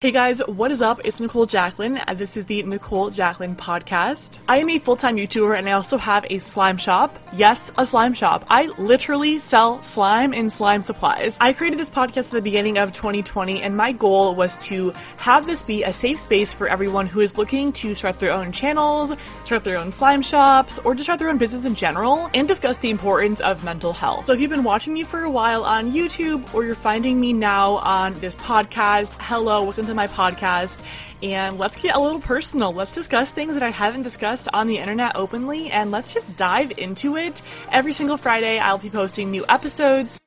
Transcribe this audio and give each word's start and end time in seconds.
Hey 0.00 0.10
guys, 0.10 0.40
what 0.40 0.70
is 0.70 0.82
up? 0.82 1.00
It's 1.02 1.18
Nicole 1.18 1.46
Jacqueline, 1.46 1.96
and 1.96 2.10
uh, 2.10 2.14
this 2.14 2.36
is 2.36 2.44
the 2.44 2.62
Nicole 2.64 3.08
Jacqueline 3.08 3.56
podcast. 3.56 4.36
I 4.46 4.58
am 4.58 4.68
a 4.68 4.78
full 4.78 4.96
time 4.96 5.16
YouTuber 5.16 5.56
and 5.56 5.66
I 5.66 5.72
also 5.72 5.96
have 5.96 6.26
a 6.28 6.40
slime 6.40 6.76
shop. 6.76 7.18
Yes, 7.32 7.70
a 7.78 7.86
slime 7.86 8.12
shop. 8.12 8.44
I 8.50 8.66
literally 8.76 9.38
sell 9.38 9.82
slime 9.82 10.34
and 10.34 10.52
slime 10.52 10.82
supplies. 10.82 11.38
I 11.40 11.54
created 11.54 11.78
this 11.78 11.88
podcast 11.88 12.26
at 12.26 12.32
the 12.32 12.42
beginning 12.42 12.76
of 12.76 12.92
2020, 12.92 13.62
and 13.62 13.78
my 13.78 13.92
goal 13.92 14.34
was 14.34 14.58
to 14.68 14.92
have 15.16 15.46
this 15.46 15.62
be 15.62 15.84
a 15.84 15.92
safe 15.94 16.20
space 16.20 16.52
for 16.52 16.68
everyone 16.68 17.06
who 17.06 17.20
is 17.20 17.38
looking 17.38 17.72
to 17.72 17.94
start 17.94 18.20
their 18.20 18.32
own 18.32 18.52
channels, 18.52 19.10
start 19.44 19.64
their 19.64 19.78
own 19.78 19.90
slime 19.90 20.20
shops, 20.20 20.78
or 20.84 20.92
just 20.92 21.04
start 21.04 21.18
their 21.18 21.30
own 21.30 21.38
business 21.38 21.64
in 21.64 21.74
general, 21.74 22.28
and 22.34 22.46
discuss 22.46 22.76
the 22.76 22.90
importance 22.90 23.40
of 23.40 23.64
mental 23.64 23.94
health. 23.94 24.26
So 24.26 24.34
if 24.34 24.40
you've 24.40 24.50
been 24.50 24.64
watching 24.64 24.92
me 24.92 25.02
for 25.02 25.24
a 25.24 25.30
while 25.30 25.64
on 25.64 25.92
YouTube, 25.92 26.52
or 26.52 26.62
you're 26.62 26.74
finding 26.74 27.18
me 27.18 27.32
now 27.32 27.76
on 27.76 28.12
this 28.14 28.36
podcast, 28.36 29.16
hello, 29.18 29.62
welcome 29.62 29.86
to 29.86 29.93
my 29.94 30.06
podcast 30.06 30.82
and 31.22 31.58
let's 31.58 31.76
get 31.80 31.96
a 31.96 32.00
little 32.00 32.20
personal. 32.20 32.72
Let's 32.72 32.90
discuss 32.90 33.30
things 33.30 33.54
that 33.54 33.62
I 33.62 33.70
haven't 33.70 34.02
discussed 34.02 34.48
on 34.52 34.66
the 34.66 34.78
internet 34.78 35.12
openly 35.14 35.70
and 35.70 35.90
let's 35.90 36.12
just 36.12 36.36
dive 36.36 36.72
into 36.78 37.16
it. 37.16 37.42
Every 37.70 37.92
single 37.92 38.16
Friday, 38.16 38.58
I'll 38.58 38.78
be 38.78 38.90
posting 38.90 39.30
new 39.30 39.44
episodes. 39.48 40.20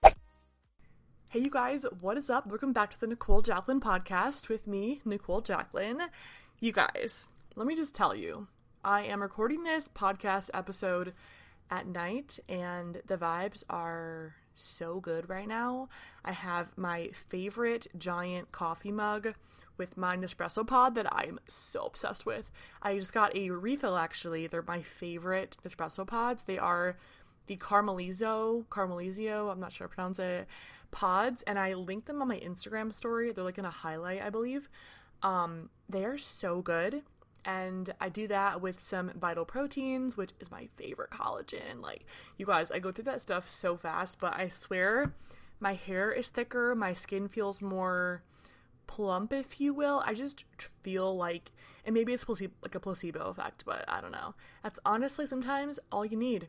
Hey, 1.29 1.39
you 1.39 1.49
guys, 1.49 1.85
what 1.99 2.17
is 2.17 2.29
up? 2.29 2.47
Welcome 2.47 2.73
back 2.73 2.91
to 2.91 2.99
the 2.99 3.07
Nicole 3.07 3.41
Jacqueline 3.41 3.81
podcast 3.81 4.49
with 4.49 4.65
me, 4.65 5.01
Nicole 5.03 5.41
Jacqueline. 5.41 6.01
You 6.59 6.71
guys, 6.71 7.27
let 7.55 7.67
me 7.67 7.75
just 7.75 7.93
tell 7.93 8.15
you, 8.15 8.47
I 8.83 9.01
am 9.01 9.21
recording 9.21 9.63
this 9.63 9.89
podcast 9.89 10.49
episode 10.53 11.13
at 11.69 11.85
night 11.85 12.39
and 12.47 13.01
the 13.07 13.17
vibes 13.17 13.63
are 13.69 14.35
so 14.55 14.99
good 14.99 15.29
right 15.29 15.47
now. 15.47 15.89
I 16.25 16.31
have 16.31 16.77
my 16.77 17.09
favorite 17.13 17.87
giant 17.97 18.51
coffee 18.51 18.91
mug 18.91 19.33
with 19.77 19.97
my 19.97 20.15
Nespresso 20.15 20.65
pod 20.65 20.95
that 20.95 21.11
I'm 21.13 21.39
so 21.47 21.85
obsessed 21.85 22.25
with. 22.25 22.49
I 22.81 22.97
just 22.97 23.13
got 23.13 23.35
a 23.35 23.49
refill 23.51 23.97
actually. 23.97 24.47
They're 24.47 24.63
my 24.65 24.81
favorite 24.81 25.57
Nespresso 25.65 26.05
pods. 26.05 26.43
They 26.43 26.57
are 26.57 26.97
the 27.47 27.57
Caramelizzo, 27.57 28.65
Caramelizio, 28.67 29.51
I'm 29.51 29.59
not 29.59 29.71
sure 29.71 29.87
how 29.87 29.89
to 29.89 29.95
pronounce 29.95 30.19
it, 30.19 30.47
pods, 30.91 31.43
and 31.43 31.57
I 31.57 31.73
linked 31.73 32.07
them 32.07 32.21
on 32.21 32.27
my 32.27 32.39
Instagram 32.39 32.93
story. 32.93 33.31
They're 33.31 33.43
like 33.43 33.57
in 33.57 33.65
a 33.65 33.69
highlight, 33.69 34.21
I 34.21 34.29
believe. 34.29 34.69
Um, 35.23 35.69
they 35.89 36.05
are 36.05 36.17
so 36.17 36.61
good. 36.61 37.03
And 37.45 37.93
I 38.01 38.09
do 38.09 38.27
that 38.27 38.59
with 38.59 38.81
some 38.81 39.11
vital 39.15 39.45
proteins, 39.45 40.17
which 40.17 40.31
is 40.41 40.51
my 40.51 40.67
favorite 40.75 41.11
collagen. 41.11 41.81
Like, 41.81 42.05
you 42.37 42.45
guys, 42.45 42.71
I 42.71 42.79
go 42.79 42.91
through 42.91 43.05
that 43.05 43.21
stuff 43.21 43.47
so 43.47 43.77
fast, 43.77 44.19
but 44.19 44.33
I 44.35 44.49
swear 44.49 45.13
my 45.59 45.73
hair 45.73 46.11
is 46.11 46.27
thicker, 46.27 46.75
my 46.75 46.91
skin 46.91 47.29
feels 47.29 47.61
more 47.61 48.21
plump, 48.87 49.33
if 49.33 49.59
you 49.61 49.73
will. 49.73 50.01
I 50.05 50.13
just 50.13 50.45
feel 50.81 51.15
like, 51.15 51.51
and 51.85 51.93
maybe 51.93 52.13
it's 52.13 52.25
placebo, 52.25 52.53
like 52.61 52.75
a 52.75 52.79
placebo 52.79 53.29
effect, 53.29 53.63
but 53.65 53.85
I 53.87 54.01
don't 54.01 54.11
know. 54.11 54.33
That's 54.63 54.79
honestly 54.85 55.27
sometimes 55.27 55.79
all 55.91 56.05
you 56.05 56.17
need 56.17 56.47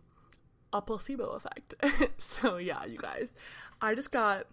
a 0.73 0.81
placebo 0.81 1.31
effect. 1.31 1.75
so 2.19 2.57
yeah, 2.57 2.85
you 2.85 2.99
guys, 2.99 3.29
I 3.81 3.95
just 3.95 4.11
got 4.11 4.47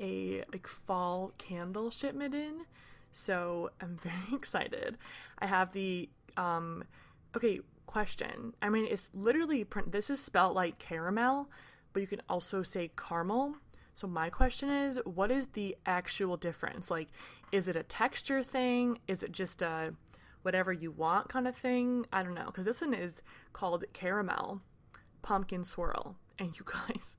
a 0.00 0.44
like 0.52 0.66
fall 0.66 1.32
candle 1.38 1.90
shipment 1.90 2.34
in, 2.34 2.66
so 3.12 3.70
I'm 3.80 3.96
very 4.02 4.34
excited. 4.34 4.98
I 5.38 5.46
have 5.46 5.72
the 5.72 6.08
um, 6.36 6.84
okay 7.36 7.60
question. 7.86 8.54
I 8.60 8.68
mean, 8.68 8.86
it's 8.90 9.10
literally 9.14 9.64
print. 9.64 9.92
This 9.92 10.10
is 10.10 10.20
spelled 10.20 10.54
like 10.54 10.78
caramel, 10.78 11.48
but 11.92 12.00
you 12.00 12.06
can 12.06 12.22
also 12.28 12.62
say 12.62 12.90
caramel. 12.96 13.56
So 13.96 14.06
my 14.06 14.28
question 14.28 14.68
is, 14.68 15.00
what 15.06 15.30
is 15.30 15.46
the 15.54 15.74
actual 15.86 16.36
difference? 16.36 16.90
Like, 16.90 17.08
is 17.50 17.66
it 17.66 17.76
a 17.76 17.82
texture 17.82 18.42
thing? 18.42 18.98
Is 19.08 19.22
it 19.22 19.32
just 19.32 19.62
a 19.62 19.94
whatever 20.42 20.70
you 20.70 20.90
want 20.90 21.30
kind 21.30 21.48
of 21.48 21.56
thing? 21.56 22.04
I 22.12 22.22
don't 22.22 22.34
know. 22.34 22.44
Because 22.44 22.66
this 22.66 22.82
one 22.82 22.92
is 22.92 23.22
called 23.54 23.86
caramel 23.94 24.60
pumpkin 25.22 25.64
swirl, 25.64 26.16
and 26.38 26.54
you 26.58 26.66
guys, 26.88 27.16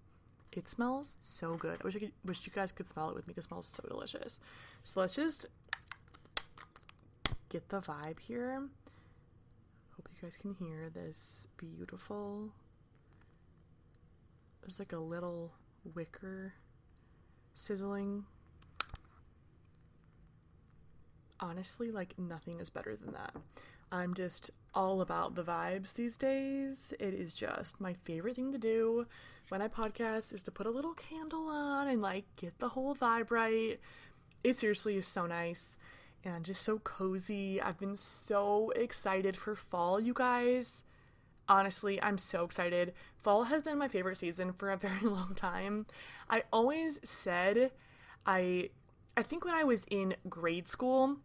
it 0.51 0.69
smells 0.69 1.15
so 1.19 1.55
good. 1.55 1.79
I 1.81 1.83
wish 1.83 1.95
I 1.95 1.99
could, 1.99 2.11
wish 2.23 2.45
you 2.45 2.53
guys 2.53 2.71
could 2.71 2.87
smell 2.87 3.09
it 3.09 3.15
with 3.15 3.27
me. 3.27 3.33
It 3.35 3.43
smells 3.43 3.73
so 3.75 3.81
delicious. 3.89 4.39
So 4.83 4.99
let's 4.99 5.15
just 5.15 5.47
get 7.49 7.69
the 7.69 7.81
vibe 7.81 8.19
here. 8.19 8.61
Hope 9.95 10.09
you 10.13 10.21
guys 10.21 10.37
can 10.37 10.53
hear 10.53 10.91
this 10.93 11.47
beautiful. 11.57 12.51
There's 14.61 14.77
like 14.77 14.93
a 14.93 14.99
little 14.99 15.53
wicker 15.83 16.53
sizzling. 17.57 18.25
Honestly, 21.39 21.91
like 21.91 22.17
nothing 22.17 22.59
is 22.59 22.69
better 22.69 22.95
than 22.95 23.13
that. 23.13 23.35
I'm 23.91 24.13
just 24.13 24.51
all 24.73 25.01
about 25.01 25.35
the 25.35 25.43
vibes 25.43 25.93
these 25.93 26.17
days. 26.17 26.93
It 26.99 27.13
is 27.13 27.33
just 27.33 27.79
my 27.79 27.93
favorite 28.03 28.35
thing 28.35 28.51
to 28.51 28.57
do 28.57 29.07
when 29.49 29.61
I 29.61 29.67
podcast 29.67 30.33
is 30.33 30.43
to 30.43 30.51
put 30.51 30.67
a 30.67 30.71
little 30.71 30.93
candle 30.93 31.47
on 31.47 31.87
and 31.87 32.01
like 32.01 32.25
get 32.35 32.59
the 32.59 32.69
whole 32.69 32.95
vibe 32.95 33.31
right. 33.31 33.79
It 34.43 34.59
seriously 34.59 34.97
is 34.97 35.07
so 35.07 35.25
nice 35.25 35.77
and 36.23 36.45
just 36.45 36.61
so 36.61 36.79
cozy. 36.79 37.61
I've 37.61 37.79
been 37.79 37.95
so 37.95 38.71
excited 38.75 39.37
for 39.37 39.55
fall, 39.55 39.99
you 39.99 40.13
guys. 40.13 40.83
Honestly, 41.49 42.01
I'm 42.01 42.17
so 42.17 42.43
excited. 42.43 42.93
Fall 43.15 43.45
has 43.45 43.63
been 43.63 43.77
my 43.77 43.87
favorite 43.87 44.17
season 44.17 44.53
for 44.53 44.71
a 44.71 44.77
very 44.87 45.01
long 45.07 45.33
time. 45.35 45.85
I 46.29 46.43
always 46.51 46.99
said 47.03 47.71
I 48.25 48.69
I 49.15 49.23
think 49.23 49.45
when 49.45 49.55
I 49.55 49.63
was 49.63 49.85
in 49.89 50.15
grade 50.29 50.67
school, 50.67 51.17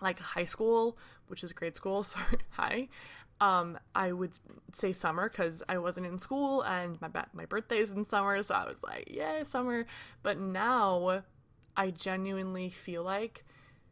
like 0.00 0.18
high 0.18 0.44
school, 0.44 0.98
which 1.28 1.42
is 1.42 1.52
grade 1.52 1.76
school, 1.76 2.02
sorry, 2.04 2.38
hi. 2.50 2.88
Um, 3.40 3.78
I 3.94 4.12
would 4.12 4.32
say 4.72 4.92
summer 4.92 5.28
because 5.28 5.62
I 5.68 5.78
wasn't 5.78 6.06
in 6.06 6.18
school 6.18 6.62
and 6.62 7.00
my 7.00 7.08
my 7.32 7.46
birthday's 7.46 7.90
in 7.90 8.04
summer, 8.04 8.42
so 8.42 8.54
I 8.54 8.66
was 8.68 8.82
like, 8.82 9.08
yeah, 9.10 9.42
summer. 9.44 9.86
But 10.22 10.38
now, 10.38 11.22
I 11.76 11.90
genuinely 11.90 12.70
feel 12.70 13.02
like 13.02 13.44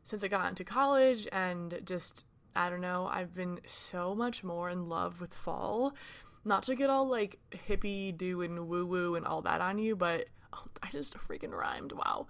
since 0.05 0.23
I 0.25 0.29
got 0.29 0.49
into 0.49 0.65
college 0.65 1.29
and 1.33 1.81
just 1.85 2.25
I 2.55 2.69
don't 2.69 2.81
know, 2.81 3.09
I've 3.11 3.35
been 3.35 3.61
so 3.67 4.15
much 4.15 4.45
more 4.45 4.69
in 4.69 4.89
love 4.89 5.21
with 5.21 5.35
fall. 5.35 5.95
Not 6.45 6.65
to 6.65 6.75
get 6.75 6.91
all 6.91 7.09
like 7.09 7.39
hippie 7.51 8.17
do 8.17 8.43
and 8.43 8.69
woo 8.69 8.85
woo 8.85 9.15
and 9.15 9.27
all 9.27 9.43
that 9.43 9.61
on 9.61 9.79
you, 9.79 9.97
but 9.97 10.27
oh, 10.53 10.65
I 10.83 10.89
just 10.91 11.17
freaking 11.17 11.53
rhymed. 11.53 11.93
Wow. 11.93 12.27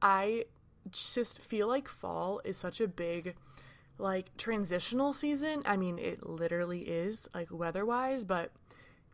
I 0.00 0.44
just 0.90 1.40
feel 1.40 1.66
like 1.66 1.88
fall 1.88 2.40
is 2.44 2.56
such 2.56 2.80
a 2.80 2.88
big 2.88 3.34
like 3.98 4.36
transitional 4.36 5.12
season. 5.12 5.62
I 5.64 5.76
mean, 5.76 5.98
it 5.98 6.24
literally 6.24 6.82
is 6.82 7.28
like 7.34 7.50
weather-wise, 7.50 8.24
but 8.24 8.52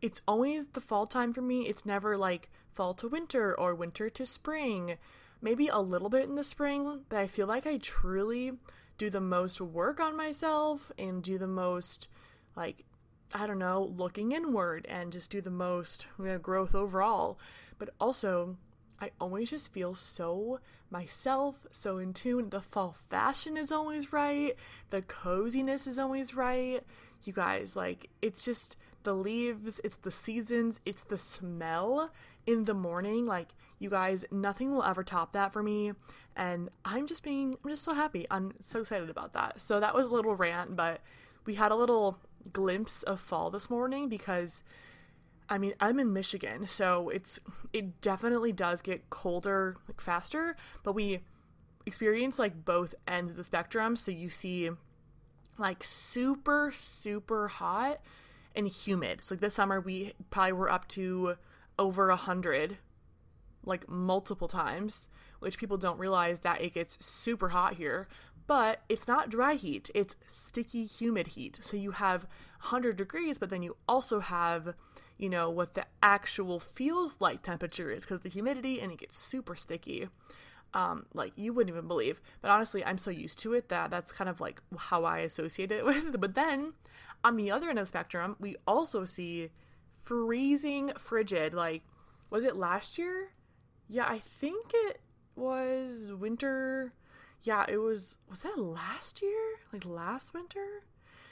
it's 0.01 0.21
always 0.27 0.67
the 0.67 0.81
fall 0.81 1.07
time 1.07 1.33
for 1.33 1.41
me. 1.41 1.67
It's 1.67 1.85
never 1.85 2.17
like 2.17 2.49
fall 2.73 2.93
to 2.95 3.07
winter 3.07 3.57
or 3.57 3.73
winter 3.73 4.09
to 4.09 4.25
spring. 4.25 4.97
Maybe 5.41 5.67
a 5.67 5.79
little 5.79 6.09
bit 6.09 6.25
in 6.25 6.35
the 6.35 6.43
spring, 6.43 7.01
but 7.09 7.19
I 7.19 7.27
feel 7.27 7.47
like 7.47 7.65
I 7.65 7.77
truly 7.77 8.53
do 9.03 9.09
the 9.09 9.19
most 9.19 9.59
work 9.59 9.99
on 9.99 10.15
myself 10.15 10.89
and 10.97 11.21
do 11.21 11.37
the 11.37 11.47
most 11.47 12.07
like 12.55 12.85
I 13.35 13.47
don't 13.47 13.59
know, 13.59 13.91
looking 13.97 14.31
inward 14.31 14.85
and 14.87 15.11
just 15.11 15.31
do 15.31 15.41
the 15.41 15.49
most 15.49 16.07
you 16.19 16.25
know, 16.25 16.37
growth 16.37 16.75
overall. 16.75 17.39
But 17.79 17.89
also, 17.99 18.57
I 19.01 19.09
always 19.19 19.49
just 19.49 19.73
feel 19.73 19.95
so 19.95 20.59
myself, 20.91 21.65
so 21.71 21.97
in 21.97 22.13
tune. 22.13 22.51
The 22.51 22.61
fall 22.61 22.95
fashion 23.09 23.57
is 23.57 23.71
always 23.71 24.13
right. 24.13 24.55
The 24.91 25.01
coziness 25.01 25.87
is 25.87 25.97
always 25.97 26.35
right. 26.35 26.81
You 27.23 27.33
guys, 27.33 27.75
like, 27.75 28.09
it's 28.21 28.45
just 28.45 28.77
the 29.01 29.15
leaves, 29.15 29.81
it's 29.83 29.97
the 29.97 30.11
seasons, 30.11 30.79
it's 30.85 31.03
the 31.03 31.17
smell 31.17 32.11
in 32.45 32.65
the 32.65 32.75
morning. 32.75 33.25
Like, 33.25 33.49
you 33.79 33.89
guys, 33.89 34.25
nothing 34.31 34.71
will 34.71 34.83
ever 34.83 35.03
top 35.03 35.33
that 35.33 35.51
for 35.51 35.63
me. 35.63 35.93
And 36.35 36.69
I'm 36.83 37.07
just 37.07 37.23
being, 37.23 37.55
I'm 37.63 37.69
just 37.69 37.83
so 37.83 37.93
happy. 37.93 38.25
I'm 38.31 38.53
so 38.61 38.81
excited 38.81 39.09
about 39.09 39.33
that. 39.33 39.61
So 39.61 39.79
that 39.79 39.93
was 39.93 40.07
a 40.07 40.11
little 40.11 40.35
rant, 40.35 40.75
but 40.75 41.01
we 41.45 41.55
had 41.55 41.71
a 41.71 41.75
little 41.75 42.17
glimpse 42.51 43.03
of 43.03 43.19
fall 43.19 43.49
this 43.49 43.69
morning 43.69 44.09
because 44.09 44.63
I 45.49 45.57
mean, 45.57 45.73
I'm 45.79 45.99
in 45.99 46.13
Michigan, 46.13 46.67
so 46.67 47.09
it's 47.09 47.39
it 47.73 48.01
definitely 48.01 48.51
does 48.51 48.81
get 48.81 49.09
colder 49.09 49.75
like 49.87 50.01
faster, 50.01 50.55
but 50.83 50.93
we 50.93 51.19
experience 51.85 52.39
like 52.39 52.63
both 52.63 52.95
ends 53.07 53.31
of 53.31 53.37
the 53.37 53.43
spectrum, 53.43 53.95
so 53.95 54.09
you 54.09 54.29
see 54.29 54.69
like 55.57 55.83
super 55.83 56.71
super 56.73 57.49
hot 57.49 57.99
and 58.55 58.67
humid. 58.67 59.23
So 59.23 59.35
like 59.35 59.41
this 59.41 59.53
summer 59.53 59.81
we 59.81 60.13
probably 60.29 60.53
were 60.53 60.71
up 60.71 60.87
to 60.89 61.35
over 61.77 62.09
a 62.09 62.15
hundred 62.15 62.77
like 63.65 63.87
multiple 63.89 64.47
times, 64.47 65.09
which 65.43 65.57
people 65.57 65.77
don't 65.77 65.99
realize 65.99 66.39
that 66.41 66.61
it 66.61 66.73
gets 66.73 67.03
super 67.05 67.49
hot 67.49 67.75
here. 67.75 68.07
But 68.45 68.81
it's 68.89 69.07
not 69.07 69.29
dry 69.29 69.53
heat, 69.53 69.89
it's 69.95 70.15
sticky, 70.27 70.85
humid 70.85 71.27
heat. 71.27 71.59
So 71.61 71.77
you 71.77 71.91
have 71.91 72.23
100 72.61 72.97
degrees, 72.97 73.39
but 73.39 73.49
then 73.49 73.63
you 73.63 73.77
also 73.87 74.19
have, 74.19 74.75
you 75.17 75.29
know, 75.29 75.49
what 75.49 75.75
the 75.75 75.85
actual 76.01 76.59
feels 76.59 77.17
like 77.19 77.41
temperature 77.41 77.89
is 77.89 78.03
because 78.03 78.17
of 78.17 78.23
the 78.23 78.29
humidity 78.29 78.81
and 78.81 78.91
it 78.91 78.99
gets 78.99 79.17
super 79.17 79.55
sticky. 79.55 80.09
Um, 80.73 81.05
like 81.13 81.33
you 81.35 81.53
wouldn't 81.53 81.73
even 81.73 81.87
believe. 81.87 82.19
But 82.41 82.51
honestly, 82.51 82.83
I'm 82.83 82.97
so 82.97 83.11
used 83.11 83.39
to 83.39 83.53
it 83.53 83.69
that 83.69 83.91
that's 83.91 84.11
kind 84.11 84.29
of 84.29 84.41
like 84.41 84.61
how 84.77 85.05
I 85.05 85.19
associate 85.19 85.71
it 85.71 85.85
with. 85.85 86.19
But 86.19 86.35
then 86.35 86.73
on 87.23 87.37
the 87.37 87.51
other 87.51 87.69
end 87.69 87.79
of 87.79 87.83
the 87.85 87.89
spectrum, 87.89 88.35
we 88.39 88.57
also 88.67 89.05
see 89.05 89.51
freezing 90.01 90.91
frigid. 90.97 91.53
Like, 91.53 91.83
was 92.29 92.43
it 92.43 92.55
last 92.55 92.97
year? 92.97 93.29
Yeah, 93.87 94.05
I 94.07 94.19
think 94.19 94.71
it 94.73 94.99
was 95.35 96.09
winter. 96.11 96.93
Yeah, 97.43 97.65
it 97.67 97.77
was. 97.77 98.17
Was 98.29 98.41
that 98.41 98.57
last 98.57 99.21
year? 99.21 99.59
Like 99.71 99.85
last 99.85 100.33
winter? 100.33 100.83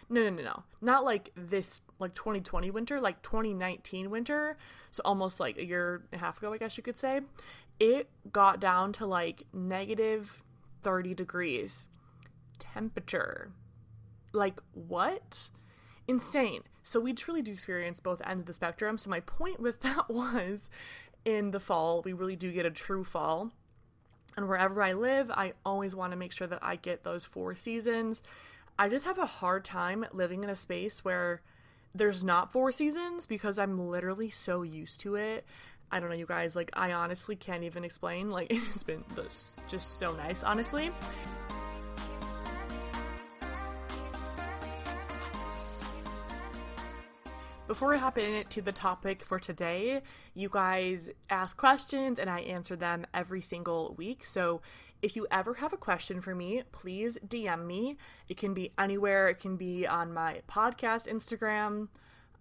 No, 0.09 0.23
no, 0.23 0.29
no, 0.29 0.43
no. 0.43 0.63
Not 0.81 1.05
like 1.05 1.31
this, 1.35 1.81
like 1.97 2.13
2020 2.13 2.69
winter, 2.69 2.99
like 2.99 3.21
2019 3.21 4.09
winter. 4.09 4.57
So 4.91 5.01
almost 5.05 5.39
like 5.39 5.57
a 5.57 5.65
year 5.65 6.03
and 6.11 6.21
a 6.21 6.23
half 6.23 6.37
ago, 6.37 6.51
I 6.51 6.57
guess 6.57 6.75
you 6.75 6.83
could 6.83 6.97
say. 6.97 7.21
It 7.79 8.09
got 8.29 8.59
down 8.59 8.91
to 8.93 9.05
like 9.05 9.43
negative 9.53 10.43
30 10.83 11.13
degrees 11.13 11.87
temperature. 12.59 13.51
Like, 14.33 14.59
what? 14.73 15.49
Insane. 16.07 16.63
So 16.83 16.99
we 16.99 17.13
truly 17.13 17.41
do 17.41 17.53
experience 17.53 17.99
both 17.99 18.21
ends 18.25 18.41
of 18.41 18.45
the 18.47 18.53
spectrum. 18.53 18.97
So 18.97 19.09
my 19.09 19.21
point 19.21 19.59
with 19.59 19.79
that 19.81 20.09
was 20.09 20.69
in 21.23 21.51
the 21.51 21.59
fall, 21.59 22.01
we 22.03 22.13
really 22.13 22.35
do 22.35 22.51
get 22.51 22.65
a 22.65 22.71
true 22.71 23.03
fall. 23.03 23.51
And 24.37 24.47
wherever 24.47 24.81
I 24.81 24.93
live, 24.93 25.29
I 25.29 25.53
always 25.65 25.95
want 25.95 26.11
to 26.11 26.17
make 26.17 26.31
sure 26.31 26.47
that 26.47 26.59
I 26.61 26.77
get 26.77 27.03
those 27.03 27.25
four 27.25 27.55
seasons. 27.55 28.23
I 28.79 28.89
just 28.89 29.05
have 29.05 29.17
a 29.17 29.25
hard 29.25 29.65
time 29.65 30.05
living 30.13 30.43
in 30.43 30.49
a 30.49 30.55
space 30.55 31.03
where 31.03 31.41
there's 31.93 32.23
not 32.23 32.51
four 32.51 32.71
seasons 32.71 33.25
because 33.25 33.59
I'm 33.59 33.89
literally 33.89 34.29
so 34.29 34.61
used 34.61 35.01
to 35.01 35.15
it. 35.15 35.45
I 35.91 35.99
don't 35.99 36.09
know, 36.09 36.15
you 36.15 36.25
guys, 36.25 36.55
like, 36.55 36.71
I 36.73 36.93
honestly 36.93 37.35
can't 37.35 37.63
even 37.63 37.83
explain. 37.83 38.31
Like, 38.31 38.49
it 38.51 38.59
has 38.59 38.83
been 38.83 39.03
just 39.67 39.99
so 39.99 40.13
nice, 40.13 40.43
honestly. 40.43 40.91
Before 47.71 47.95
I 47.95 47.99
hop 47.99 48.17
into 48.17 48.61
the 48.61 48.73
topic 48.73 49.23
for 49.23 49.39
today, 49.39 50.01
you 50.33 50.49
guys 50.51 51.09
ask 51.29 51.55
questions 51.55 52.19
and 52.19 52.29
I 52.29 52.41
answer 52.41 52.75
them 52.75 53.05
every 53.13 53.39
single 53.39 53.95
week. 53.97 54.25
So 54.25 54.61
if 55.01 55.15
you 55.15 55.25
ever 55.31 55.53
have 55.53 55.71
a 55.71 55.77
question 55.77 56.19
for 56.19 56.35
me, 56.35 56.63
please 56.73 57.17
DM 57.25 57.65
me. 57.65 57.95
It 58.27 58.35
can 58.35 58.53
be 58.53 58.73
anywhere, 58.77 59.29
it 59.29 59.39
can 59.39 59.55
be 59.55 59.87
on 59.87 60.13
my 60.13 60.41
podcast 60.49 61.07
Instagram, 61.07 61.87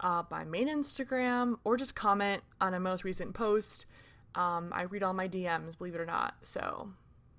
uh, 0.00 0.25
my 0.32 0.43
main 0.43 0.69
Instagram, 0.69 1.59
or 1.62 1.76
just 1.76 1.94
comment 1.94 2.43
on 2.61 2.75
a 2.75 2.81
most 2.81 3.05
recent 3.05 3.33
post. 3.33 3.87
Um, 4.35 4.73
I 4.73 4.83
read 4.83 5.05
all 5.05 5.15
my 5.15 5.29
DMs, 5.29 5.79
believe 5.79 5.94
it 5.94 6.00
or 6.00 6.06
not. 6.06 6.35
So 6.43 6.91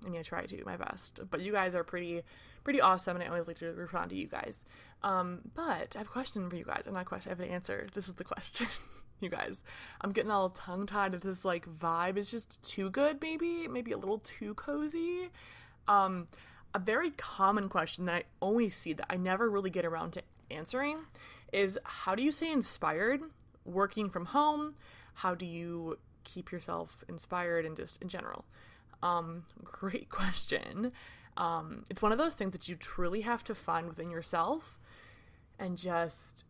I'm 0.02 0.12
gonna 0.12 0.24
try 0.24 0.46
to 0.46 0.56
do 0.56 0.62
my 0.64 0.78
best. 0.78 1.20
But 1.30 1.42
you 1.42 1.52
guys 1.52 1.74
are 1.74 1.84
pretty 1.84 2.22
pretty 2.64 2.80
awesome 2.80 3.16
and 3.16 3.24
I 3.24 3.28
always 3.28 3.48
like 3.48 3.58
to 3.58 3.72
respond 3.72 4.10
to 4.10 4.16
you 4.16 4.28
guys. 4.28 4.64
Um, 5.04 5.40
but 5.54 5.96
I 5.96 5.98
have 5.98 6.06
a 6.06 6.10
question 6.10 6.48
for 6.48 6.56
you 6.56 6.64
guys. 6.64 6.84
I'm 6.86 6.94
not 6.94 7.02
a 7.02 7.04
question, 7.04 7.30
I 7.30 7.32
have 7.32 7.40
an 7.40 7.48
answer. 7.48 7.88
This 7.94 8.08
is 8.08 8.14
the 8.14 8.24
question. 8.24 8.68
you 9.22 9.28
guys. 9.28 9.62
I'm 10.00 10.12
getting 10.12 10.30
all 10.30 10.50
tongue 10.50 10.86
tied 10.86 11.14
if 11.14 11.20
this 11.20 11.44
like 11.44 11.66
vibe 11.66 12.16
is 12.16 12.30
just 12.30 12.62
too 12.62 12.90
good, 12.90 13.20
maybe, 13.22 13.68
maybe 13.68 13.92
a 13.92 13.98
little 13.98 14.18
too 14.18 14.54
cozy. 14.54 15.30
Um, 15.88 16.28
a 16.74 16.78
very 16.78 17.10
common 17.10 17.68
question 17.68 18.06
that 18.06 18.14
I 18.14 18.24
always 18.40 18.74
see 18.74 18.92
that 18.94 19.06
I 19.08 19.16
never 19.16 19.50
really 19.50 19.70
get 19.70 19.84
around 19.84 20.12
to 20.12 20.22
answering 20.50 20.98
is 21.52 21.78
how 21.84 22.14
do 22.14 22.22
you 22.22 22.32
stay 22.32 22.50
inspired 22.50 23.22
working 23.64 24.10
from 24.10 24.26
home? 24.26 24.74
How 25.14 25.34
do 25.34 25.46
you 25.46 25.98
keep 26.24 26.50
yourself 26.50 27.04
inspired 27.08 27.64
and 27.66 27.76
just 27.76 28.00
in 28.02 28.08
general? 28.08 28.44
Um, 29.02 29.44
great 29.64 30.08
question. 30.08 30.92
Um, 31.36 31.84
it's 31.88 32.02
one 32.02 32.12
of 32.12 32.18
those 32.18 32.34
things 32.34 32.52
that 32.52 32.68
you 32.68 32.76
truly 32.76 33.22
have 33.22 33.44
to 33.44 33.54
find 33.54 33.88
within 33.88 34.10
yourself 34.10 34.78
and 35.62 35.78
just 35.78 36.44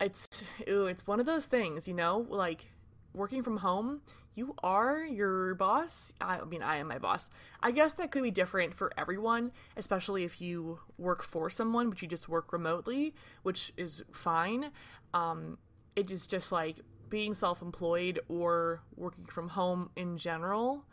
it's 0.00 0.42
ooh, 0.68 0.86
it's 0.86 1.06
one 1.06 1.20
of 1.20 1.26
those 1.26 1.46
things, 1.46 1.86
you 1.86 1.94
know, 1.94 2.26
like 2.28 2.72
working 3.14 3.42
from 3.42 3.58
home, 3.58 4.00
you 4.34 4.54
are 4.62 5.04
your 5.04 5.54
boss. 5.54 6.12
I 6.20 6.42
mean, 6.44 6.62
I 6.62 6.78
am 6.78 6.88
my 6.88 6.98
boss. 6.98 7.28
I 7.62 7.70
guess 7.70 7.94
that 7.94 8.10
could 8.10 8.22
be 8.22 8.30
different 8.30 8.74
for 8.74 8.90
everyone, 8.96 9.52
especially 9.76 10.24
if 10.24 10.40
you 10.40 10.80
work 10.96 11.22
for 11.22 11.50
someone, 11.50 11.90
but 11.90 12.00
you 12.00 12.08
just 12.08 12.28
work 12.28 12.52
remotely, 12.52 13.14
which 13.42 13.72
is 13.76 14.02
fine. 14.10 14.70
Um, 15.12 15.58
it 15.94 16.10
is 16.10 16.26
just 16.26 16.50
like 16.50 16.80
being 17.10 17.34
self 17.34 17.60
employed 17.60 18.18
or 18.28 18.80
working 18.96 19.26
from 19.26 19.50
home 19.50 19.90
in 19.94 20.16
general 20.16 20.86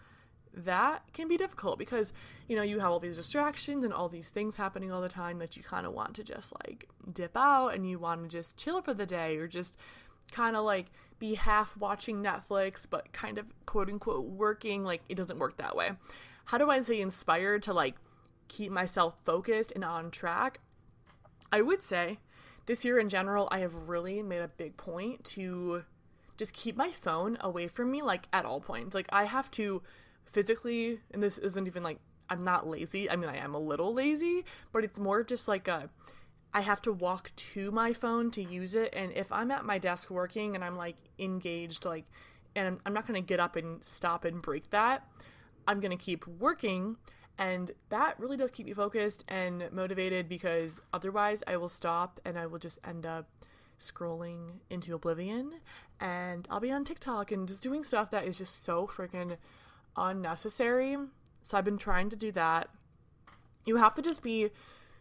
that 0.65 1.03
can 1.13 1.27
be 1.27 1.37
difficult 1.37 1.77
because 1.77 2.11
you 2.47 2.55
know 2.55 2.63
you 2.63 2.79
have 2.79 2.91
all 2.91 2.99
these 2.99 3.15
distractions 3.15 3.83
and 3.83 3.93
all 3.93 4.09
these 4.09 4.29
things 4.29 4.57
happening 4.57 4.91
all 4.91 5.01
the 5.01 5.09
time 5.09 5.39
that 5.39 5.55
you 5.55 5.63
kind 5.63 5.85
of 5.85 5.93
want 5.93 6.13
to 6.15 6.23
just 6.23 6.53
like 6.65 6.87
dip 7.11 7.35
out 7.35 7.69
and 7.69 7.89
you 7.89 7.99
want 7.99 8.21
to 8.21 8.27
just 8.27 8.57
chill 8.57 8.81
for 8.81 8.93
the 8.93 9.05
day 9.05 9.37
or 9.37 9.47
just 9.47 9.77
kind 10.31 10.55
of 10.55 10.63
like 10.63 10.87
be 11.17 11.35
half 11.35 11.75
watching 11.77 12.23
Netflix 12.23 12.87
but 12.89 13.11
kind 13.13 13.37
of 13.37 13.45
quote 13.65 13.89
unquote 13.89 14.25
working 14.25 14.83
like 14.83 15.01
it 15.09 15.15
doesn't 15.15 15.39
work 15.39 15.57
that 15.57 15.75
way. 15.75 15.91
How 16.45 16.57
do 16.57 16.69
I 16.69 16.81
say 16.81 17.01
inspired 17.01 17.63
to 17.63 17.73
like 17.73 17.95
keep 18.47 18.71
myself 18.71 19.15
focused 19.23 19.71
and 19.73 19.83
on 19.83 20.11
track? 20.11 20.59
I 21.51 21.61
would 21.61 21.83
say 21.83 22.19
this 22.65 22.85
year 22.85 22.99
in 22.99 23.09
general 23.09 23.47
I 23.51 23.59
have 23.59 23.89
really 23.89 24.21
made 24.21 24.41
a 24.41 24.47
big 24.47 24.77
point 24.77 25.23
to 25.25 25.83
just 26.39 26.53
keep 26.53 26.77
my 26.77 26.89
phone 26.89 27.37
away 27.41 27.67
from 27.67 27.91
me 27.91 28.01
like 28.01 28.27
at 28.31 28.45
all 28.45 28.61
points. 28.61 28.95
Like 28.95 29.07
I 29.11 29.25
have 29.25 29.51
to 29.51 29.83
physically, 30.31 30.99
and 31.11 31.21
this 31.21 31.37
isn't 31.37 31.67
even 31.67 31.83
like 31.83 31.99
I'm 32.29 32.43
not 32.43 32.67
lazy. 32.67 33.09
I 33.09 33.15
mean, 33.15 33.29
I 33.29 33.37
am 33.37 33.55
a 33.55 33.59
little 33.59 33.93
lazy, 33.93 34.45
but 34.71 34.83
it's 34.83 34.99
more 34.99 35.23
just 35.23 35.47
like 35.47 35.67
a 35.67 35.89
I 36.53 36.61
have 36.61 36.81
to 36.83 36.91
walk 36.91 37.31
to 37.35 37.71
my 37.71 37.93
phone 37.93 38.31
to 38.31 38.43
use 38.43 38.73
it. 38.73 38.93
And 38.93 39.11
if 39.13 39.31
I'm 39.31 39.51
at 39.51 39.65
my 39.65 39.77
desk 39.77 40.09
working 40.09 40.55
and 40.55 40.63
I'm 40.63 40.75
like 40.75 40.95
engaged, 41.19 41.85
like, 41.85 42.05
and 42.55 42.79
I'm 42.85 42.93
not 42.93 43.05
going 43.07 43.21
to 43.21 43.25
get 43.25 43.39
up 43.39 43.55
and 43.55 43.83
stop 43.83 44.25
and 44.25 44.41
break 44.41 44.69
that, 44.71 45.07
I'm 45.67 45.79
going 45.79 45.95
to 45.95 46.03
keep 46.03 46.25
working. 46.25 46.97
And 47.37 47.71
that 47.89 48.19
really 48.19 48.35
does 48.35 48.51
keep 48.51 48.65
me 48.65 48.73
focused 48.73 49.23
and 49.27 49.71
motivated 49.71 50.27
because 50.27 50.81
otherwise 50.91 51.43
I 51.45 51.57
will 51.57 51.69
stop 51.69 52.19
and 52.25 52.37
I 52.37 52.47
will 52.47 52.59
just 52.59 52.79
end 52.83 53.05
up 53.05 53.29
scrolling 53.79 54.59
into 54.69 54.93
oblivion 54.93 55.53
and 56.01 56.47
I'll 56.49 56.59
be 56.59 56.71
on 56.71 56.83
TikTok 56.83 57.31
and 57.31 57.47
just 57.47 57.63
doing 57.63 57.83
stuff 57.83 58.11
that 58.11 58.25
is 58.25 58.37
just 58.37 58.63
so 58.63 58.87
freaking 58.87 59.37
unnecessary. 59.95 60.97
so 61.41 61.57
I've 61.57 61.65
been 61.65 61.77
trying 61.77 62.09
to 62.09 62.15
do 62.15 62.31
that. 62.33 62.69
You 63.65 63.77
have 63.77 63.93
to 63.95 64.01
just 64.01 64.23
be 64.23 64.49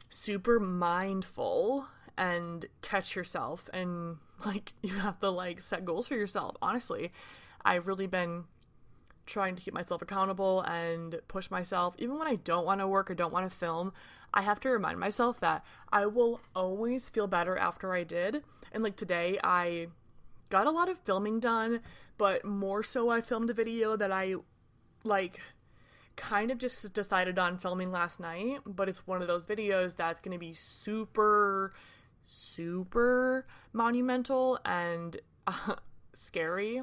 super 0.08 0.58
mindful 0.58 1.86
and 2.16 2.66
catch 2.82 3.14
yourself 3.14 3.68
and 3.72 4.16
like 4.44 4.72
you 4.82 4.94
have 4.96 5.20
to 5.20 5.30
like 5.30 5.60
set 5.60 5.84
goals 5.84 6.08
for 6.08 6.16
yourself. 6.16 6.56
Honestly, 6.60 7.12
I've 7.64 7.86
really 7.86 8.06
been 8.06 8.44
trying 9.26 9.54
to 9.54 9.62
keep 9.62 9.74
myself 9.74 10.00
accountable 10.00 10.62
and 10.62 11.20
push 11.28 11.50
myself 11.50 11.94
even 11.98 12.18
when 12.18 12.26
I 12.26 12.36
don't 12.36 12.64
want 12.64 12.80
to 12.80 12.88
work 12.88 13.10
or 13.10 13.14
don't 13.14 13.32
want 13.32 13.48
to 13.48 13.54
film. 13.54 13.92
I 14.32 14.42
have 14.42 14.58
to 14.60 14.70
remind 14.70 14.98
myself 14.98 15.38
that 15.40 15.64
I 15.92 16.06
will 16.06 16.40
always 16.56 17.10
feel 17.10 17.26
better 17.26 17.56
after 17.56 17.94
I 17.94 18.04
did. 18.04 18.42
And 18.72 18.82
like 18.82 18.96
today 18.96 19.38
I 19.44 19.88
got 20.48 20.66
a 20.66 20.70
lot 20.70 20.88
of 20.88 20.98
filming 20.98 21.40
done, 21.40 21.80
but 22.16 22.44
more 22.44 22.82
so 22.82 23.10
I 23.10 23.20
filmed 23.20 23.50
a 23.50 23.54
video 23.54 23.96
that 23.96 24.10
I 24.10 24.36
like 25.08 25.40
kind 26.16 26.50
of 26.50 26.58
just 26.58 26.92
decided 26.92 27.38
on 27.38 27.58
filming 27.58 27.90
last 27.90 28.20
night, 28.20 28.58
but 28.66 28.88
it's 28.88 29.06
one 29.06 29.22
of 29.22 29.28
those 29.28 29.46
videos 29.46 29.96
that's 29.96 30.20
going 30.20 30.32
to 30.32 30.38
be 30.38 30.52
super 30.52 31.72
super 32.30 33.46
monumental 33.72 34.58
and 34.64 35.16
uh, 35.46 35.74
scary 36.14 36.82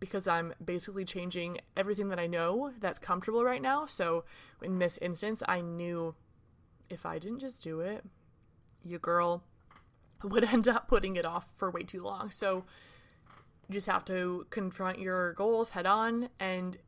because 0.00 0.26
I'm 0.26 0.54
basically 0.64 1.04
changing 1.04 1.58
everything 1.76 2.08
that 2.08 2.18
I 2.18 2.26
know 2.26 2.72
that's 2.80 2.98
comfortable 2.98 3.44
right 3.44 3.60
now. 3.60 3.84
So 3.84 4.24
in 4.62 4.78
this 4.78 4.98
instance, 5.02 5.42
I 5.46 5.60
knew 5.60 6.14
if 6.88 7.04
I 7.04 7.18
didn't 7.18 7.40
just 7.40 7.62
do 7.62 7.80
it, 7.80 8.04
your 8.82 8.98
girl 8.98 9.44
would 10.22 10.44
end 10.44 10.66
up 10.66 10.88
putting 10.88 11.16
it 11.16 11.26
off 11.26 11.50
for 11.56 11.70
way 11.70 11.82
too 11.82 12.02
long. 12.02 12.30
So 12.30 12.64
you 13.68 13.74
just 13.74 13.86
have 13.86 14.04
to 14.06 14.46
confront 14.48 14.98
your 14.98 15.34
goals 15.34 15.70
head 15.70 15.86
on 15.86 16.30
and 16.40 16.78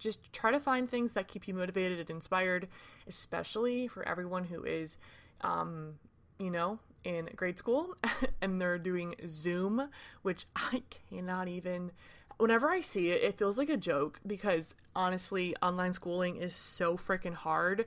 just 0.00 0.32
try 0.32 0.50
to 0.50 0.58
find 0.58 0.90
things 0.90 1.12
that 1.12 1.28
keep 1.28 1.46
you 1.46 1.54
motivated 1.54 2.00
and 2.00 2.10
inspired, 2.10 2.66
especially 3.06 3.86
for 3.86 4.06
everyone 4.08 4.44
who 4.44 4.64
is, 4.64 4.98
um, 5.42 5.94
you 6.38 6.50
know, 6.50 6.80
in 7.04 7.28
grade 7.36 7.58
school 7.58 7.94
and 8.42 8.60
they're 8.60 8.78
doing 8.78 9.14
Zoom, 9.26 9.88
which 10.22 10.46
I 10.56 10.82
cannot 11.08 11.46
even. 11.46 11.92
Whenever 12.38 12.70
I 12.70 12.80
see 12.80 13.10
it, 13.10 13.22
it 13.22 13.38
feels 13.38 13.58
like 13.58 13.68
a 13.68 13.76
joke 13.76 14.18
because 14.26 14.74
honestly, 14.96 15.54
online 15.62 15.92
schooling 15.92 16.36
is 16.36 16.54
so 16.54 16.96
freaking 16.96 17.34
hard, 17.34 17.84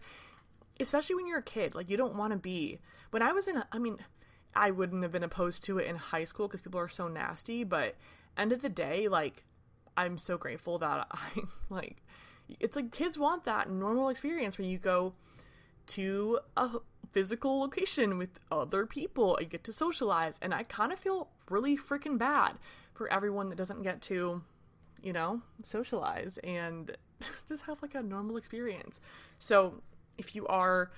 especially 0.80 1.16
when 1.16 1.28
you're 1.28 1.40
a 1.40 1.44
kid. 1.44 1.74
Like, 1.74 1.90
you 1.90 1.98
don't 1.98 2.16
want 2.16 2.34
to 2.34 2.38
be. 2.38 2.80
When 3.10 3.24
I 3.24 3.32
was 3.32 3.48
in, 3.48 3.64
I 3.72 3.80
mean, 3.80 3.98
I 4.56 4.70
wouldn't 4.70 5.02
have 5.02 5.12
been 5.12 5.24
opposed 5.24 5.64
to 5.66 5.80
it 5.80 5.88
in 5.88 5.96
high 5.96 6.24
school 6.24 6.48
because 6.48 6.62
people 6.62 6.80
are 6.80 6.88
so 6.88 7.08
nasty, 7.08 7.64
but 7.64 7.96
end 8.38 8.52
of 8.52 8.62
the 8.62 8.70
day, 8.70 9.08
like, 9.08 9.44
I'm 9.96 10.18
so 10.18 10.38
grateful 10.38 10.78
that 10.80 11.08
I, 11.12 11.42
like, 11.70 12.04
it's 12.60 12.76
like 12.76 12.92
kids 12.92 13.18
want 13.18 13.46
that 13.46 13.70
normal 13.70 14.10
experience 14.10 14.58
where 14.58 14.68
you 14.68 14.78
go 14.78 15.14
to 15.88 16.40
a 16.58 16.70
physical 17.12 17.60
location 17.60 18.18
with 18.18 18.40
other 18.52 18.86
people. 18.86 19.38
and 19.38 19.50
get 19.50 19.64
to 19.66 19.72
socialize, 19.72 20.40
and 20.42 20.54
I 20.54 20.64
kind 20.64 20.92
of 20.92 21.00
feel 21.00 21.30
really 21.50 21.78
freaking 21.78 22.18
bad 22.18 22.54
for 22.94 23.12
everyone 23.12 23.50
that 23.50 23.58
doesn't 23.58 23.84
get 23.84 24.02
to, 24.04 24.42
you 25.02 25.14
know, 25.14 25.42
socialize 25.64 26.38
and 26.44 26.96
just 27.48 27.64
have 27.66 27.82
like 27.82 27.96
a 27.96 28.02
normal 28.02 28.38
experience. 28.38 29.00
So, 29.40 29.82
if 30.18 30.36
you 30.36 30.46
are 30.48 30.92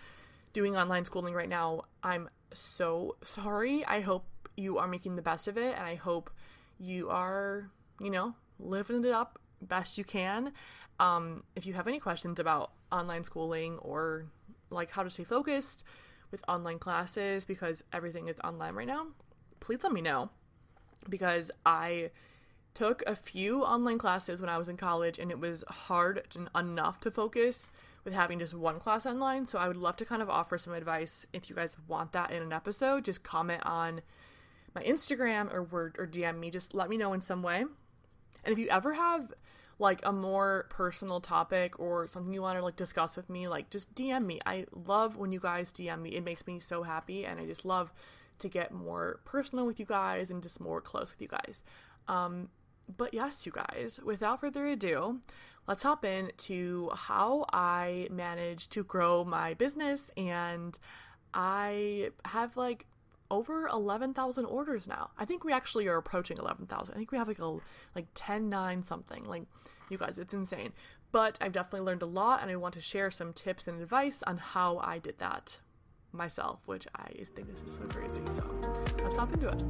doing 0.54 0.76
online 0.76 1.06
schooling 1.06 1.34
right 1.34 1.50
now, 1.50 1.84
I'm 2.04 2.30
so 2.54 3.16
sorry. 3.22 3.86
I 3.86 4.02
hope 4.02 4.26
you 4.58 4.78
are 4.78 4.88
making 4.88 5.16
the 5.16 5.22
best 5.22 5.48
of 5.48 5.58
it, 5.58 5.76
and 5.76 5.86
I 5.86 5.96
hope 5.96 6.30
you 6.80 7.10
are, 7.10 7.70
you 8.00 8.10
know, 8.10 8.36
living 8.60 9.04
it 9.04 9.12
up 9.12 9.40
best 9.62 9.98
you 9.98 10.04
can. 10.04 10.54
Um, 11.00 11.44
if 11.56 11.66
you 11.66 11.74
have 11.74 11.88
any 11.88 12.00
questions 12.00 12.40
about 12.40 12.72
online 12.92 13.24
schooling 13.24 13.78
or 13.80 14.26
like 14.70 14.92
how 14.92 15.04
to 15.04 15.10
stay 15.10 15.24
focused 15.24 15.84
with 16.32 16.44
online 16.48 16.80
classes 16.80 17.46
because 17.46 17.84
everything 17.92 18.28
is 18.28 18.38
online 18.44 18.76
right 18.76 18.88
now, 18.88 19.08
please 19.60 19.80
let 19.84 19.92
me 19.92 20.02
know 20.02 20.30
because 21.10 21.52
I 21.66 22.12
took 22.74 23.04
a 23.08 23.16
few 23.16 23.64
online 23.64 23.98
classes 23.98 24.42
when 24.42 24.50
I 24.50 24.58
was 24.58 24.70
in 24.70 24.78
college 24.78 25.18
and 25.18 25.32
it 25.32 25.40
was 25.40 25.64
hard 25.68 26.38
enough 26.56 27.00
to 27.02 27.12
focus 27.12 27.70
with 28.04 28.14
having 28.14 28.38
just 28.40 28.54
one 28.54 28.80
class 28.80 29.06
online. 29.06 29.46
So 29.46 29.58
I 29.58 29.68
would 29.68 29.78
love 29.78 29.96
to 29.98 30.06
kind 30.06 30.22
of 30.22 30.30
offer 30.30 30.58
some 30.58 30.74
advice 30.74 31.26
if 31.34 31.50
you 31.50 31.56
guys 31.56 31.76
want 31.88 32.12
that 32.12 32.32
in 32.32 32.44
an 32.44 32.54
episode. 32.54 33.06
Just 33.06 33.24
comment 33.24 33.62
on 33.66 34.02
my 34.76 34.84
Instagram 34.84 35.52
or 35.54 35.64
word 35.64 35.96
or 35.98 36.06
DM 36.06 36.38
me. 36.38 36.52
Just 36.52 36.74
let 36.74 36.90
me 36.90 36.98
know 36.98 37.14
in 37.14 37.22
some 37.22 37.42
way. 37.42 37.66
And 38.44 38.52
if 38.52 38.60
you 38.60 38.68
ever 38.70 38.94
have 38.94 39.34
like 39.78 40.00
a 40.06 40.12
more 40.12 40.68
personal 40.70 41.20
topic 41.20 41.80
or 41.80 42.08
something 42.08 42.34
you 42.34 42.42
want 42.42 42.58
to 42.58 42.64
like 42.64 42.76
discuss 42.76 43.16
with 43.16 43.30
me, 43.30 43.48
like 43.48 43.70
just 43.70 43.94
DM 43.94 44.26
me. 44.26 44.40
I 44.46 44.66
love 44.74 45.18
when 45.18 45.32
you 45.32 45.40
guys 45.40 45.72
DM 45.72 46.02
me. 46.02 46.16
It 46.16 46.24
makes 46.24 46.48
me 46.48 46.60
so 46.60 46.84
happy 46.84 47.26
and 47.26 47.40
I 47.40 47.46
just 47.46 47.66
love 47.66 47.94
to 48.40 48.50
get 48.50 48.72
more 48.72 49.20
personal 49.26 49.66
with 49.66 49.80
you 49.80 49.86
guys 49.86 50.32
and 50.32 50.42
just 50.42 50.60
more 50.60 50.82
close 50.82 51.12
with 51.12 51.22
you 51.22 51.28
guys. 51.28 51.64
Um, 52.08 52.50
but 52.96 53.14
yes, 53.14 53.46
you 53.46 53.52
guys, 53.52 54.00
without 54.04 54.42
further 54.42 54.66
ado, 54.68 55.20
let's 55.68 55.84
hop 55.84 56.06
into 56.06 56.90
how 56.94 57.46
I 57.52 58.08
managed 58.12 58.72
to 58.74 58.84
grow 58.84 59.24
my 59.24 59.56
business 59.56 60.12
and 60.16 60.78
I 61.34 62.12
have 62.26 62.56
like 62.56 62.86
over 63.32 63.68
11,000 63.68 64.46
orders 64.46 64.88
now. 64.88 65.10
I 65.18 65.26
think 65.26 65.44
we 65.44 65.54
actually 65.54 65.88
are 65.88 65.98
approaching 65.98 66.38
11,000. 66.38 66.94
I 66.94 66.98
think 66.98 67.12
we 67.12 67.18
have 67.18 67.28
like 67.28 67.40
a 67.40 67.58
like 67.96 68.08
10 68.14 68.50
9 68.50 68.84
something. 68.84 69.24
Like 69.26 69.44
you 69.90 69.98
guys, 69.98 70.20
it's 70.20 70.34
insane. 70.34 70.74
But 71.12 71.38
I've 71.42 71.52
definitely 71.52 71.86
learned 71.86 72.02
a 72.02 72.08
lot 72.08 72.42
and 72.42 72.52
I 72.52 72.56
want 72.56 72.74
to 72.76 72.82
share 72.82 73.10
some 73.10 73.34
tips 73.34 73.68
and 73.68 73.82
advice 73.82 74.22
on 74.28 74.38
how 74.38 74.78
I 74.80 75.00
did 75.00 75.18
that 75.20 75.60
myself, 76.12 76.60
which 76.66 76.88
I 76.96 77.10
think 77.36 77.50
is 77.52 77.64
so 77.68 77.84
crazy. 77.84 78.22
So, 78.32 78.44
let's 79.04 79.16
hop 79.16 79.34
into 79.34 79.50
it. 79.50 79.64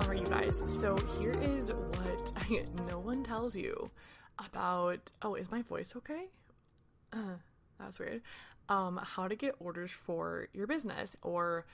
Alright, 0.00 0.20
you 0.20 0.26
guys. 0.26 0.62
So, 0.66 0.96
here 1.20 1.34
is 1.42 1.72
what 1.72 2.32
I, 2.36 2.64
no 2.88 2.98
one 2.98 3.22
tells 3.22 3.56
you 3.56 3.90
about 4.44 5.10
Oh, 5.22 5.34
is 5.34 5.50
my 5.50 5.62
voice 5.62 5.94
okay? 5.96 6.26
Uh, 7.12 7.36
that 7.78 7.86
was 7.86 7.98
weird 7.98 8.22
um, 8.68 9.00
how 9.02 9.28
to 9.28 9.36
get 9.36 9.54
orders 9.58 9.90
for 9.90 10.48
your 10.52 10.66
business 10.66 11.16
or 11.22 11.66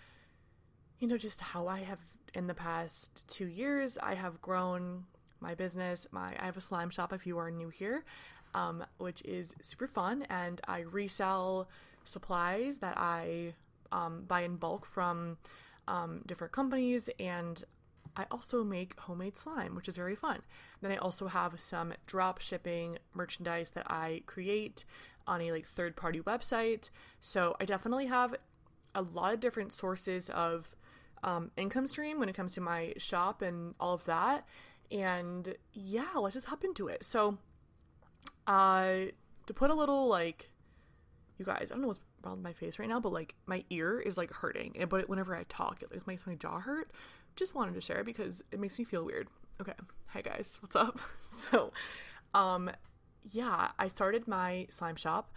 you 0.99 1.06
know 1.06 1.16
just 1.16 1.40
how 1.40 1.66
i 1.66 1.80
have 1.80 2.00
in 2.35 2.47
the 2.47 2.54
past 2.54 3.26
two 3.28 3.47
years 3.47 3.99
i 4.02 4.14
have 4.14 4.40
grown 4.42 5.04
my 5.42 5.54
business. 5.54 6.06
My 6.11 6.35
i 6.38 6.44
have 6.44 6.56
a 6.56 6.61
slime 6.61 6.90
shop 6.90 7.12
if 7.12 7.26
you 7.26 7.38
are 7.38 7.50
new 7.50 7.68
here 7.68 8.04
um, 8.54 8.85
which 8.99 9.23
is 9.23 9.54
super 9.62 9.87
fun. 9.87 10.26
And 10.28 10.61
i 10.66 10.80
resell 10.80 11.68
supplies 12.04 12.78
that 12.78 12.94
i 12.97 13.54
um, 13.92 14.25
buy 14.26 14.42
in 14.42 14.56
bulk 14.56 14.87
from 14.87 15.38
um, 15.88 16.23
different 16.26 16.52
companies. 16.52 17.09
And 17.18 17.62
I 18.16 18.26
also 18.30 18.64
make 18.64 18.99
homemade 18.99 19.37
slime, 19.37 19.75
which 19.75 19.88
is 19.88 19.97
very 19.97 20.16
fun. 20.16 20.40
Then 20.80 20.90
I 20.92 20.97
also 20.97 21.28
have 21.28 21.59
some 21.61 21.92
drop 22.06 22.40
shipping 22.40 22.99
merchandise 23.14 23.70
that 23.70 23.90
I 23.90 24.23
create 24.26 24.85
on 25.30 25.40
a 25.40 25.52
like 25.52 25.64
third 25.64 25.96
party 25.96 26.20
website. 26.20 26.90
So 27.20 27.56
I 27.60 27.64
definitely 27.64 28.06
have 28.06 28.34
a 28.94 29.02
lot 29.02 29.32
of 29.32 29.40
different 29.40 29.72
sources 29.72 30.28
of 30.30 30.75
um, 31.22 31.52
income 31.56 31.87
stream 31.87 32.18
when 32.18 32.28
it 32.28 32.34
comes 32.34 32.52
to 32.52 32.60
my 32.60 32.92
shop 32.99 33.40
and 33.40 33.75
all 33.78 33.94
of 33.94 34.04
that. 34.06 34.44
And 34.90 35.54
yeah, 35.72 36.08
let's 36.16 36.34
just 36.34 36.49
hop 36.49 36.64
into 36.64 36.88
it. 36.88 37.04
So, 37.04 37.38
uh, 38.49 38.94
to 39.46 39.54
put 39.54 39.70
a 39.70 39.75
little 39.75 40.08
like, 40.08 40.50
you 41.38 41.44
guys, 41.44 41.68
I 41.70 41.75
don't 41.75 41.82
know 41.82 41.88
what's 41.88 42.00
wrong 42.25 42.37
with 42.37 42.44
my 42.44 42.52
face 42.52 42.80
right 42.80 42.88
now, 42.88 42.99
but 42.99 43.12
like 43.12 43.37
my 43.46 43.64
ear 43.70 44.00
is 44.00 44.18
like 44.18 44.32
hurting. 44.32 44.76
And 44.80 44.90
but 44.90 45.08
whenever 45.08 45.37
I 45.37 45.44
talk, 45.49 45.82
it 45.82 45.92
like, 45.92 46.06
makes 46.08 46.26
my 46.26 46.34
jaw 46.34 46.58
hurt. 46.58 46.90
Just 47.37 47.54
wanted 47.54 47.75
to 47.75 47.80
share 47.80 48.02
because 48.02 48.42
it 48.50 48.58
makes 48.58 48.78
me 48.78 48.84
feel 48.84 49.04
weird. 49.04 49.28
Okay, 49.60 49.75
hi 50.06 50.22
guys, 50.22 50.58
what's 50.60 50.75
up? 50.75 50.99
so, 51.20 51.72
um, 52.34 52.68
yeah, 53.30 53.70
I 53.78 53.88
started 53.88 54.28
my 54.28 54.66
slime 54.70 54.96
shop 54.96 55.32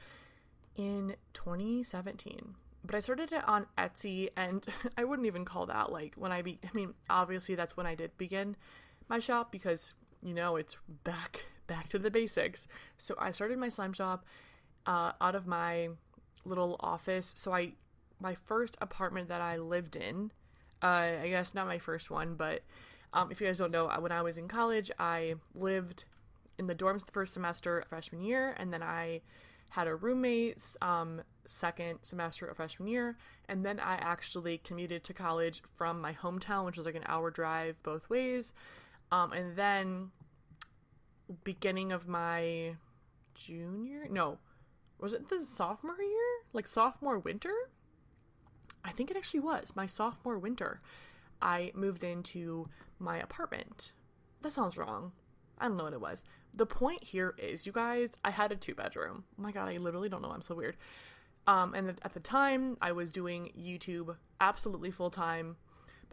in 0.75 1.15
2017 1.33 2.55
but 2.85 2.95
I 2.95 2.99
started 2.99 3.31
it 3.31 3.47
on 3.47 3.67
Etsy, 3.77 4.29
and 4.35 4.65
I 4.97 5.03
wouldn't 5.03 5.25
even 5.25 5.45
call 5.45 5.65
that 5.67 5.91
like 5.91 6.15
when 6.15 6.31
I 6.31 6.41
be. 6.41 6.59
I 6.63 6.69
mean, 6.73 6.93
obviously 7.09 7.55
that's 7.55 7.77
when 7.77 7.85
I 7.85 7.95
did 7.95 8.17
begin 8.17 8.55
my 9.09 9.19
shop 9.19 9.51
because 9.51 9.93
you 10.21 10.33
know 10.33 10.55
it's 10.55 10.77
back 11.03 11.45
back 11.67 11.89
to 11.89 11.99
the 11.99 12.11
basics. 12.11 12.67
So 12.97 13.15
I 13.17 13.31
started 13.31 13.57
my 13.57 13.69
slime 13.69 13.93
shop 13.93 14.25
uh, 14.85 15.13
out 15.21 15.35
of 15.35 15.47
my 15.47 15.89
little 16.45 16.75
office. 16.81 17.33
So 17.37 17.53
I 17.53 17.73
my 18.19 18.35
first 18.35 18.77
apartment 18.81 19.29
that 19.29 19.41
I 19.41 19.57
lived 19.57 19.95
in, 19.95 20.31
uh, 20.81 21.11
I 21.21 21.27
guess 21.29 21.53
not 21.53 21.67
my 21.67 21.79
first 21.79 22.09
one, 22.09 22.35
but 22.35 22.61
um, 23.13 23.31
if 23.31 23.39
you 23.39 23.47
guys 23.47 23.59
don't 23.59 23.71
know, 23.71 23.87
when 23.99 24.11
I 24.11 24.21
was 24.21 24.37
in 24.37 24.47
college, 24.47 24.91
I 24.97 25.35
lived 25.53 26.05
in 26.63 26.67
the 26.67 26.75
dorms 26.75 27.05
the 27.05 27.11
first 27.11 27.33
semester 27.33 27.83
freshman 27.89 28.21
year, 28.21 28.55
and 28.57 28.73
then 28.73 28.81
I 28.81 29.21
had 29.71 29.87
a 29.87 29.95
roommate 29.95 30.63
um, 30.81 31.21
second 31.45 31.99
semester 32.03 32.45
of 32.45 32.57
freshman 32.57 32.87
year, 32.87 33.17
and 33.47 33.65
then 33.65 33.79
I 33.79 33.95
actually 33.95 34.57
commuted 34.59 35.03
to 35.05 35.13
college 35.13 35.61
from 35.75 35.99
my 35.99 36.13
hometown, 36.13 36.65
which 36.65 36.77
was 36.77 36.85
like 36.85 36.95
an 36.95 37.03
hour 37.05 37.31
drive 37.31 37.81
both 37.83 38.09
ways, 38.09 38.53
um, 39.11 39.33
and 39.33 39.55
then 39.55 40.11
beginning 41.43 41.91
of 41.91 42.07
my 42.07 42.75
junior 43.33 44.05
no 44.09 44.37
was 44.99 45.13
it 45.13 45.27
the 45.27 45.39
sophomore 45.39 45.99
year? 45.99 46.45
Like 46.53 46.67
sophomore 46.67 47.17
winter? 47.17 47.53
I 48.85 48.91
think 48.91 49.09
it 49.09 49.17
actually 49.17 49.39
was 49.39 49.75
my 49.75 49.85
sophomore 49.85 50.37
winter 50.37 50.81
i 51.41 51.71
moved 51.75 52.03
into 52.05 52.69
my 52.99 53.17
apartment. 53.17 53.91
That 54.41 54.53
sounds 54.53 54.77
wrong 54.77 55.11
i 55.59 55.67
don't 55.67 55.77
know 55.77 55.83
what 55.83 55.93
it 55.93 56.01
was 56.01 56.23
the 56.55 56.65
point 56.65 57.03
here 57.03 57.33
is 57.37 57.65
you 57.65 57.71
guys 57.71 58.11
i 58.23 58.31
had 58.31 58.51
a 58.51 58.55
two 58.55 58.75
bedroom 58.75 59.23
oh 59.39 59.41
my 59.41 59.51
god 59.51 59.67
i 59.67 59.77
literally 59.77 60.09
don't 60.09 60.21
know 60.21 60.31
i'm 60.31 60.41
so 60.41 60.55
weird 60.55 60.77
um 61.47 61.73
and 61.73 61.89
at 61.89 62.13
the 62.13 62.19
time 62.19 62.77
i 62.81 62.91
was 62.91 63.11
doing 63.11 63.51
youtube 63.57 64.15
absolutely 64.39 64.91
full 64.91 65.09
time 65.09 65.55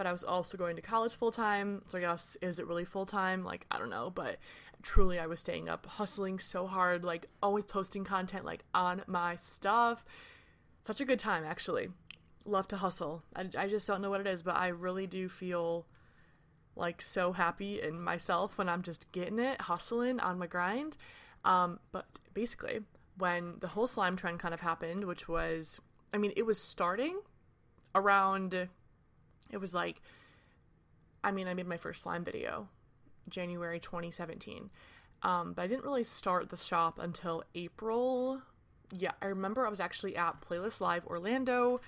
but 0.00 0.06
I 0.06 0.12
was 0.12 0.24
also 0.24 0.56
going 0.56 0.76
to 0.76 0.82
college 0.82 1.14
full 1.14 1.30
time. 1.30 1.82
So 1.86 1.98
I 1.98 2.00
guess 2.00 2.34
is 2.40 2.58
it 2.58 2.66
really 2.66 2.86
full 2.86 3.04
time? 3.04 3.44
Like 3.44 3.66
I 3.70 3.78
don't 3.78 3.90
know, 3.90 4.08
but 4.08 4.38
truly 4.82 5.18
I 5.18 5.26
was 5.26 5.40
staying 5.40 5.68
up, 5.68 5.84
hustling 5.84 6.38
so 6.38 6.66
hard, 6.66 7.04
like 7.04 7.26
always 7.42 7.66
posting 7.66 8.02
content 8.02 8.46
like 8.46 8.64
on 8.72 9.02
my 9.06 9.36
stuff. 9.36 10.02
Such 10.84 11.02
a 11.02 11.04
good 11.04 11.18
time 11.18 11.44
actually. 11.44 11.90
Love 12.46 12.66
to 12.68 12.78
hustle. 12.78 13.24
I, 13.36 13.44
I 13.58 13.68
just 13.68 13.86
don't 13.86 14.00
know 14.00 14.08
what 14.08 14.22
it 14.22 14.26
is, 14.26 14.42
but 14.42 14.56
I 14.56 14.68
really 14.68 15.06
do 15.06 15.28
feel 15.28 15.84
like 16.76 17.02
so 17.02 17.32
happy 17.32 17.80
in 17.80 18.00
myself 18.00 18.58
when 18.58 18.68
I'm 18.68 18.82
just 18.82 19.10
getting 19.12 19.38
it, 19.38 19.62
hustling 19.62 20.20
on 20.20 20.38
my 20.38 20.46
grind. 20.46 20.96
Um, 21.44 21.80
but 21.92 22.06
basically, 22.34 22.80
when 23.16 23.54
the 23.60 23.68
whole 23.68 23.86
slime 23.86 24.16
trend 24.16 24.40
kind 24.40 24.54
of 24.54 24.60
happened, 24.60 25.04
which 25.04 25.28
was, 25.28 25.80
I 26.12 26.18
mean, 26.18 26.32
it 26.36 26.46
was 26.46 26.60
starting 26.60 27.20
around 27.94 28.68
it 29.52 29.58
was 29.58 29.74
like, 29.74 30.00
I 31.22 31.32
mean, 31.32 31.48
I 31.48 31.54
made 31.54 31.66
my 31.66 31.76
first 31.76 32.02
slime 32.02 32.24
video 32.24 32.68
January 33.28 33.80
2017. 33.80 34.70
Um, 35.22 35.52
but 35.52 35.62
I 35.62 35.66
didn't 35.66 35.84
really 35.84 36.04
start 36.04 36.48
the 36.48 36.56
shop 36.56 36.98
until 36.98 37.44
April. 37.54 38.40
Yeah, 38.90 39.12
I 39.20 39.26
remember 39.26 39.66
I 39.66 39.70
was 39.70 39.80
actually 39.80 40.16
at 40.16 40.40
Playlist 40.40 40.80
Live 40.80 41.06
Orlando 41.06 41.80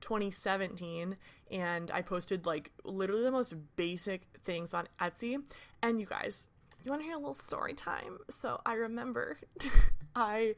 2017 0.00 1.16
and 1.50 1.90
I 1.90 2.02
posted 2.02 2.46
like 2.46 2.72
literally 2.84 3.22
the 3.22 3.30
most 3.30 3.54
basic 3.76 4.22
things 4.44 4.74
on 4.74 4.88
Etsy. 5.00 5.38
And 5.82 6.00
you 6.00 6.06
guys, 6.06 6.46
you 6.82 6.90
want 6.90 7.02
to 7.02 7.06
hear 7.06 7.16
a 7.16 7.18
little 7.18 7.34
story 7.34 7.74
time? 7.74 8.18
So 8.30 8.60
I 8.64 8.74
remember 8.74 9.38
I, 10.16 10.54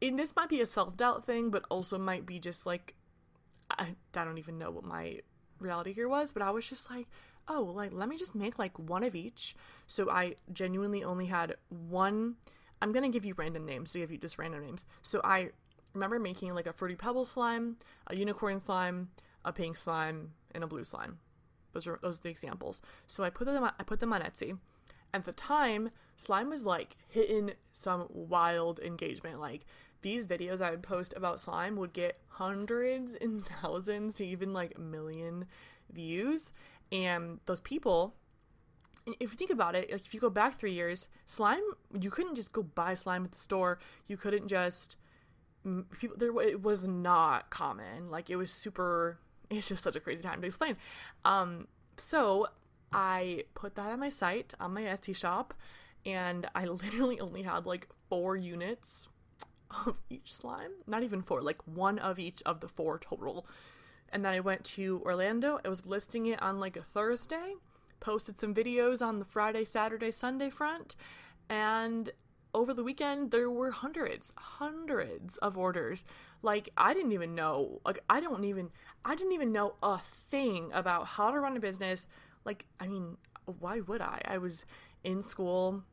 and 0.00 0.18
this 0.18 0.34
might 0.36 0.48
be 0.48 0.60
a 0.60 0.66
self 0.66 0.96
doubt 0.96 1.26
thing, 1.26 1.50
but 1.50 1.64
also 1.70 1.98
might 1.98 2.26
be 2.26 2.38
just 2.38 2.66
like, 2.66 2.94
I, 3.70 3.94
I 4.14 4.24
don't 4.24 4.38
even 4.38 4.58
know 4.58 4.70
what 4.70 4.84
my 4.84 5.20
reality 5.58 5.92
here 5.92 6.08
was, 6.08 6.32
but 6.32 6.42
I 6.42 6.50
was 6.50 6.66
just 6.66 6.90
like, 6.90 7.08
oh, 7.48 7.62
like 7.62 7.92
let 7.92 8.08
me 8.08 8.16
just 8.16 8.34
make 8.34 8.58
like 8.58 8.78
one 8.78 9.04
of 9.04 9.14
each. 9.14 9.54
So 9.86 10.10
I 10.10 10.36
genuinely 10.52 11.04
only 11.04 11.26
had 11.26 11.56
one. 11.68 12.36
I'm 12.82 12.92
gonna 12.92 13.08
give 13.08 13.24
you 13.24 13.34
random 13.36 13.64
names 13.64 13.92
to 13.92 13.98
give 13.98 14.10
you 14.10 14.18
just 14.18 14.38
random 14.38 14.64
names. 14.64 14.84
So 15.02 15.20
I 15.24 15.50
remember 15.96 16.18
making 16.18 16.54
like 16.54 16.66
a 16.66 16.72
fruity 16.72 16.94
pebble 16.94 17.24
slime, 17.24 17.76
a 18.06 18.16
unicorn 18.16 18.60
slime, 18.60 19.10
a 19.44 19.52
pink 19.52 19.76
slime, 19.76 20.32
and 20.52 20.62
a 20.62 20.66
blue 20.66 20.84
slime. 20.84 21.18
Those 21.72 21.86
are 21.86 21.98
those 22.02 22.18
are 22.18 22.22
the 22.22 22.30
examples. 22.30 22.80
So 23.06 23.24
I 23.24 23.30
put 23.30 23.46
them 23.46 23.62
on, 23.62 23.72
I 23.78 23.82
put 23.82 24.00
them 24.00 24.12
on 24.12 24.22
Etsy. 24.22 24.58
At 25.12 25.24
the 25.24 25.32
time, 25.32 25.90
slime 26.16 26.50
was 26.50 26.66
like 26.66 26.96
hitting 27.08 27.52
some 27.72 28.06
wild 28.10 28.80
engagement. 28.80 29.40
Like 29.40 29.64
these 30.02 30.26
videos 30.26 30.60
I 30.60 30.70
would 30.70 30.82
post 30.82 31.14
about 31.16 31.40
slime 31.40 31.76
would 31.76 31.92
get 31.92 32.20
hundreds 32.28 33.14
and 33.14 33.44
thousands 33.62 34.16
to 34.16 34.26
even 34.26 34.52
like 34.52 34.74
a 34.76 34.80
million 34.80 35.46
views. 35.90 36.52
And 36.92 37.40
those 37.46 37.60
people, 37.60 38.14
if 39.06 39.32
you 39.32 39.36
think 39.36 39.50
about 39.50 39.74
it, 39.74 39.90
like 39.90 40.04
if 40.04 40.14
you 40.14 40.20
go 40.20 40.30
back 40.30 40.58
three 40.58 40.72
years, 40.72 41.08
slime, 41.24 41.62
you 41.98 42.10
couldn't 42.10 42.36
just 42.36 42.52
go 42.52 42.62
buy 42.62 42.94
slime 42.94 43.24
at 43.24 43.32
the 43.32 43.38
store. 43.38 43.78
You 44.06 44.16
couldn't 44.16 44.48
just, 44.48 44.96
people, 45.98 46.16
there, 46.16 46.38
it 46.42 46.62
was 46.62 46.86
not 46.86 47.50
common. 47.50 48.10
Like 48.10 48.30
it 48.30 48.36
was 48.36 48.50
super, 48.50 49.18
it's 49.50 49.68
just 49.68 49.82
such 49.82 49.96
a 49.96 50.00
crazy 50.00 50.22
time 50.22 50.40
to 50.40 50.46
explain. 50.46 50.76
Um, 51.24 51.68
so 51.96 52.48
I 52.92 53.44
put 53.54 53.74
that 53.76 53.90
on 53.90 54.00
my 54.00 54.10
site, 54.10 54.54
on 54.60 54.74
my 54.74 54.82
Etsy 54.82 55.14
shop, 55.14 55.54
and 56.04 56.46
I 56.54 56.64
literally 56.66 57.20
only 57.20 57.42
had 57.42 57.66
like 57.66 57.88
four 58.08 58.36
units 58.36 59.08
of 59.86 59.96
each 60.10 60.32
slime. 60.32 60.70
Not 60.86 61.02
even 61.02 61.22
four, 61.22 61.42
like 61.42 61.58
one 61.66 61.98
of 61.98 62.18
each 62.18 62.42
of 62.46 62.60
the 62.60 62.68
four 62.68 62.98
total. 62.98 63.46
And 64.10 64.24
then 64.24 64.32
I 64.32 64.40
went 64.40 64.64
to 64.64 65.02
Orlando. 65.04 65.58
I 65.64 65.68
was 65.68 65.84
listing 65.84 66.26
it 66.26 66.40
on 66.40 66.60
like 66.60 66.76
a 66.76 66.82
Thursday, 66.82 67.54
posted 67.98 68.38
some 68.38 68.54
videos 68.54 69.04
on 69.04 69.18
the 69.18 69.24
Friday, 69.24 69.64
Saturday, 69.64 70.12
Sunday 70.12 70.48
front, 70.48 70.94
and 71.48 72.10
over 72.56 72.74
the 72.74 72.82
weekend 72.82 73.30
there 73.30 73.50
were 73.50 73.70
hundreds, 73.70 74.32
hundreds 74.36 75.36
of 75.38 75.56
orders. 75.56 76.04
Like 76.42 76.70
I 76.76 76.94
didn't 76.94 77.12
even 77.12 77.34
know, 77.34 77.80
like 77.84 78.00
I 78.10 78.20
don't 78.20 78.44
even 78.44 78.70
I 79.04 79.14
didn't 79.14 79.32
even 79.32 79.52
know 79.52 79.74
a 79.82 79.98
thing 79.98 80.70
about 80.72 81.06
how 81.06 81.30
to 81.30 81.38
run 81.38 81.56
a 81.56 81.60
business. 81.60 82.06
Like 82.44 82.66
I 82.80 82.88
mean, 82.88 83.16
why 83.60 83.80
would 83.80 84.00
I? 84.00 84.20
I 84.24 84.38
was 84.38 84.64
in 85.04 85.22
school 85.22 85.84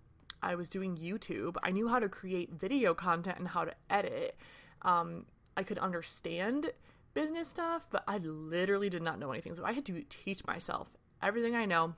I 0.43 0.55
was 0.55 0.67
doing 0.67 0.97
YouTube, 0.97 1.55
I 1.63 1.71
knew 1.71 1.87
how 1.87 1.99
to 1.99 2.09
create 2.09 2.51
video 2.51 2.93
content 2.93 3.39
and 3.39 3.47
how 3.47 3.63
to 3.63 3.73
edit. 3.89 4.35
Um, 4.81 5.25
I 5.55 5.63
could 5.63 5.79
understand 5.79 6.71
business 7.13 7.47
stuff, 7.47 7.87
but 7.89 8.03
I 8.07 8.17
literally 8.17 8.89
did 8.89 9.01
not 9.01 9.19
know 9.19 9.31
anything. 9.31 9.55
So 9.55 9.63
I 9.63 9.71
had 9.71 9.85
to 9.85 10.03
teach 10.09 10.45
myself 10.45 10.89
everything 11.21 11.55
I 11.55 11.65
know. 11.65 11.95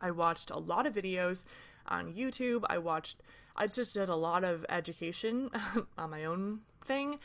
I 0.00 0.10
watched 0.10 0.50
a 0.50 0.58
lot 0.58 0.86
of 0.86 0.94
videos 0.94 1.44
on 1.86 2.14
YouTube. 2.14 2.64
I 2.70 2.78
watched, 2.78 3.22
I 3.56 3.66
just 3.66 3.94
did 3.94 4.08
a 4.08 4.16
lot 4.16 4.44
of 4.44 4.64
education 4.68 5.50
on 5.98 6.10
my 6.10 6.24
own 6.24 6.60
thing, 6.84 7.18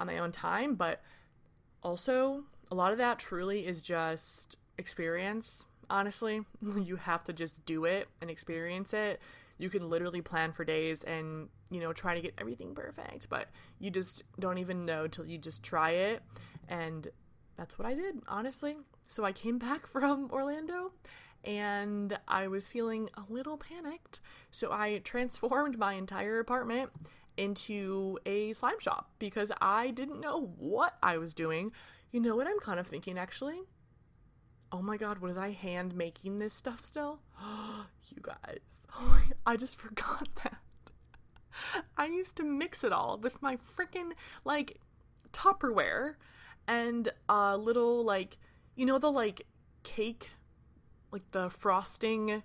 on 0.00 0.06
my 0.06 0.18
own 0.18 0.32
time, 0.32 0.74
but 0.74 1.02
also 1.82 2.44
a 2.70 2.74
lot 2.74 2.92
of 2.92 2.98
that 2.98 3.18
truly 3.18 3.66
is 3.66 3.82
just 3.82 4.56
experience. 4.76 5.66
Honestly, 5.90 6.42
you 6.82 6.96
have 6.96 7.24
to 7.24 7.32
just 7.32 7.64
do 7.64 7.84
it 7.84 8.08
and 8.20 8.30
experience 8.30 8.92
it. 8.92 9.20
You 9.58 9.70
can 9.70 9.88
literally 9.88 10.22
plan 10.22 10.52
for 10.52 10.64
days 10.64 11.02
and 11.02 11.48
you 11.70 11.80
know 11.80 11.92
try 11.92 12.14
to 12.14 12.20
get 12.20 12.32
everything 12.38 12.74
perfect 12.74 13.28
but 13.28 13.48
you 13.78 13.90
just 13.90 14.22
don't 14.38 14.56
even 14.56 14.86
know 14.86 15.06
till 15.06 15.26
you 15.26 15.38
just 15.38 15.62
try 15.62 15.90
it. 15.90 16.22
And 16.68 17.08
that's 17.56 17.78
what 17.78 17.86
i 17.86 17.94
did 17.94 18.22
honestly. 18.28 18.76
So 19.08 19.24
i 19.24 19.32
came 19.32 19.58
back 19.68 19.86
from 19.86 20.30
orlando 20.32 20.92
and 21.44 22.18
i 22.26 22.46
was 22.46 22.68
feeling 22.68 23.08
a 23.14 23.32
little 23.32 23.56
panicked 23.56 24.20
so 24.50 24.72
i 24.72 24.98
transformed 24.98 25.78
my 25.78 25.94
entire 25.94 26.38
apartment 26.38 26.90
into 27.36 28.18
a 28.26 28.52
slime 28.52 28.80
shop 28.80 29.10
because 29.18 29.52
i 29.60 29.90
didn't 29.90 30.20
know 30.20 30.52
what 30.58 30.96
i 31.02 31.16
was 31.16 31.32
doing 31.32 31.70
you 32.10 32.20
know 32.20 32.34
what 32.34 32.46
i'm 32.46 32.58
kind 32.60 32.80
of 32.80 32.86
thinking 32.86 33.18
actually 33.18 33.60
oh 34.72 34.82
my 34.82 34.96
god, 34.96 35.18
was 35.18 35.36
I 35.38 35.50
hand 35.50 35.94
making 35.94 36.38
this 36.38 36.54
stuff 36.54 36.84
still? 36.84 37.20
you 38.08 38.22
guys, 38.22 38.82
I 39.46 39.56
just 39.56 39.76
forgot 39.76 40.28
that. 40.42 40.58
I 41.96 42.06
used 42.06 42.36
to 42.36 42.44
mix 42.44 42.84
it 42.84 42.92
all 42.92 43.18
with 43.18 43.42
my 43.42 43.58
freaking 43.76 44.12
like 44.44 44.80
Tupperware 45.32 46.14
and 46.66 47.08
a 47.28 47.56
little 47.56 48.04
like 48.04 48.36
you 48.76 48.86
know 48.86 48.98
the 48.98 49.10
like 49.10 49.42
cake 49.82 50.30
like 51.10 51.30
the 51.32 51.50
frosting 51.50 52.42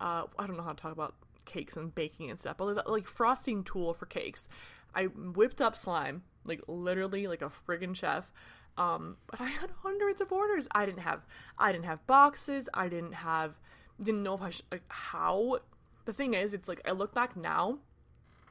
uh 0.00 0.24
I 0.38 0.46
don't 0.46 0.56
know 0.56 0.62
how 0.62 0.72
to 0.72 0.82
talk 0.82 0.92
about 0.92 1.14
cakes 1.44 1.76
and 1.76 1.94
baking 1.94 2.30
and 2.30 2.38
stuff, 2.38 2.56
but 2.56 2.88
like 2.88 3.06
frosting 3.06 3.64
tool 3.64 3.94
for 3.94 4.06
cakes. 4.06 4.48
I 4.94 5.04
whipped 5.04 5.60
up 5.60 5.76
slime, 5.76 6.22
like 6.44 6.60
literally 6.66 7.26
like 7.26 7.42
a 7.42 7.50
friggin' 7.50 7.94
chef. 7.94 8.32
Um, 8.76 9.16
but 9.26 9.40
I 9.40 9.46
had 9.46 9.70
hundreds 9.82 10.20
of 10.20 10.32
orders. 10.32 10.68
I 10.70 10.86
didn't 10.86 11.00
have 11.00 11.26
I 11.58 11.72
didn't 11.72 11.86
have 11.86 12.06
boxes. 12.06 12.68
I 12.72 12.88
didn't 12.88 13.14
have 13.14 13.58
didn't 14.02 14.22
know 14.22 14.34
if 14.34 14.42
I 14.42 14.50
should 14.50 14.66
like 14.70 14.84
how. 14.88 15.58
The 16.06 16.12
thing 16.12 16.34
is, 16.34 16.54
it's 16.54 16.68
like 16.68 16.80
I 16.86 16.92
look 16.92 17.14
back 17.14 17.36
now, 17.36 17.78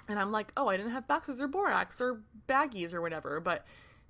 and 0.08 0.20
I'm 0.20 0.32
like, 0.32 0.52
oh, 0.56 0.68
I 0.68 0.78
didn't 0.78 0.92
have 0.92 1.08
boxes 1.08 1.42
or 1.42 1.48
borax 1.48 2.00
or 2.00 2.22
baggies 2.48 2.94
or 2.94 3.02
whatever. 3.02 3.40
But 3.40 3.66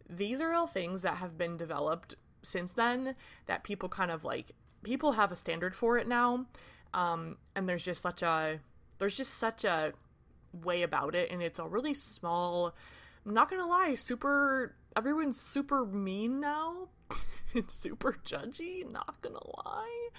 these 0.09 0.41
are 0.41 0.53
all 0.53 0.67
things 0.67 1.03
that 1.03 1.17
have 1.17 1.37
been 1.37 1.55
developed 1.55 2.15
since 2.41 2.73
then 2.73 3.15
that 3.45 3.63
people 3.63 3.89
kind 3.89 4.11
of 4.11 4.23
like 4.23 4.51
people 4.83 5.13
have 5.13 5.31
a 5.31 5.35
standard 5.35 5.75
for 5.75 5.97
it 5.97 6.07
now. 6.07 6.45
Um, 6.93 7.37
and 7.55 7.67
there's 7.67 7.83
just 7.83 8.01
such 8.01 8.23
a 8.23 8.59
there's 8.97 9.15
just 9.15 9.35
such 9.35 9.63
a 9.63 9.93
way 10.51 10.83
about 10.83 11.15
it, 11.15 11.31
and 11.31 11.41
it's 11.41 11.59
a 11.59 11.67
really 11.67 11.93
small. 11.93 12.75
I'm 13.25 13.33
not 13.33 13.49
gonna 13.49 13.67
lie, 13.67 13.95
super 13.95 14.75
everyone's 14.95 15.39
super 15.39 15.85
mean 15.85 16.39
now. 16.39 16.89
it's 17.53 17.75
super 17.75 18.17
judgy, 18.25 18.89
not 18.89 19.21
gonna 19.21 19.39
lie. 19.65 20.09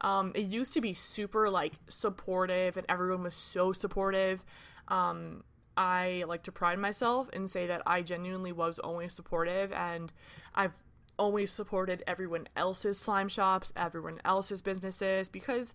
Um, 0.00 0.32
it 0.34 0.42
used 0.42 0.74
to 0.74 0.80
be 0.80 0.92
super 0.92 1.48
like 1.50 1.72
supportive 1.88 2.76
and 2.76 2.86
everyone 2.88 3.22
was 3.22 3.34
so 3.34 3.72
supportive. 3.72 4.44
Um, 4.88 5.42
I 5.76 6.24
like 6.26 6.44
to 6.44 6.52
pride 6.52 6.78
myself 6.78 7.28
and 7.32 7.50
say 7.50 7.66
that 7.66 7.82
I 7.86 8.02
genuinely 8.02 8.52
was 8.52 8.78
always 8.78 9.14
supportive 9.14 9.72
and 9.72 10.12
I've 10.54 10.72
always 11.18 11.50
supported 11.50 12.02
everyone 12.06 12.48
else's 12.56 12.98
slime 12.98 13.28
shops, 13.28 13.72
everyone 13.76 14.20
else's 14.24 14.62
businesses 14.62 15.28
because 15.28 15.74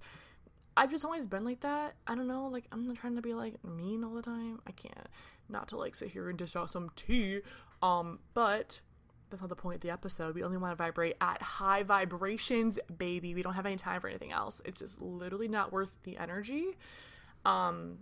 I've 0.78 0.92
just 0.92 1.04
always 1.04 1.28
been 1.28 1.44
like 1.44 1.62
that. 1.62 1.96
I 2.08 2.16
don't 2.16 2.28
know, 2.28 2.48
like 2.48 2.66
I'm 2.72 2.88
not 2.88 2.98
trying 2.98 3.16
to 3.16 3.22
be 3.22 3.34
like 3.34 3.64
mean 3.64 4.04
all 4.04 4.14
the 4.14 4.22
time. 4.22 4.60
I 4.68 4.72
can't. 4.72 5.08
Not 5.50 5.68
to 5.70 5.78
like 5.78 5.96
sit 5.96 6.10
here 6.10 6.30
and 6.30 6.38
dish 6.38 6.56
out 6.56 6.70
some 6.70 6.90
tea. 6.96 7.42
Um, 7.82 8.20
but 8.34 8.80
that's 9.30 9.42
not 9.42 9.50
the 9.50 9.56
point 9.56 9.76
of 9.76 9.82
the 9.82 9.90
episode. 9.90 10.36
We 10.36 10.44
only 10.44 10.58
want 10.58 10.72
to 10.72 10.76
vibrate 10.76 11.16
at 11.20 11.42
high 11.42 11.84
vibrations, 11.84 12.80
baby. 12.98 13.34
We 13.34 13.42
don't 13.42 13.54
have 13.54 13.66
any 13.66 13.78
time 13.78 14.00
for 14.00 14.08
anything 14.08 14.32
else. 14.32 14.62
It's 14.66 14.80
just 14.80 15.02
literally 15.02 15.48
not 15.48 15.72
worth 15.72 15.98
the 16.04 16.18
energy. 16.18 16.78
Um 17.46 18.00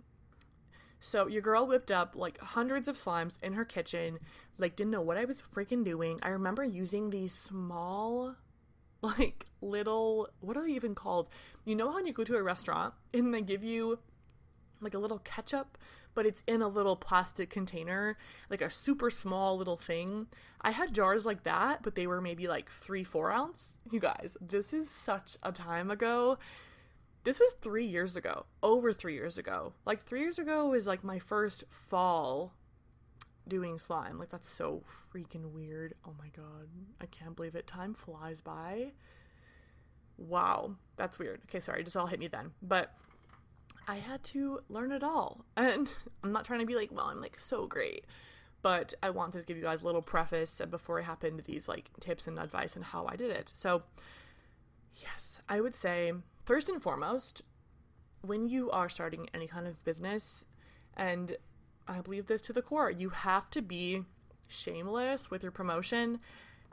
so 1.00 1.26
your 1.26 1.40
girl 1.40 1.66
whipped 1.66 1.90
up 1.90 2.14
like 2.14 2.38
hundreds 2.40 2.86
of 2.86 2.96
slimes 2.96 3.42
in 3.42 3.54
her 3.54 3.64
kitchen, 3.64 4.18
like 4.60 4.76
didn't 4.76 4.90
know 4.90 5.00
what 5.00 5.16
I 5.16 5.24
was 5.24 5.42
freaking 5.54 5.84
doing. 5.84 6.18
I 6.22 6.30
remember 6.30 6.64
using 6.64 7.10
these 7.10 7.34
small 7.34 8.36
like 9.02 9.46
little 9.60 10.28
what 10.40 10.56
are 10.56 10.66
they 10.66 10.72
even 10.72 10.94
called? 10.94 11.28
You 11.64 11.74
know 11.76 11.90
how 11.90 11.98
you 11.98 12.12
go 12.12 12.24
to 12.24 12.36
a 12.36 12.42
restaurant 12.42 12.94
and 13.14 13.32
they 13.34 13.42
give 13.42 13.64
you 13.64 13.98
like 14.80 14.94
a 14.94 14.98
little 14.98 15.18
ketchup, 15.18 15.78
but 16.14 16.26
it's 16.26 16.42
in 16.46 16.62
a 16.62 16.68
little 16.68 16.96
plastic 16.96 17.50
container, 17.50 18.16
like 18.48 18.62
a 18.62 18.70
super 18.70 19.10
small 19.10 19.56
little 19.56 19.76
thing. 19.76 20.26
I 20.60 20.70
had 20.70 20.94
jars 20.94 21.26
like 21.26 21.44
that, 21.44 21.82
but 21.82 21.94
they 21.94 22.06
were 22.06 22.20
maybe 22.20 22.48
like 22.48 22.70
three, 22.70 23.04
four 23.04 23.30
ounce. 23.30 23.78
You 23.90 24.00
guys, 24.00 24.36
this 24.40 24.72
is 24.72 24.90
such 24.90 25.36
a 25.42 25.52
time 25.52 25.90
ago. 25.90 26.38
This 27.24 27.38
was 27.38 27.52
three 27.60 27.84
years 27.84 28.16
ago, 28.16 28.46
over 28.62 28.92
three 28.92 29.14
years 29.14 29.36
ago. 29.36 29.74
Like 29.84 30.02
three 30.02 30.20
years 30.20 30.38
ago 30.38 30.68
was 30.68 30.86
like 30.86 31.04
my 31.04 31.18
first 31.18 31.64
fall 31.68 32.54
doing 33.50 33.78
slime. 33.78 34.18
Like 34.18 34.30
that's 34.30 34.48
so 34.48 34.82
freaking 35.12 35.52
weird. 35.52 35.94
Oh 36.06 36.14
my 36.18 36.28
god. 36.28 36.68
I 37.00 37.06
can't 37.06 37.36
believe 37.36 37.54
it. 37.54 37.66
Time 37.66 37.92
flies 37.92 38.40
by. 38.40 38.92
Wow. 40.16 40.76
That's 40.96 41.18
weird. 41.18 41.42
Okay, 41.48 41.60
sorry, 41.60 41.84
just 41.84 41.96
all 41.96 42.06
hit 42.06 42.18
me 42.18 42.28
then. 42.28 42.52
But 42.62 42.94
I 43.86 43.96
had 43.96 44.22
to 44.24 44.60
learn 44.70 44.92
it 44.92 45.02
all. 45.02 45.44
And 45.56 45.92
I'm 46.24 46.32
not 46.32 46.46
trying 46.46 46.60
to 46.60 46.66
be 46.66 46.76
like, 46.76 46.90
well, 46.90 47.06
I'm 47.06 47.20
like 47.20 47.38
so 47.38 47.66
great. 47.66 48.06
But 48.62 48.94
I 49.02 49.10
want 49.10 49.32
to 49.34 49.42
give 49.42 49.56
you 49.56 49.64
guys 49.64 49.82
a 49.82 49.86
little 49.86 50.02
preface 50.02 50.60
before 50.70 51.00
I 51.00 51.02
hop 51.02 51.24
into 51.24 51.42
these 51.42 51.68
like 51.68 51.90
tips 52.00 52.26
and 52.26 52.38
advice 52.38 52.76
and 52.76 52.84
how 52.84 53.06
I 53.06 53.16
did 53.16 53.30
it. 53.30 53.52
So, 53.54 53.82
yes, 54.94 55.40
I 55.48 55.60
would 55.60 55.74
say 55.74 56.12
first 56.44 56.68
and 56.68 56.82
foremost, 56.82 57.42
when 58.22 58.48
you 58.48 58.70
are 58.70 58.90
starting 58.90 59.28
any 59.32 59.46
kind 59.46 59.66
of 59.66 59.82
business, 59.84 60.44
and 60.96 61.36
I 61.88 62.00
believe 62.00 62.26
this 62.26 62.42
to 62.42 62.52
the 62.52 62.62
core. 62.62 62.90
You 62.90 63.10
have 63.10 63.50
to 63.50 63.62
be 63.62 64.04
shameless 64.48 65.30
with 65.30 65.42
your 65.42 65.52
promotion. 65.52 66.20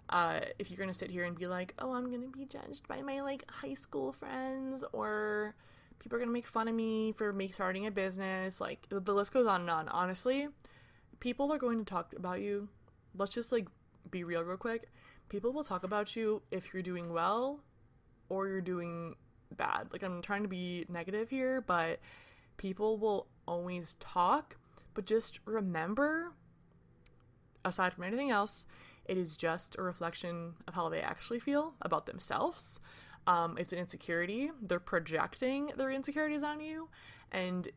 Uh, 0.10 0.40
if 0.58 0.70
you're 0.70 0.78
gonna 0.78 0.94
sit 0.94 1.12
here 1.12 1.26
and 1.26 1.36
be 1.38 1.48
like, 1.48 1.74
"Oh, 1.80 1.94
I'm 1.94 2.12
gonna 2.12 2.28
be 2.28 2.46
judged 2.46 2.88
by 2.88 3.02
my 3.02 3.22
like 3.22 3.50
high 3.52 3.74
school 3.74 4.12
friends," 4.14 4.84
or 4.94 5.56
people 6.00 6.16
are 6.16 6.20
gonna 6.20 6.32
make 6.32 6.48
fun 6.48 6.68
of 6.68 6.76
me 6.76 7.12
for 7.12 7.34
me 7.34 7.50
starting 7.50 7.86
a 7.88 7.92
business, 7.92 8.62
like 8.62 8.88
the 8.90 9.14
list 9.14 9.34
goes 9.34 9.48
on 9.48 9.62
and 9.62 9.70
on. 9.70 9.90
Honestly, 9.90 10.50
people 11.20 11.52
are 11.52 11.58
going 11.58 11.80
to 11.80 11.86
talk 11.86 12.14
about 12.16 12.42
you. 12.42 12.70
Let's 13.16 13.34
just 13.34 13.52
like 13.52 13.68
be 14.10 14.24
real, 14.24 14.44
real 14.44 14.58
quick. 14.58 14.90
People 15.30 15.52
will 15.52 15.64
talk 15.64 15.84
about 15.84 16.16
you 16.16 16.42
if 16.52 16.74
you're 16.74 16.84
doing 16.84 17.12
well 17.12 17.60
or 18.30 18.48
you're 18.48 18.62
doing 18.62 19.16
bad. 19.56 19.90
Like 19.92 20.04
I'm 20.04 20.22
trying 20.22 20.44
to 20.44 20.50
be 20.50 20.86
negative 20.90 21.30
here, 21.30 21.62
but 21.62 22.00
people 22.58 22.98
will 22.98 23.28
always 23.48 23.96
talk 24.00 24.58
but 24.98 25.06
just 25.06 25.38
remember, 25.46 26.34
aside 27.64 27.94
from 27.94 28.06
anything 28.06 28.32
else, 28.32 28.66
it 29.06 29.16
is 29.16 29.38
just 29.38 29.76
a 29.78 29.84
reflection 29.84 30.56
of 30.68 30.74
how 30.74 30.90
they 30.90 31.02
actually 31.02 31.40
feel 31.40 31.76
about 31.84 32.08
themselves. 32.08 32.80
Um, 33.28 33.60
it's 33.60 33.72
an 33.72 33.78
insecurity. 33.78 34.50
They're 34.60 34.80
projecting 34.80 35.70
their 35.78 35.92
insecurities 35.92 36.42
on 36.42 36.62
you. 36.62 36.90
And 37.32 37.70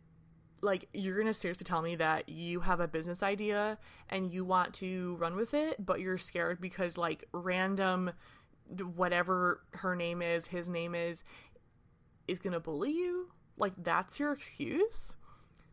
like 0.63 0.89
you're 0.95 1.19
gonna 1.19 1.35
seriously 1.35 1.65
tell 1.65 1.83
me 1.83 1.95
that 1.97 2.31
you 2.31 2.61
have 2.61 2.81
a 2.81 2.89
business 2.89 3.23
idea 3.23 3.77
and 4.09 4.33
you 4.33 4.43
want 4.43 4.73
to 4.77 5.17
run 5.17 5.37
with 5.37 5.53
it, 5.53 5.85
but 5.85 6.01
you're 6.01 6.17
scared 6.17 6.59
because 6.59 6.97
like 6.97 7.27
random 7.33 8.13
whatever 8.97 9.61
her 9.73 9.95
name 9.95 10.23
is, 10.23 10.47
his 10.47 10.71
name 10.71 10.95
is, 10.95 11.23
is 12.27 12.39
gonna 12.39 12.61
bully 12.61 12.93
you? 12.93 13.31
Like 13.59 13.75
that's 13.77 14.19
your 14.19 14.33
excuse? 14.33 15.17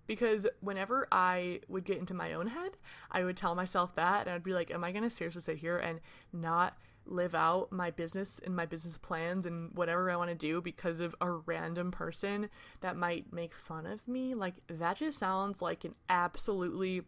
Because 0.07 0.47
whenever 0.61 1.07
I 1.11 1.61
would 1.67 1.83
get 1.83 1.99
into 1.99 2.13
my 2.13 2.33
own 2.33 2.47
head, 2.47 2.77
I 3.11 3.23
would 3.23 3.37
tell 3.37 3.53
myself 3.53 3.95
that 3.95 4.25
and 4.25 4.31
I'd 4.33 4.43
be 4.43 4.53
like, 4.53 4.71
am 4.71 4.83
I 4.83 4.91
going 4.91 5.03
to 5.03 5.09
seriously 5.09 5.41
sit 5.41 5.57
here 5.57 5.77
and 5.77 5.99
not 6.33 6.77
live 7.05 7.35
out 7.35 7.71
my 7.71 7.89
business 7.91 8.39
and 8.43 8.55
my 8.55 8.65
business 8.65 8.97
plans 8.97 9.45
and 9.45 9.71
whatever 9.73 10.09
I 10.09 10.15
want 10.15 10.29
to 10.29 10.35
do 10.35 10.61
because 10.61 10.99
of 10.99 11.15
a 11.21 11.31
random 11.31 11.91
person 11.91 12.49
that 12.81 12.97
might 12.97 13.31
make 13.31 13.53
fun 13.53 13.85
of 13.85 14.07
me? 14.07 14.33
Like, 14.33 14.55
that 14.67 14.97
just 14.97 15.19
sounds 15.19 15.61
like 15.61 15.85
an 15.85 15.95
absolutely 16.09 17.03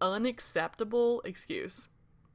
unacceptable 0.00 1.22
excuse. 1.22 1.88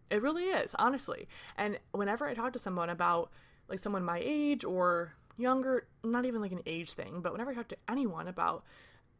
It 0.09 0.21
really 0.21 0.45
is, 0.45 0.75
honestly. 0.77 1.27
And 1.57 1.79
whenever 1.91 2.27
I 2.27 2.33
talk 2.33 2.53
to 2.53 2.59
someone 2.59 2.89
about 2.89 3.31
like 3.69 3.79
someone 3.79 4.03
my 4.03 4.21
age 4.23 4.63
or 4.63 5.13
younger, 5.37 5.87
not 6.03 6.25
even 6.25 6.41
like 6.41 6.51
an 6.51 6.61
age 6.65 6.91
thing, 6.91 7.21
but 7.21 7.31
whenever 7.31 7.51
I 7.51 7.55
talk 7.55 7.67
to 7.69 7.77
anyone 7.89 8.27
about 8.27 8.63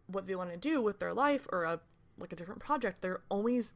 what 0.07 0.27
they 0.27 0.35
want 0.35 0.51
to 0.51 0.57
do 0.57 0.81
with 0.81 0.99
their 0.99 1.13
life 1.13 1.47
or 1.51 1.63
a 1.63 1.79
like 2.19 2.31
a 2.31 2.35
different 2.35 2.61
project, 2.61 3.01
they're 3.01 3.21
always 3.29 3.73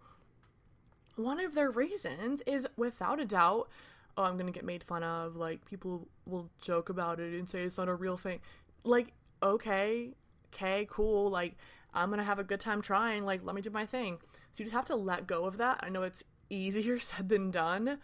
one 1.15 1.39
of 1.39 1.55
their 1.55 1.71
reasons 1.71 2.43
is 2.45 2.67
without 2.77 3.19
a 3.19 3.25
doubt, 3.25 3.67
oh, 4.15 4.23
I'm 4.23 4.37
gonna 4.37 4.51
get 4.51 4.65
made 4.65 4.83
fun 4.83 5.03
of. 5.03 5.35
Like 5.35 5.65
people 5.65 6.07
will 6.25 6.49
joke 6.61 6.89
about 6.89 7.19
it 7.19 7.33
and 7.37 7.49
say 7.49 7.63
it's 7.63 7.77
not 7.77 7.89
a 7.89 7.95
real 7.95 8.17
thing. 8.17 8.39
Like 8.83 9.13
okay, 9.41 10.13
okay, 10.53 10.87
cool. 10.89 11.29
Like 11.29 11.55
I'm 11.93 12.09
gonna 12.09 12.23
have 12.23 12.39
a 12.39 12.43
good 12.43 12.59
time 12.59 12.81
trying. 12.81 13.25
Like 13.25 13.43
let 13.43 13.55
me 13.55 13.61
do 13.61 13.69
my 13.69 13.85
thing. 13.85 14.19
So 14.51 14.63
you 14.63 14.65
just 14.65 14.75
have 14.75 14.85
to 14.85 14.95
let 14.95 15.27
go 15.27 15.45
of 15.45 15.57
that. 15.57 15.79
I 15.81 15.89
know 15.89 16.03
it's 16.03 16.23
easier 16.49 16.99
said 16.99 17.29
than 17.29 17.51
done 17.51 17.99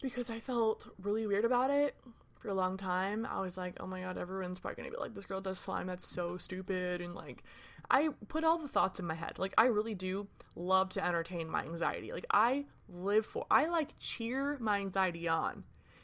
because 0.00 0.30
I 0.30 0.40
felt 0.40 0.88
really 1.00 1.26
weird 1.26 1.44
about 1.44 1.70
it 1.70 1.96
for 2.42 2.48
a 2.48 2.54
long 2.54 2.76
time, 2.76 3.24
I 3.24 3.40
was 3.40 3.56
like, 3.56 3.76
oh 3.78 3.86
my 3.86 4.00
god, 4.00 4.18
everyone's 4.18 4.58
probably 4.58 4.82
gonna 4.82 4.90
be 4.90 5.00
like, 5.00 5.14
this 5.14 5.26
girl 5.26 5.40
does 5.40 5.60
slime, 5.60 5.86
that's 5.86 6.06
so 6.06 6.36
stupid. 6.36 7.00
And 7.00 7.14
like, 7.14 7.44
I 7.88 8.08
put 8.26 8.42
all 8.42 8.58
the 8.58 8.66
thoughts 8.66 8.98
in 8.98 9.06
my 9.06 9.14
head. 9.14 9.38
Like, 9.38 9.54
I 9.56 9.66
really 9.66 9.94
do 9.94 10.26
love 10.56 10.90
to 10.90 11.06
entertain 11.06 11.48
my 11.48 11.62
anxiety. 11.62 12.10
Like, 12.12 12.26
I 12.32 12.64
live 12.88 13.24
for, 13.24 13.46
I 13.48 13.66
like 13.66 13.96
cheer 14.00 14.58
my 14.60 14.78
anxiety 14.78 15.28
on, 15.28 15.62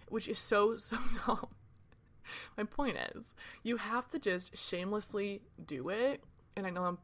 which 0.08 0.28
is 0.28 0.38
so, 0.38 0.76
so 0.76 0.96
dumb. 1.26 1.48
my 2.56 2.62
point 2.62 2.96
is, 3.16 3.34
you 3.64 3.76
have 3.76 4.08
to 4.10 4.20
just 4.20 4.56
shamelessly 4.56 5.42
do 5.66 5.88
it. 5.88 6.22
And 6.56 6.68
I 6.68 6.70
know 6.70 6.84
I'm, 6.84 6.98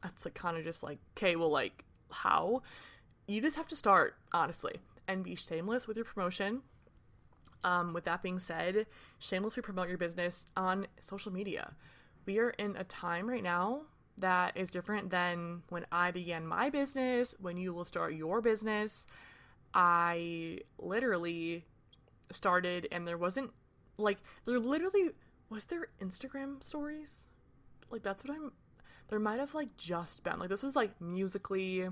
that's 0.00 0.24
like 0.24 0.34
kind 0.34 0.56
of 0.56 0.62
just 0.62 0.84
like, 0.84 0.98
okay, 1.16 1.34
well, 1.34 1.50
like, 1.50 1.84
how? 2.10 2.62
You 3.26 3.40
just 3.40 3.56
have 3.56 3.66
to 3.66 3.76
start, 3.76 4.14
honestly, 4.32 4.76
and 5.08 5.24
be 5.24 5.34
shameless 5.34 5.88
with 5.88 5.96
your 5.96 6.04
promotion 6.04 6.62
um, 7.66 7.92
with 7.92 8.04
that 8.04 8.22
being 8.22 8.38
said, 8.38 8.86
shamelessly 9.18 9.60
promote 9.60 9.88
your 9.88 9.98
business 9.98 10.46
on 10.56 10.86
social 11.00 11.32
media. 11.32 11.74
We 12.24 12.38
are 12.38 12.50
in 12.50 12.76
a 12.76 12.84
time 12.84 13.28
right 13.28 13.42
now 13.42 13.82
that 14.18 14.56
is 14.56 14.70
different 14.70 15.10
than 15.10 15.62
when 15.68 15.84
I 15.90 16.12
began 16.12 16.46
my 16.46 16.70
business, 16.70 17.34
when 17.40 17.56
you 17.56 17.74
will 17.74 17.84
start 17.84 18.14
your 18.14 18.40
business. 18.40 19.04
I 19.74 20.60
literally 20.78 21.64
started 22.30 22.86
and 22.92 23.06
there 23.06 23.18
wasn't 23.18 23.50
like 23.98 24.18
there 24.44 24.58
literally 24.60 25.10
was 25.50 25.64
there 25.64 25.88
Instagram 26.00 26.62
stories? 26.62 27.26
Like 27.90 28.02
that's 28.02 28.24
what 28.24 28.36
I'm 28.36 28.52
there 29.08 29.18
might 29.18 29.40
have 29.40 29.54
like 29.54 29.76
just 29.76 30.22
been 30.22 30.38
like 30.38 30.50
this 30.50 30.62
was 30.62 30.76
like 30.76 31.00
Musical.ly 31.00 31.88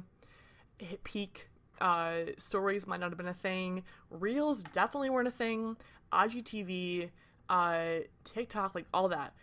hit 0.78 1.02
peak 1.02 1.48
uh, 1.80 2.16
stories 2.38 2.87
might 2.87 3.00
not 3.00 3.10
have 3.10 3.18
been 3.18 3.28
a 3.28 3.34
thing. 3.34 3.84
Reels 4.10 4.62
definitely 4.64 5.10
weren't 5.10 5.28
a 5.28 5.32
thing. 5.32 5.76
IGTV, 6.12 7.10
uh, 7.48 7.87
TikTok, 8.24 8.74
like 8.74 8.87
all 8.92 9.08
that. 9.08 9.34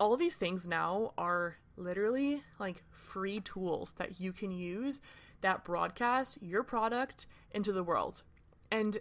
All 0.00 0.16
these 0.16 0.36
things 0.36 0.66
now 0.66 1.12
are 1.18 1.56
literally 1.76 2.42
like 2.58 2.82
free 2.90 3.40
tools 3.40 3.94
that 3.98 4.20
you 4.20 4.32
can 4.32 4.50
use 4.50 5.00
that 5.40 5.64
broadcast 5.64 6.38
your 6.40 6.62
product 6.62 7.26
into 7.52 7.72
the 7.72 7.82
world. 7.82 8.22
And 8.70 8.98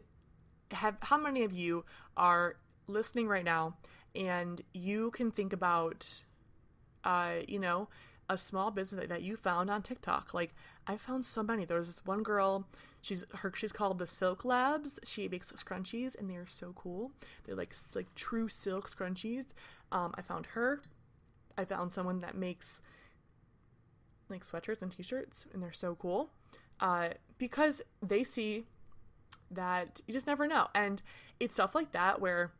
have 0.71 0.97
how 1.01 1.17
many 1.17 1.43
of 1.43 1.53
you 1.53 1.86
are 2.15 2.58
listening 2.88 3.27
right 3.27 3.45
now 3.45 3.75
and 4.15 4.62
you 4.73 5.12
can 5.12 5.32
think 5.32 5.53
about 5.53 6.23
uh, 7.08 7.38
you 7.47 7.60
know, 7.60 7.88
a 8.30 8.38
small 8.38 8.72
business 8.72 9.08
that 9.08 9.22
you 9.22 9.36
found 9.36 9.70
on 9.70 9.82
TikTok. 9.82 10.34
Like 10.34 10.54
I 10.86 10.98
found 10.98 11.26
so 11.26 11.44
many. 11.44 11.66
There 11.66 11.78
was 11.78 11.88
this 11.88 12.06
one 12.06 12.24
girl. 12.24 12.68
She's 13.02 13.26
her. 13.36 13.52
She's 13.56 13.72
called 13.72 14.00
the 14.00 14.08
Silk 14.08 14.44
Labs. 14.44 15.00
She 15.06 15.28
makes 15.28 15.52
scrunchies, 15.54 16.18
and 16.18 16.30
they 16.30 16.36
are 16.36 16.46
so 16.46 16.74
cool. 16.76 17.12
They're 17.46 17.56
like 17.56 17.74
like 17.96 18.13
true 18.16 18.48
silk 18.50 18.90
scrunchies. 18.90 19.46
Um, 19.92 20.13
I 20.18 20.22
found 20.22 20.48
her. 20.48 20.82
I 21.58 21.66
found 21.66 21.92
someone 21.92 22.20
that 22.20 22.36
makes 22.36 22.82
like 24.30 24.46
sweatshirts 24.46 24.82
and 24.82 24.92
t-shirts, 24.92 25.46
and 25.54 25.63
they're 25.63 25.72
so 25.72 25.96
cool. 25.96 26.30
Uh, 26.80 27.10
because 27.38 27.82
they 28.02 28.24
see 28.24 28.66
that 29.50 30.02
you 30.06 30.13
just 30.13 30.28
never 30.28 30.48
know, 30.48 30.68
and 30.76 31.02
it's 31.40 31.54
stuff 31.54 31.74
like 31.74 31.94
that 31.94 32.20
where 32.20 32.52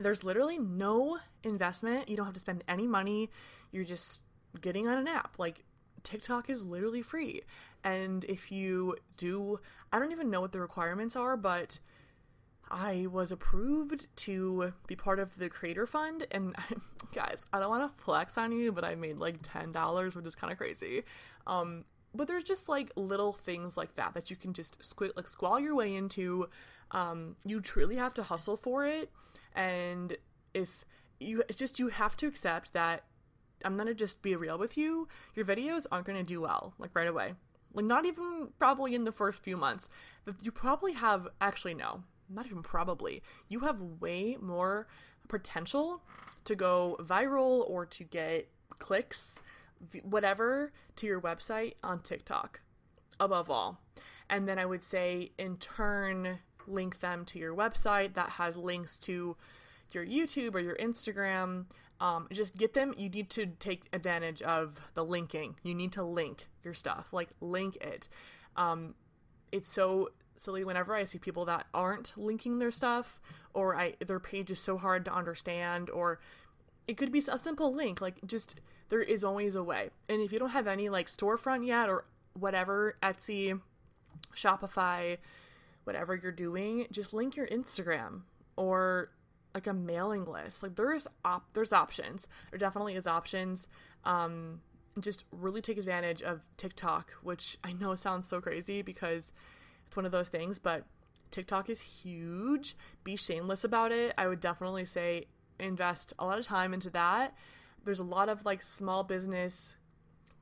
there's 0.00 0.24
literally 0.24 0.58
no 0.58 1.18
investment. 1.44 2.08
You 2.08 2.16
don't 2.16 2.26
have 2.26 2.34
to 2.34 2.40
spend 2.40 2.64
any 2.66 2.86
money. 2.86 3.30
You're 3.70 3.84
just 3.84 4.20
getting 4.60 4.88
on 4.88 4.98
an 4.98 5.08
app. 5.08 5.38
Like 5.38 5.64
TikTok 6.02 6.50
is 6.50 6.62
literally 6.62 7.02
free. 7.02 7.42
And 7.84 8.24
if 8.24 8.52
you 8.52 8.96
do, 9.16 9.60
I 9.92 9.98
don't 9.98 10.12
even 10.12 10.30
know 10.30 10.40
what 10.40 10.52
the 10.52 10.60
requirements 10.60 11.16
are, 11.16 11.36
but 11.36 11.78
I 12.70 13.06
was 13.10 13.32
approved 13.32 14.06
to 14.16 14.72
be 14.86 14.96
part 14.96 15.18
of 15.18 15.36
the 15.36 15.48
creator 15.48 15.86
fund. 15.86 16.26
And 16.30 16.54
guys, 17.14 17.44
I 17.52 17.60
don't 17.60 17.70
want 17.70 17.96
to 17.96 18.04
flex 18.04 18.38
on 18.38 18.52
you, 18.52 18.72
but 18.72 18.84
I 18.84 18.94
made 18.94 19.18
like 19.18 19.42
$10, 19.42 20.16
which 20.16 20.26
is 20.26 20.34
kind 20.34 20.52
of 20.52 20.58
crazy. 20.58 21.02
Um, 21.46 21.84
but 22.14 22.28
there's 22.28 22.44
just 22.44 22.68
like 22.68 22.92
little 22.96 23.32
things 23.32 23.76
like 23.76 23.94
that 23.96 24.14
that 24.14 24.30
you 24.30 24.36
can 24.36 24.52
just 24.52 24.78
squ- 24.80 25.16
like 25.16 25.28
squall 25.28 25.58
your 25.58 25.74
way 25.74 25.94
into. 25.94 26.48
Um, 26.90 27.36
you 27.44 27.60
truly 27.60 27.96
have 27.96 28.14
to 28.14 28.22
hustle 28.22 28.56
for 28.56 28.86
it, 28.86 29.10
and 29.54 30.16
if 30.52 30.84
you 31.20 31.42
just 31.54 31.78
you 31.78 31.88
have 31.88 32.16
to 32.18 32.26
accept 32.26 32.74
that 32.74 33.04
I'm 33.64 33.76
gonna 33.76 33.94
just 33.94 34.22
be 34.22 34.36
real 34.36 34.58
with 34.58 34.76
you. 34.76 35.08
Your 35.34 35.44
videos 35.44 35.86
aren't 35.90 36.06
gonna 36.06 36.22
do 36.22 36.40
well 36.40 36.74
like 36.78 36.94
right 36.94 37.08
away. 37.08 37.34
Like 37.74 37.86
not 37.86 38.04
even 38.04 38.48
probably 38.58 38.94
in 38.94 39.04
the 39.04 39.12
first 39.12 39.42
few 39.42 39.56
months. 39.56 39.88
But 40.24 40.36
you 40.42 40.52
probably 40.52 40.92
have 40.92 41.28
actually 41.40 41.74
no, 41.74 42.02
not 42.28 42.46
even 42.46 42.62
probably. 42.62 43.22
You 43.48 43.60
have 43.60 43.80
way 43.80 44.36
more 44.40 44.86
potential 45.28 46.02
to 46.44 46.54
go 46.54 46.96
viral 47.00 47.68
or 47.68 47.86
to 47.86 48.04
get 48.04 48.48
clicks 48.78 49.40
whatever 50.02 50.72
to 50.96 51.06
your 51.06 51.20
website 51.20 51.74
on 51.82 52.00
TikTok 52.00 52.60
above 53.18 53.50
all. 53.50 53.80
And 54.28 54.48
then 54.48 54.58
I 54.58 54.66
would 54.66 54.82
say, 54.82 55.32
in 55.38 55.56
turn, 55.56 56.38
link 56.66 57.00
them 57.00 57.24
to 57.26 57.38
your 57.38 57.54
website 57.54 58.14
that 58.14 58.30
has 58.30 58.56
links 58.56 58.98
to 59.00 59.36
your 59.90 60.06
YouTube 60.06 60.54
or 60.54 60.60
your 60.60 60.76
Instagram. 60.76 61.66
Um, 62.02 62.26
just 62.32 62.56
get 62.56 62.74
them. 62.74 62.94
You 62.98 63.08
need 63.08 63.30
to 63.30 63.46
take 63.46 63.88
advantage 63.92 64.42
of 64.42 64.80
the 64.94 65.04
linking. 65.04 65.54
You 65.62 65.72
need 65.72 65.92
to 65.92 66.02
link 66.02 66.48
your 66.64 66.74
stuff, 66.74 67.06
like 67.12 67.28
link 67.40 67.76
it. 67.76 68.08
Um, 68.56 68.96
it's 69.52 69.70
so 69.70 70.10
silly 70.36 70.64
whenever 70.64 70.96
I 70.96 71.04
see 71.04 71.18
people 71.18 71.44
that 71.44 71.66
aren't 71.72 72.12
linking 72.16 72.58
their 72.58 72.72
stuff, 72.72 73.20
or 73.54 73.76
I 73.76 73.94
their 74.04 74.18
page 74.18 74.50
is 74.50 74.58
so 74.58 74.76
hard 74.76 75.04
to 75.04 75.14
understand, 75.14 75.90
or 75.90 76.18
it 76.88 76.96
could 76.96 77.12
be 77.12 77.22
a 77.30 77.38
simple 77.38 77.72
link. 77.72 78.00
Like 78.00 78.18
just 78.26 78.56
there 78.88 79.00
is 79.00 79.22
always 79.22 79.54
a 79.54 79.62
way. 79.62 79.90
And 80.08 80.20
if 80.20 80.32
you 80.32 80.40
don't 80.40 80.50
have 80.50 80.66
any 80.66 80.88
like 80.88 81.06
storefront 81.06 81.64
yet 81.68 81.88
or 81.88 82.04
whatever, 82.34 82.96
Etsy, 83.00 83.60
Shopify, 84.34 85.18
whatever 85.84 86.16
you're 86.16 86.32
doing, 86.32 86.88
just 86.90 87.14
link 87.14 87.36
your 87.36 87.46
Instagram 87.46 88.22
or 88.56 89.10
like 89.54 89.66
a 89.66 89.72
mailing 89.72 90.24
list. 90.24 90.62
Like 90.62 90.76
there's 90.76 91.06
op- 91.24 91.52
there's 91.52 91.72
options. 91.72 92.26
There 92.50 92.58
definitely 92.58 92.96
is 92.96 93.06
options. 93.06 93.68
Um 94.04 94.60
just 95.00 95.24
really 95.32 95.62
take 95.62 95.78
advantage 95.78 96.20
of 96.20 96.42
TikTok, 96.58 97.12
which 97.22 97.56
I 97.64 97.72
know 97.72 97.94
sounds 97.94 98.28
so 98.28 98.40
crazy 98.40 98.82
because 98.82 99.32
it's 99.86 99.96
one 99.96 100.04
of 100.04 100.12
those 100.12 100.28
things, 100.28 100.58
but 100.58 100.84
TikTok 101.30 101.70
is 101.70 101.80
huge. 101.80 102.76
Be 103.02 103.16
shameless 103.16 103.64
about 103.64 103.90
it. 103.90 104.12
I 104.18 104.26
would 104.28 104.40
definitely 104.40 104.84
say 104.84 105.28
invest 105.58 106.12
a 106.18 106.26
lot 106.26 106.38
of 106.38 106.44
time 106.44 106.74
into 106.74 106.90
that 106.90 107.34
there's 107.84 108.00
a 108.00 108.04
lot 108.04 108.28
of 108.28 108.44
like 108.44 108.62
small 108.62 109.02
business 109.04 109.76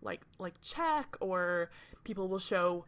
like 0.02 0.22
like 0.38 0.60
check 0.60 1.16
or 1.20 1.70
people 2.04 2.28
will 2.28 2.38
show 2.38 2.84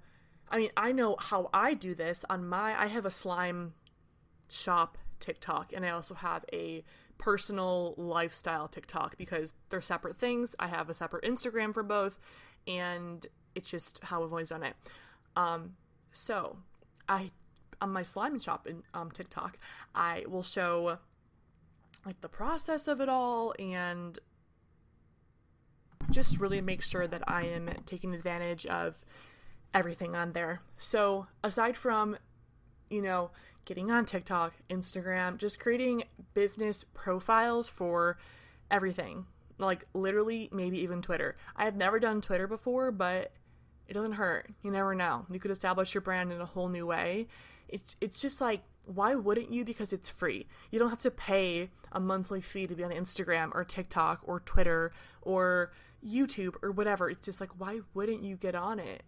I 0.51 0.59
mean, 0.59 0.71
I 0.77 0.93
know 0.93 1.17
how 1.19 1.49
I 1.55 1.73
do 1.73 1.95
this 1.95 2.25
on 2.29 2.47
my 2.47 2.79
I 2.81 2.87
have 2.87 3.07
a 3.07 3.11
slime 3.11 3.75
shop 4.51 4.99
TikTok 5.23 5.73
and 5.73 5.87
I 5.87 5.91
also 5.91 6.15
have 6.15 6.45
a 6.53 6.85
personal 7.17 7.95
lifestyle 7.97 8.69
TikTok 8.69 9.17
because 9.17 9.55
they're 9.71 9.81
separate 9.81 10.19
things. 10.19 10.55
I 10.59 10.67
have 10.67 10.91
a 10.91 10.95
separate 10.95 11.25
Instagram 11.25 11.73
for 11.73 11.83
both 11.83 12.19
and 12.67 13.27
it's 13.55 13.71
just 13.71 14.01
how 14.03 14.23
I've 14.23 14.31
always 14.31 14.51
done 14.51 14.65
it. 14.65 14.75
Um 15.37 15.77
so 16.11 16.59
I 17.09 17.31
on 17.81 17.91
my 17.91 18.03
slime 18.03 18.39
shop 18.39 18.67
in 18.67 18.83
um, 18.95 19.11
TikTok, 19.11 19.59
I 19.95 20.25
will 20.29 20.45
show 20.45 20.99
like 22.07 22.21
the 22.21 22.29
process 22.29 22.87
of 22.87 23.01
it 23.01 23.09
all 23.09 23.55
and 23.59 24.19
just 26.11 26.39
really 26.39 26.61
make 26.61 26.83
sure 26.83 27.07
that 27.07 27.23
I 27.29 27.43
am 27.45 27.69
taking 27.87 28.15
advantage 28.15 28.67
of 28.67 29.05
everything 29.75 30.15
on 30.15 30.33
there. 30.33 30.61
So, 30.79 31.27
aside 31.43 31.77
from, 31.77 32.17
you 32.91 33.03
know, 33.03 33.31
getting 33.65 33.91
on 33.91 34.05
TikTok, 34.05 34.55
Instagram, 34.71 35.39
just 35.39 35.59
creating 35.59 36.05
business 36.35 36.85
profiles 36.95 37.69
for 37.69 38.19
everything, 38.71 39.27
like 39.59 39.87
literally, 39.95 40.49
maybe 40.53 40.79
even 40.79 41.03
Twitter. 41.03 41.37
I 41.57 41.65
have 41.65 41.77
never 41.77 41.99
done 41.99 42.21
Twitter 42.21 42.47
before, 42.47 42.91
but 42.91 43.33
it 43.89 43.95
doesn't 43.95 44.13
hurt. 44.13 44.51
You 44.63 44.71
never 44.71 44.95
know. 44.95 45.27
You 45.31 45.39
could 45.39 45.51
establish 45.51 45.95
your 45.95 46.01
brand 46.01 46.33
in 46.33 46.41
a 46.41 46.47
whole 46.47 46.69
new 46.69 46.87
way. 46.87 47.29
It's 47.69 47.97
it's 48.01 48.21
just 48.21 48.41
like 48.41 48.63
why 48.85 49.15
wouldn't 49.15 49.53
you? 49.53 49.65
Because 49.65 49.93
it's 49.93 50.09
free. 50.09 50.47
You 50.71 50.79
don't 50.79 50.91
have 50.91 50.99
to 51.01 51.11
pay 51.11 51.71
a 51.93 52.01
monthly 52.01 52.41
fee 52.41 52.67
to 52.67 52.75
be 52.75 52.85
on 52.85 52.91
Instagram 52.91 53.51
or 53.55 53.65
TikTok 53.65 54.21
or 54.25 54.41
Twitter 54.41 54.93
or 55.21 55.73
YouTube 56.05 56.55
or 56.63 56.73
whatever. 56.73 57.09
It's 57.09 57.25
just 57.25 57.41
like, 57.41 57.51
why 57.59 57.81
wouldn't 57.95 58.25
you 58.25 58.37
get 58.37 58.55
on 58.55 58.79
it? 58.79 59.03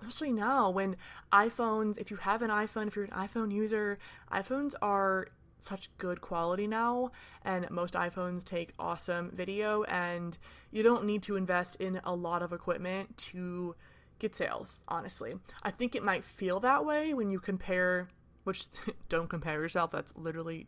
Especially 0.00 0.32
now 0.32 0.70
when 0.70 0.96
iPhones, 1.32 1.98
if 1.98 2.10
you 2.10 2.16
have 2.18 2.42
an 2.42 2.50
iPhone, 2.50 2.86
if 2.86 2.96
you're 2.96 3.06
an 3.06 3.10
iPhone 3.12 3.52
user, 3.52 3.98
iPhones 4.30 4.74
are 4.82 5.28
such 5.64 5.88
good 5.96 6.20
quality 6.20 6.66
now, 6.66 7.10
and 7.42 7.68
most 7.70 7.94
iPhones 7.94 8.44
take 8.44 8.74
awesome 8.78 9.30
video, 9.34 9.82
and 9.84 10.36
you 10.70 10.82
don't 10.82 11.04
need 11.04 11.22
to 11.22 11.36
invest 11.36 11.76
in 11.76 12.00
a 12.04 12.14
lot 12.14 12.42
of 12.42 12.52
equipment 12.52 13.16
to 13.16 13.74
get 14.18 14.34
sales, 14.34 14.84
honestly. 14.88 15.34
I 15.62 15.70
think 15.70 15.96
it 15.96 16.04
might 16.04 16.24
feel 16.24 16.60
that 16.60 16.84
way 16.84 17.14
when 17.14 17.30
you 17.30 17.40
compare, 17.40 18.08
which 18.44 18.66
don't 19.08 19.28
compare 19.28 19.60
yourself, 19.60 19.90
that's 19.90 20.14
literally, 20.16 20.66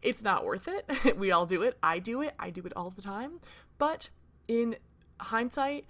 it's 0.00 0.22
not 0.22 0.44
worth 0.44 0.68
it. 0.68 1.16
we 1.18 1.32
all 1.32 1.46
do 1.46 1.62
it. 1.62 1.76
I 1.82 1.98
do 1.98 2.22
it. 2.22 2.34
I 2.38 2.50
do 2.50 2.62
it 2.64 2.72
all 2.76 2.90
the 2.90 3.02
time. 3.02 3.40
But 3.78 4.10
in 4.48 4.76
hindsight, 5.20 5.86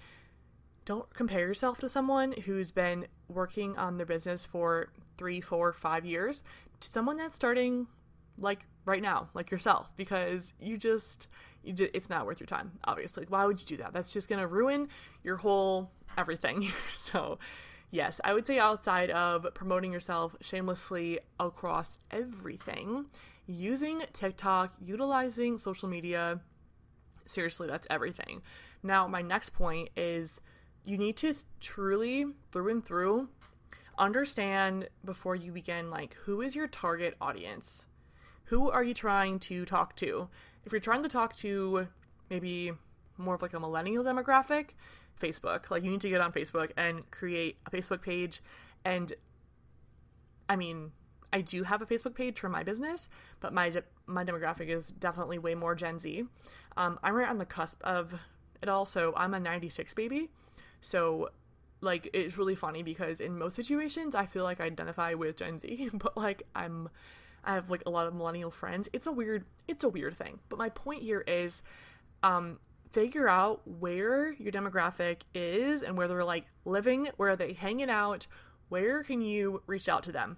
don't 0.84 1.12
compare 1.14 1.40
yourself 1.40 1.78
to 1.80 1.88
someone 1.88 2.32
who's 2.32 2.72
been 2.72 3.06
working 3.28 3.76
on 3.76 3.96
their 3.96 4.06
business 4.06 4.44
for 4.44 4.88
three, 5.16 5.40
four, 5.40 5.72
five 5.72 6.04
years 6.04 6.42
to 6.80 6.88
someone 6.88 7.16
that's 7.16 7.36
starting 7.36 7.86
like 8.38 8.66
right 8.86 9.02
now, 9.02 9.28
like 9.34 9.50
yourself, 9.50 9.90
because 9.96 10.52
you 10.58 10.78
just, 10.78 11.28
you 11.62 11.72
just, 11.72 11.90
it's 11.92 12.08
not 12.08 12.24
worth 12.24 12.40
your 12.40 12.46
time, 12.46 12.72
obviously. 12.84 13.26
Why 13.28 13.44
would 13.44 13.60
you 13.60 13.66
do 13.66 13.76
that? 13.78 13.92
That's 13.92 14.12
just 14.12 14.28
gonna 14.28 14.46
ruin 14.46 14.88
your 15.22 15.36
whole 15.36 15.90
everything. 16.16 16.68
so, 16.92 17.38
yes, 17.90 18.20
I 18.24 18.32
would 18.32 18.46
say 18.46 18.58
outside 18.58 19.10
of 19.10 19.46
promoting 19.54 19.92
yourself 19.92 20.34
shamelessly 20.40 21.20
across 21.38 21.98
everything, 22.10 23.06
using 23.46 24.02
TikTok, 24.12 24.74
utilizing 24.80 25.58
social 25.58 25.88
media 25.88 26.40
Seriously, 27.30 27.68
that's 27.68 27.86
everything. 27.88 28.42
Now, 28.82 29.06
my 29.06 29.22
next 29.22 29.50
point 29.50 29.90
is 29.96 30.40
you 30.84 30.96
need 30.96 31.16
to 31.18 31.34
truly, 31.60 32.26
through 32.52 32.70
and 32.70 32.84
through, 32.84 33.28
understand 33.98 34.88
before 35.04 35.36
you 35.36 35.52
begin 35.52 35.90
like 35.90 36.14
who 36.24 36.40
is 36.40 36.56
your 36.56 36.66
target 36.66 37.16
audience? 37.20 37.86
Who 38.44 38.70
are 38.70 38.82
you 38.82 38.94
trying 38.94 39.38
to 39.40 39.64
talk 39.64 39.94
to? 39.96 40.28
If 40.64 40.72
you're 40.72 40.80
trying 40.80 41.02
to 41.02 41.08
talk 41.08 41.36
to 41.36 41.88
maybe 42.28 42.72
more 43.16 43.34
of 43.34 43.42
like 43.42 43.54
a 43.54 43.60
millennial 43.60 44.02
demographic, 44.02 44.70
Facebook. 45.20 45.70
Like 45.70 45.84
you 45.84 45.90
need 45.90 46.00
to 46.00 46.08
get 46.08 46.20
on 46.20 46.32
Facebook 46.32 46.70
and 46.76 47.08
create 47.10 47.58
a 47.66 47.70
Facebook 47.70 48.02
page 48.02 48.42
and 48.84 49.12
I 50.48 50.56
mean, 50.56 50.90
I 51.32 51.42
do 51.42 51.62
have 51.62 51.80
a 51.80 51.86
Facebook 51.86 52.14
page 52.14 52.40
for 52.40 52.48
my 52.48 52.64
business, 52.64 53.08
but 53.38 53.52
my 53.52 53.70
de- 53.70 53.84
my 54.06 54.24
demographic 54.24 54.68
is 54.68 54.88
definitely 54.88 55.38
way 55.38 55.54
more 55.54 55.76
Gen 55.76 55.98
Z. 55.98 56.24
Um, 56.76 56.98
I'm 57.04 57.14
right 57.14 57.28
on 57.28 57.38
the 57.38 57.46
cusp 57.46 57.80
of 57.84 58.14
it 58.60 58.68
all. 58.68 58.84
So 58.84 59.12
I'm 59.16 59.34
a 59.34 59.40
96 59.40 59.94
baby. 59.94 60.30
So 60.80 61.30
like 61.80 62.10
it's 62.12 62.36
really 62.36 62.54
funny 62.54 62.82
because 62.82 63.20
in 63.20 63.38
most 63.38 63.56
situations 63.56 64.14
I 64.14 64.26
feel 64.26 64.44
like 64.44 64.60
I 64.60 64.64
identify 64.64 65.14
with 65.14 65.36
Gen 65.36 65.58
Z, 65.58 65.90
but 65.94 66.16
like 66.16 66.42
I'm 66.54 66.88
I 67.42 67.54
have 67.54 67.70
like 67.70 67.82
a 67.86 67.90
lot 67.90 68.06
of 68.06 68.14
millennial 68.14 68.50
friends. 68.50 68.88
It's 68.92 69.06
a 69.06 69.12
weird 69.12 69.44
it's 69.68 69.84
a 69.84 69.88
weird 69.88 70.16
thing. 70.16 70.40
But 70.48 70.58
my 70.58 70.68
point 70.68 71.02
here 71.02 71.24
is 71.26 71.62
um 72.22 72.58
figure 72.92 73.28
out 73.28 73.62
where 73.66 74.32
your 74.32 74.52
demographic 74.52 75.22
is 75.32 75.82
and 75.82 75.96
where 75.96 76.08
they're 76.08 76.24
like 76.24 76.46
living, 76.64 77.08
where 77.16 77.30
are 77.30 77.36
they 77.36 77.52
hanging 77.52 77.88
out, 77.88 78.26
where 78.68 79.02
can 79.02 79.22
you 79.22 79.62
reach 79.66 79.88
out 79.88 80.02
to 80.02 80.12
them? 80.12 80.36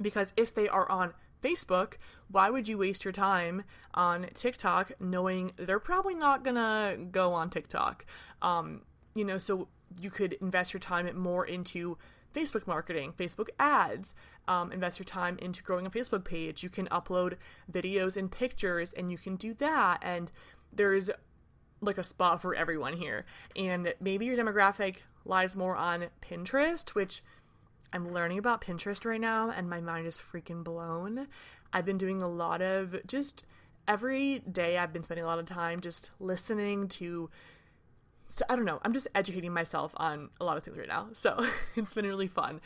Because 0.00 0.32
if 0.36 0.54
they 0.54 0.68
are 0.68 0.90
on 0.90 1.12
Facebook, 1.42 1.94
why 2.28 2.50
would 2.50 2.66
you 2.66 2.78
waste 2.78 3.04
your 3.04 3.12
time 3.12 3.62
on 3.94 4.26
TikTok 4.34 4.92
knowing 5.00 5.52
they're 5.58 5.78
probably 5.78 6.14
not 6.14 6.42
gonna 6.42 6.96
go 7.10 7.34
on 7.34 7.50
TikTok? 7.50 8.06
Um, 8.42 8.82
you 9.16 9.24
know, 9.24 9.38
so 9.38 9.68
you 10.00 10.10
could 10.10 10.34
invest 10.34 10.72
your 10.72 10.80
time 10.80 11.16
more 11.18 11.46
into 11.46 11.98
Facebook 12.34 12.66
marketing, 12.66 13.14
Facebook 13.16 13.48
ads, 13.58 14.14
um, 14.46 14.70
invest 14.70 14.98
your 14.98 15.04
time 15.04 15.38
into 15.40 15.62
growing 15.62 15.86
a 15.86 15.90
Facebook 15.90 16.24
page. 16.24 16.62
You 16.62 16.68
can 16.68 16.86
upload 16.88 17.36
videos 17.70 18.16
and 18.16 18.30
pictures, 18.30 18.92
and 18.92 19.10
you 19.10 19.18
can 19.18 19.36
do 19.36 19.54
that. 19.54 20.00
And 20.02 20.30
there's 20.72 21.10
like 21.80 21.98
a 21.98 22.04
spot 22.04 22.42
for 22.42 22.54
everyone 22.54 22.94
here. 22.94 23.24
And 23.54 23.94
maybe 24.00 24.26
your 24.26 24.36
demographic 24.36 24.98
lies 25.24 25.56
more 25.56 25.76
on 25.76 26.06
Pinterest, 26.20 26.90
which 26.90 27.22
I'm 27.92 28.12
learning 28.12 28.38
about 28.38 28.60
Pinterest 28.60 29.04
right 29.04 29.20
now, 29.20 29.50
and 29.50 29.70
my 29.70 29.80
mind 29.80 30.06
is 30.06 30.18
freaking 30.20 30.62
blown. 30.62 31.28
I've 31.72 31.86
been 31.86 31.98
doing 31.98 32.20
a 32.20 32.28
lot 32.28 32.60
of 32.60 32.96
just 33.06 33.44
every 33.88 34.40
day, 34.40 34.76
I've 34.76 34.92
been 34.92 35.02
spending 35.02 35.24
a 35.24 35.28
lot 35.28 35.38
of 35.38 35.46
time 35.46 35.80
just 35.80 36.10
listening 36.18 36.88
to 36.88 37.30
so 38.28 38.44
I 38.48 38.56
don't 38.56 38.64
know. 38.64 38.80
I'm 38.84 38.92
just 38.92 39.08
educating 39.14 39.52
myself 39.52 39.92
on 39.96 40.30
a 40.40 40.44
lot 40.44 40.56
of 40.56 40.64
things 40.64 40.78
right 40.78 40.88
now. 40.88 41.08
So 41.12 41.46
it's 41.76 41.92
been 41.92 42.06
really 42.06 42.28
fun 42.28 42.60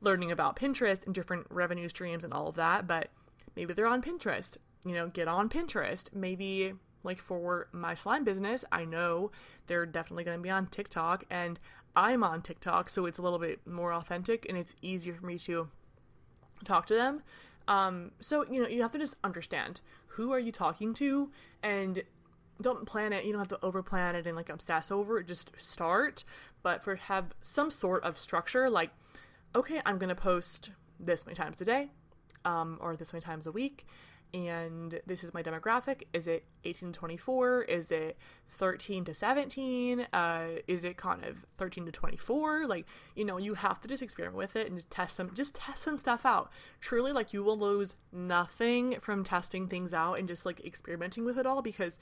learning 0.00 0.30
about 0.30 0.56
Pinterest 0.56 1.04
and 1.04 1.14
different 1.14 1.46
revenue 1.50 1.88
streams 1.88 2.24
and 2.24 2.32
all 2.32 2.48
of 2.48 2.54
that. 2.56 2.86
But 2.86 3.08
maybe 3.56 3.74
they're 3.74 3.86
on 3.86 4.02
Pinterest. 4.02 4.56
You 4.84 4.94
know, 4.94 5.08
get 5.08 5.28
on 5.28 5.48
Pinterest. 5.48 6.14
Maybe 6.14 6.74
like 7.02 7.20
for 7.20 7.68
my 7.72 7.94
slime 7.94 8.24
business, 8.24 8.64
I 8.70 8.84
know 8.84 9.30
they're 9.66 9.86
definitely 9.86 10.24
going 10.24 10.38
to 10.38 10.42
be 10.42 10.50
on 10.50 10.66
TikTok 10.66 11.24
and 11.30 11.58
I'm 11.96 12.22
on 12.22 12.42
TikTok, 12.42 12.88
so 12.88 13.06
it's 13.06 13.18
a 13.18 13.22
little 13.22 13.38
bit 13.38 13.66
more 13.66 13.92
authentic 13.92 14.46
and 14.48 14.56
it's 14.56 14.76
easier 14.80 15.14
for 15.14 15.26
me 15.26 15.38
to 15.40 15.68
talk 16.64 16.86
to 16.86 16.94
them. 16.94 17.22
Um, 17.68 18.12
so 18.20 18.44
you 18.50 18.62
know, 18.62 18.68
you 18.68 18.82
have 18.82 18.92
to 18.92 18.98
just 18.98 19.16
understand 19.24 19.80
who 20.08 20.32
are 20.32 20.38
you 20.38 20.52
talking 20.52 20.94
to 20.94 21.30
and 21.62 22.02
don't 22.62 22.86
plan 22.86 23.12
it. 23.12 23.24
You 23.24 23.32
don't 23.32 23.40
have 23.40 23.48
to 23.48 23.66
overplan 23.66 24.14
it 24.14 24.26
and 24.26 24.36
like 24.36 24.48
obsess 24.48 24.90
over 24.90 25.18
it. 25.18 25.26
Just 25.26 25.50
start, 25.56 26.24
but 26.62 26.82
for 26.82 26.96
have 26.96 27.34
some 27.40 27.70
sort 27.70 28.04
of 28.04 28.18
structure. 28.18 28.68
Like, 28.70 28.90
okay, 29.54 29.80
I'm 29.84 29.98
gonna 29.98 30.14
post 30.14 30.70
this 30.98 31.26
many 31.26 31.34
times 31.34 31.60
a 31.60 31.64
day, 31.64 31.90
um, 32.44 32.78
or 32.80 32.96
this 32.96 33.12
many 33.12 33.22
times 33.22 33.46
a 33.46 33.52
week, 33.52 33.86
and 34.32 35.00
this 35.06 35.24
is 35.24 35.34
my 35.34 35.42
demographic. 35.42 36.02
Is 36.12 36.26
it 36.26 36.44
18 36.64 36.92
to 36.92 36.98
24? 36.98 37.62
Is 37.62 37.90
it 37.90 38.16
13 38.58 39.04
to 39.06 39.14
17? 39.14 40.06
Uh, 40.12 40.46
is 40.68 40.84
it 40.84 40.96
kind 40.96 41.24
of 41.24 41.44
13 41.58 41.86
to 41.86 41.92
24? 41.92 42.66
Like, 42.66 42.86
you 43.16 43.24
know, 43.24 43.38
you 43.38 43.54
have 43.54 43.80
to 43.80 43.88
just 43.88 44.02
experiment 44.02 44.36
with 44.36 44.56
it 44.56 44.68
and 44.68 44.76
just 44.76 44.90
test 44.90 45.16
some, 45.16 45.34
just 45.34 45.56
test 45.56 45.82
some 45.82 45.98
stuff 45.98 46.24
out. 46.24 46.50
Truly, 46.80 47.12
like, 47.12 47.32
you 47.32 47.42
will 47.42 47.58
lose 47.58 47.96
nothing 48.12 48.98
from 49.00 49.24
testing 49.24 49.66
things 49.66 49.92
out 49.92 50.18
and 50.18 50.28
just 50.28 50.46
like 50.46 50.64
experimenting 50.64 51.24
with 51.24 51.38
it 51.38 51.46
all 51.46 51.62
because 51.62 51.98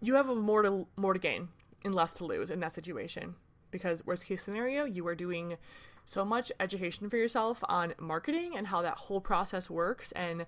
you 0.00 0.14
have 0.14 0.28
a 0.28 0.34
more 0.34 0.62
to 0.62 0.86
more 0.96 1.12
to 1.12 1.18
gain 1.18 1.48
and 1.84 1.94
less 1.94 2.14
to 2.14 2.24
lose 2.24 2.50
in 2.50 2.60
that 2.60 2.74
situation. 2.74 3.34
Because 3.70 4.06
worst 4.06 4.26
case 4.26 4.42
scenario, 4.42 4.84
you 4.84 5.06
are 5.06 5.14
doing 5.14 5.56
so 6.04 6.24
much 6.24 6.50
education 6.58 7.10
for 7.10 7.18
yourself 7.18 7.62
on 7.68 7.92
marketing 7.98 8.56
and 8.56 8.68
how 8.68 8.80
that 8.80 8.96
whole 8.96 9.20
process 9.20 9.68
works 9.68 10.10
and 10.12 10.46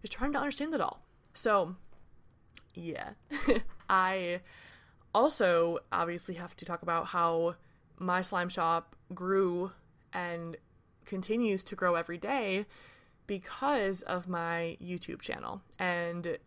just 0.00 0.12
trying 0.12 0.32
to 0.32 0.38
understand 0.38 0.74
it 0.74 0.80
all. 0.80 1.02
So, 1.34 1.74
yeah. 2.74 3.10
I 3.90 4.40
also 5.14 5.80
obviously 5.90 6.34
have 6.34 6.56
to 6.56 6.64
talk 6.64 6.82
about 6.82 7.06
how 7.06 7.56
my 7.98 8.22
slime 8.22 8.48
shop 8.48 8.94
grew 9.12 9.72
and 10.12 10.56
continues 11.04 11.64
to 11.64 11.74
grow 11.74 11.96
every 11.96 12.18
day 12.18 12.66
because 13.26 14.02
of 14.02 14.28
my 14.28 14.76
YouTube 14.80 15.20
channel. 15.20 15.62
And 15.78 16.38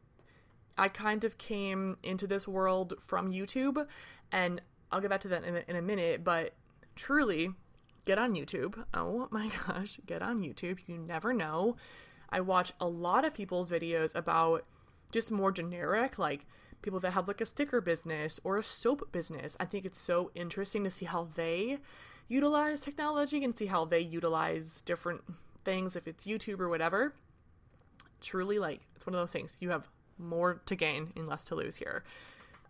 I 0.78 0.88
kind 0.90 1.24
of 1.24 1.38
came 1.38 1.98
into 2.04 2.28
this 2.28 2.48
world 2.48 2.94
from 3.00 3.32
YouTube, 3.32 3.86
and 4.32 4.62
I'll 4.92 5.02
get 5.02 5.10
back 5.10 5.22
to 5.22 5.28
that 5.30 5.44
in 5.44 5.56
a, 5.58 5.64
in 5.68 5.76
a 5.76 5.82
minute, 5.82 6.24
but 6.24 6.54
truly, 6.96 7.52
get 8.06 8.18
on 8.18 8.34
YouTube. 8.34 8.84
Oh 8.94 9.28
my 9.32 9.50
gosh, 9.68 10.00
get 10.06 10.22
on 10.22 10.42
YouTube. 10.42 10.80
You 10.88 10.98
never 10.98 11.34
know. 11.34 11.76
I 12.30 12.42
watch 12.42 12.74
a 12.80 12.88
lot 12.88 13.26
of 13.26 13.34
people's 13.34 13.72
videos 13.72 14.16
about 14.16 14.66
just 15.12 15.32
more 15.32 15.52
generic, 15.52 16.18
like 16.18 16.46
people 16.82 17.00
that 17.00 17.12
have 17.12 17.28
like 17.28 17.42
a 17.42 17.46
sticker 17.46 17.82
business 17.82 18.40
or 18.44 18.58
a 18.58 18.64
soap 18.64 19.12
business. 19.12 19.56
I 19.60 19.66
think 19.66 19.86
it's 19.86 20.00
so 20.00 20.32
interesting 20.36 20.84
to 20.84 20.92
see 20.92 21.06
how 21.06 21.30
they 21.36 21.80
utilize 22.28 22.82
technology 22.82 23.44
and 23.44 23.58
see 23.58 23.68
how 23.68 23.86
they 23.86 24.00
utilize 24.00 24.82
different 24.82 25.22
things, 25.64 25.96
if 25.96 26.08
it's 26.08 26.26
YouTube 26.26 26.60
or 26.60 26.70
whatever. 26.70 27.14
Truly, 28.22 28.60
like, 28.60 28.82
it's 28.96 29.06
one 29.06 29.14
of 29.14 29.22
those 29.22 29.32
things. 29.32 29.56
You 29.60 29.70
have 29.72 29.88
more 30.18 30.62
to 30.66 30.76
gain 30.76 31.12
and 31.16 31.28
less 31.28 31.46
to 31.46 31.56
lose 31.56 31.78
here. 31.78 32.04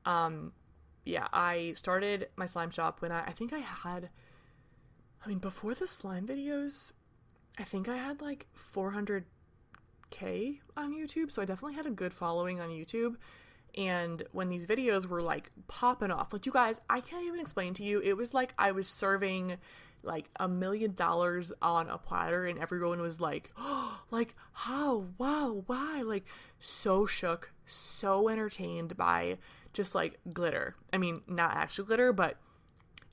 Um, 0.05 0.53
yeah, 1.03 1.27
I 1.31 1.73
started 1.75 2.29
my 2.35 2.45
slime 2.45 2.71
shop 2.71 3.01
when 3.01 3.11
I, 3.11 3.25
I 3.25 3.31
think 3.31 3.53
I 3.53 3.59
had, 3.59 4.09
I 5.23 5.29
mean, 5.29 5.39
before 5.39 5.73
the 5.73 5.87
slime 5.87 6.27
videos, 6.27 6.91
I 7.59 7.63
think 7.63 7.87
I 7.87 7.97
had 7.97 8.21
like 8.21 8.47
400k 8.73 9.23
on 10.75 10.93
YouTube. 10.93 11.31
So 11.31 11.41
I 11.41 11.45
definitely 11.45 11.75
had 11.75 11.85
a 11.87 11.91
good 11.91 12.13
following 12.13 12.59
on 12.59 12.69
YouTube. 12.69 13.15
And 13.77 14.23
when 14.31 14.47
these 14.47 14.65
videos 14.65 15.05
were 15.05 15.21
like 15.21 15.51
popping 15.67 16.11
off, 16.11 16.33
like 16.33 16.45
you 16.45 16.51
guys, 16.51 16.79
I 16.89 17.01
can't 17.01 17.25
even 17.25 17.39
explain 17.39 17.73
to 17.75 17.83
you. 17.83 17.99
It 18.01 18.15
was 18.15 18.33
like 18.33 18.53
I 18.57 18.71
was 18.71 18.87
serving 18.87 19.57
like 20.05 20.29
a 20.39 20.47
million 20.47 20.93
dollars 20.93 21.51
on 21.61 21.89
a 21.89 21.97
platter 21.97 22.45
and 22.45 22.59
everyone 22.59 23.01
was 23.01 23.19
like 23.19 23.51
oh, 23.57 24.03
like 24.11 24.35
how 24.53 25.07
wow 25.17 25.63
why 25.65 26.03
like 26.03 26.25
so 26.65 27.05
shook 27.05 27.51
so 27.65 28.29
entertained 28.29 28.95
by 28.97 29.37
just 29.73 29.95
like 29.95 30.19
glitter 30.33 30.75
i 30.93 30.97
mean 30.97 31.21
not 31.27 31.55
actually 31.55 31.85
glitter 31.85 32.13
but 32.13 32.37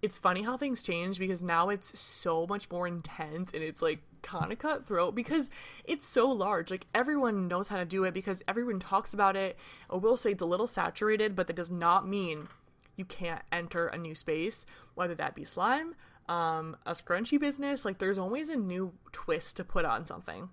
it's 0.03 0.19
funny 0.19 0.43
how 0.43 0.57
things 0.57 0.83
change 0.83 1.19
because 1.19 1.43
now 1.43 1.69
it's 1.69 1.99
so 1.99 2.45
much 2.47 2.69
more 2.71 2.88
intense 2.88 3.53
and 3.55 3.62
it's 3.62 3.81
like 3.81 4.01
kind 4.23 4.53
of 4.53 4.59
cutthroat 4.59 5.15
because 5.15 5.49
it's 5.85 6.07
so 6.07 6.31
large. 6.31 6.73
Like 6.73 6.87
everyone 6.93 7.47
knows 7.47 7.69
how 7.69 7.77
to 7.77 7.85
do 7.85 8.03
it 8.03 8.12
because 8.12 8.43
everyone 8.49 8.81
talks 8.81 9.15
about 9.15 9.37
it. 9.37 9.57
I 9.88 9.97
will 9.97 10.17
say 10.17 10.33
it's 10.33 10.43
a 10.43 10.47
little 10.47 10.67
saturated, 10.67 11.37
but 11.37 11.47
that 11.47 11.57
does 11.57 11.71
not 11.71 12.09
mean 12.09 12.49
you 12.97 13.05
can't 13.05 13.43
enter 13.53 13.87
a 13.87 13.97
new 13.97 14.17
space, 14.17 14.67
whether 14.95 15.15
that 15.15 15.37
be 15.37 15.45
slime, 15.45 15.95
um, 16.29 16.77
a 16.85 16.93
scrunchy 16.93 17.38
business, 17.38 17.85
like 17.85 17.99
there's 17.99 18.19
always 18.19 18.49
a 18.49 18.57
new 18.57 18.93
twist 19.12 19.57
to 19.57 19.65
put 19.65 19.85
on 19.85 20.07
something. 20.07 20.49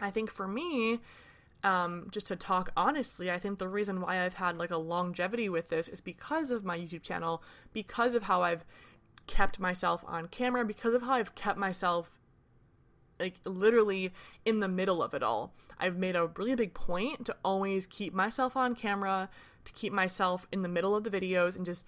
I 0.00 0.10
think 0.10 0.30
for 0.30 0.48
me, 0.48 1.00
um, 1.64 2.08
just 2.10 2.26
to 2.28 2.36
talk 2.36 2.70
honestly, 2.76 3.30
I 3.30 3.38
think 3.38 3.58
the 3.58 3.68
reason 3.68 4.00
why 4.00 4.24
I've 4.24 4.34
had 4.34 4.58
like 4.58 4.70
a 4.70 4.76
longevity 4.76 5.48
with 5.48 5.68
this 5.68 5.88
is 5.88 6.00
because 6.00 6.50
of 6.50 6.64
my 6.64 6.78
YouTube 6.78 7.02
channel, 7.02 7.42
because 7.72 8.14
of 8.14 8.24
how 8.24 8.42
I've 8.42 8.64
kept 9.26 9.60
myself 9.60 10.04
on 10.06 10.28
camera, 10.28 10.64
because 10.64 10.94
of 10.94 11.02
how 11.02 11.12
I've 11.12 11.34
kept 11.34 11.58
myself 11.58 12.18
like 13.20 13.38
literally 13.44 14.12
in 14.44 14.60
the 14.60 14.68
middle 14.68 15.02
of 15.02 15.14
it 15.14 15.22
all. 15.22 15.54
I've 15.78 15.96
made 15.96 16.16
a 16.16 16.26
really 16.26 16.56
big 16.56 16.74
point 16.74 17.26
to 17.26 17.36
always 17.44 17.86
keep 17.86 18.12
myself 18.12 18.56
on 18.56 18.74
camera, 18.74 19.28
to 19.64 19.72
keep 19.72 19.92
myself 19.92 20.46
in 20.50 20.62
the 20.62 20.68
middle 20.68 20.96
of 20.96 21.04
the 21.04 21.10
videos 21.10 21.56
and 21.56 21.64
just 21.64 21.84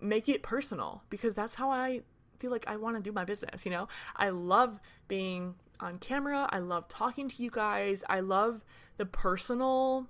make 0.00 0.28
it 0.28 0.42
personal 0.42 1.02
because 1.10 1.34
that's 1.34 1.54
how 1.54 1.70
I 1.70 2.02
feel 2.38 2.50
like 2.50 2.66
I 2.66 2.76
want 2.76 2.96
to 2.96 3.02
do 3.02 3.12
my 3.12 3.24
business, 3.24 3.64
you 3.64 3.70
know? 3.70 3.88
I 4.16 4.30
love 4.30 4.80
being 5.06 5.54
on 5.80 5.98
camera. 5.98 6.48
I 6.50 6.58
love 6.58 6.88
talking 6.88 7.28
to 7.28 7.42
you 7.42 7.50
guys. 7.50 8.04
I 8.08 8.20
love 8.20 8.64
the 8.96 9.06
personal, 9.06 10.08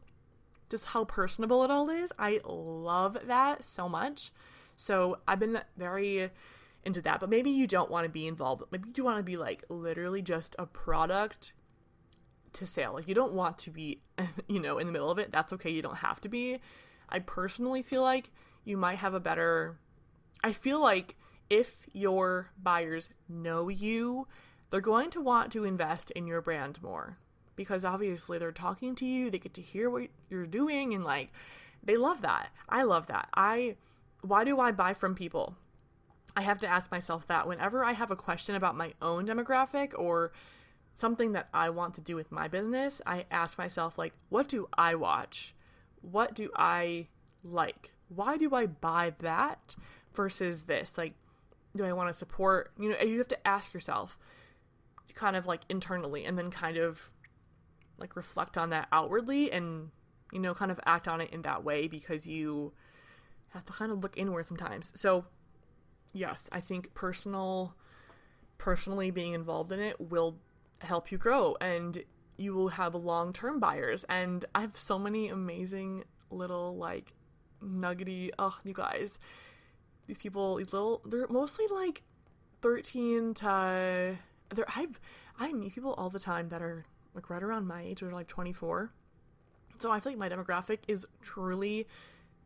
just 0.68 0.86
how 0.86 1.04
personable 1.04 1.64
it 1.64 1.70
all 1.70 1.88
is. 1.90 2.12
I 2.18 2.40
love 2.44 3.18
that 3.26 3.64
so 3.64 3.88
much. 3.88 4.32
So 4.76 5.18
I've 5.26 5.38
been 5.38 5.60
very 5.76 6.30
into 6.84 7.00
that. 7.02 7.20
But 7.20 7.30
maybe 7.30 7.50
you 7.50 7.66
don't 7.66 7.90
want 7.90 8.04
to 8.04 8.10
be 8.10 8.26
involved. 8.26 8.62
Maybe 8.70 8.90
you 8.94 9.04
want 9.04 9.18
to 9.18 9.22
be 9.22 9.36
like 9.36 9.64
literally 9.68 10.22
just 10.22 10.54
a 10.58 10.66
product 10.66 11.52
to 12.54 12.66
sale. 12.66 12.94
Like 12.94 13.08
you 13.08 13.14
don't 13.14 13.32
want 13.32 13.58
to 13.58 13.70
be, 13.70 14.02
you 14.48 14.60
know, 14.60 14.78
in 14.78 14.86
the 14.86 14.92
middle 14.92 15.10
of 15.10 15.18
it. 15.18 15.32
That's 15.32 15.52
okay. 15.54 15.70
You 15.70 15.82
don't 15.82 15.98
have 15.98 16.20
to 16.22 16.28
be. 16.28 16.60
I 17.08 17.18
personally 17.18 17.82
feel 17.82 18.02
like 18.02 18.30
you 18.64 18.76
might 18.76 18.98
have 18.98 19.14
a 19.14 19.20
better. 19.20 19.78
I 20.42 20.52
feel 20.52 20.80
like 20.80 21.16
if 21.50 21.86
your 21.92 22.50
buyers 22.62 23.10
know 23.28 23.68
you, 23.68 24.26
they're 24.70 24.80
going 24.80 25.10
to 25.10 25.20
want 25.20 25.52
to 25.52 25.64
invest 25.64 26.10
in 26.12 26.26
your 26.26 26.40
brand 26.40 26.82
more 26.82 27.18
because 27.56 27.84
obviously 27.84 28.38
they're 28.38 28.52
talking 28.52 28.94
to 28.96 29.04
you, 29.04 29.30
they 29.30 29.38
get 29.38 29.54
to 29.54 29.62
hear 29.62 29.90
what 29.90 30.08
you're 30.30 30.46
doing 30.46 30.94
and 30.94 31.04
like 31.04 31.30
they 31.82 31.96
love 31.96 32.22
that. 32.22 32.50
I 32.68 32.82
love 32.82 33.06
that. 33.08 33.28
I 33.34 33.76
why 34.22 34.44
do 34.44 34.58
I 34.58 34.72
buy 34.72 34.94
from 34.94 35.14
people? 35.14 35.56
I 36.36 36.42
have 36.42 36.58
to 36.60 36.66
ask 36.66 36.90
myself 36.90 37.26
that 37.28 37.46
whenever 37.46 37.84
I 37.84 37.92
have 37.92 38.10
a 38.10 38.16
question 38.16 38.54
about 38.56 38.76
my 38.76 38.94
own 39.00 39.26
demographic 39.26 39.92
or 39.96 40.32
something 40.94 41.32
that 41.32 41.48
I 41.52 41.70
want 41.70 41.94
to 41.94 42.00
do 42.00 42.16
with 42.16 42.32
my 42.32 42.48
business, 42.48 43.02
I 43.06 43.26
ask 43.30 43.58
myself 43.58 43.98
like 43.98 44.14
what 44.28 44.48
do 44.48 44.68
I 44.76 44.94
watch? 44.94 45.54
What 46.00 46.34
do 46.34 46.50
I 46.56 47.08
like? 47.42 47.92
Why 48.08 48.36
do 48.36 48.54
I 48.54 48.66
buy 48.66 49.14
that 49.20 49.76
versus 50.14 50.62
this? 50.62 50.96
Like 50.96 51.14
do 51.76 51.84
I 51.84 51.92
want 51.92 52.08
to 52.08 52.14
support? 52.14 52.72
You 52.78 52.90
know, 52.90 53.00
you 53.00 53.18
have 53.18 53.28
to 53.28 53.46
ask 53.46 53.74
yourself 53.74 54.18
kind 55.14 55.36
of 55.36 55.46
like 55.46 55.62
internally 55.68 56.24
and 56.24 56.36
then 56.38 56.50
kind 56.50 56.76
of 56.76 57.10
like 57.98 58.16
reflect 58.16 58.56
on 58.56 58.70
that 58.70 58.88
outwardly 58.92 59.50
and 59.52 59.90
you 60.32 60.38
know 60.38 60.54
kind 60.54 60.70
of 60.70 60.80
act 60.84 61.06
on 61.06 61.20
it 61.20 61.30
in 61.30 61.42
that 61.42 61.64
way 61.64 61.86
because 61.86 62.26
you 62.26 62.72
have 63.54 63.64
to 63.64 63.72
kind 63.72 63.90
of 63.92 64.02
look 64.02 64.18
inward 64.18 64.46
sometimes. 64.46 64.92
So, 64.96 65.26
yes, 66.12 66.48
I 66.52 66.60
think 66.60 66.92
personal 66.92 67.76
personally 68.58 69.10
being 69.10 69.32
involved 69.32 69.72
in 69.72 69.80
it 69.80 70.00
will 70.00 70.38
help 70.80 71.10
you 71.10 71.18
grow 71.18 71.56
and 71.60 72.04
you 72.36 72.54
will 72.54 72.68
have 72.68 72.94
long-term 72.94 73.60
buyers 73.60 74.04
and 74.08 74.44
I 74.54 74.60
have 74.62 74.78
so 74.78 74.98
many 74.98 75.28
amazing 75.28 76.04
little 76.30 76.76
like 76.76 77.12
nuggety 77.60 78.30
oh 78.38 78.56
you 78.64 78.74
guys 78.74 79.18
these 80.06 80.18
people 80.18 80.56
these 80.56 80.72
little 80.72 81.00
they're 81.04 81.28
mostly 81.28 81.66
like 81.72 82.02
13 82.62 83.34
to 83.34 84.16
they're 84.54 84.66
I've 84.76 85.00
I 85.38 85.52
meet 85.52 85.74
people 85.74 85.94
all 85.94 86.10
the 86.10 86.18
time 86.18 86.48
that 86.50 86.62
are 86.62 86.84
like 87.14 87.30
right 87.30 87.42
around 87.42 87.66
my 87.66 87.82
age 87.82 88.02
or 88.02 88.10
like 88.10 88.26
24 88.26 88.90
so 89.78 89.90
I 89.90 90.00
feel 90.00 90.12
like 90.12 90.18
my 90.18 90.28
demographic 90.28 90.78
is 90.88 91.06
truly 91.22 91.86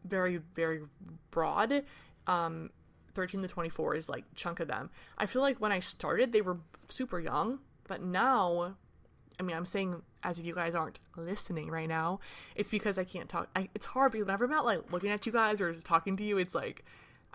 very 0.04 0.40
very 0.54 0.82
broad 1.30 1.84
um 2.26 2.70
13 3.14 3.42
to 3.42 3.48
24 3.48 3.96
is 3.96 4.08
like 4.08 4.24
chunk 4.34 4.60
of 4.60 4.68
them 4.68 4.90
I 5.16 5.26
feel 5.26 5.42
like 5.42 5.58
when 5.58 5.72
I 5.72 5.80
started 5.80 6.32
they 6.32 6.42
were 6.42 6.58
super 6.88 7.18
young 7.18 7.60
but 7.86 8.02
now 8.02 8.76
I 9.38 9.42
mean, 9.44 9.56
I'm 9.56 9.66
saying 9.66 10.02
as 10.22 10.38
if 10.38 10.46
you 10.46 10.54
guys 10.54 10.74
aren't 10.74 10.98
listening 11.16 11.70
right 11.70 11.88
now, 11.88 12.20
it's 12.56 12.70
because 12.70 12.98
I 12.98 13.04
can't 13.04 13.28
talk. 13.28 13.48
I, 13.54 13.68
it's 13.74 13.86
hard 13.86 14.12
because 14.12 14.26
whenever 14.26 14.44
I'm 14.44 14.50
not 14.50 14.64
like 14.64 14.92
looking 14.92 15.10
at 15.10 15.26
you 15.26 15.32
guys 15.32 15.60
or 15.60 15.74
talking 15.74 16.16
to 16.16 16.24
you, 16.24 16.38
it's 16.38 16.54
like 16.54 16.84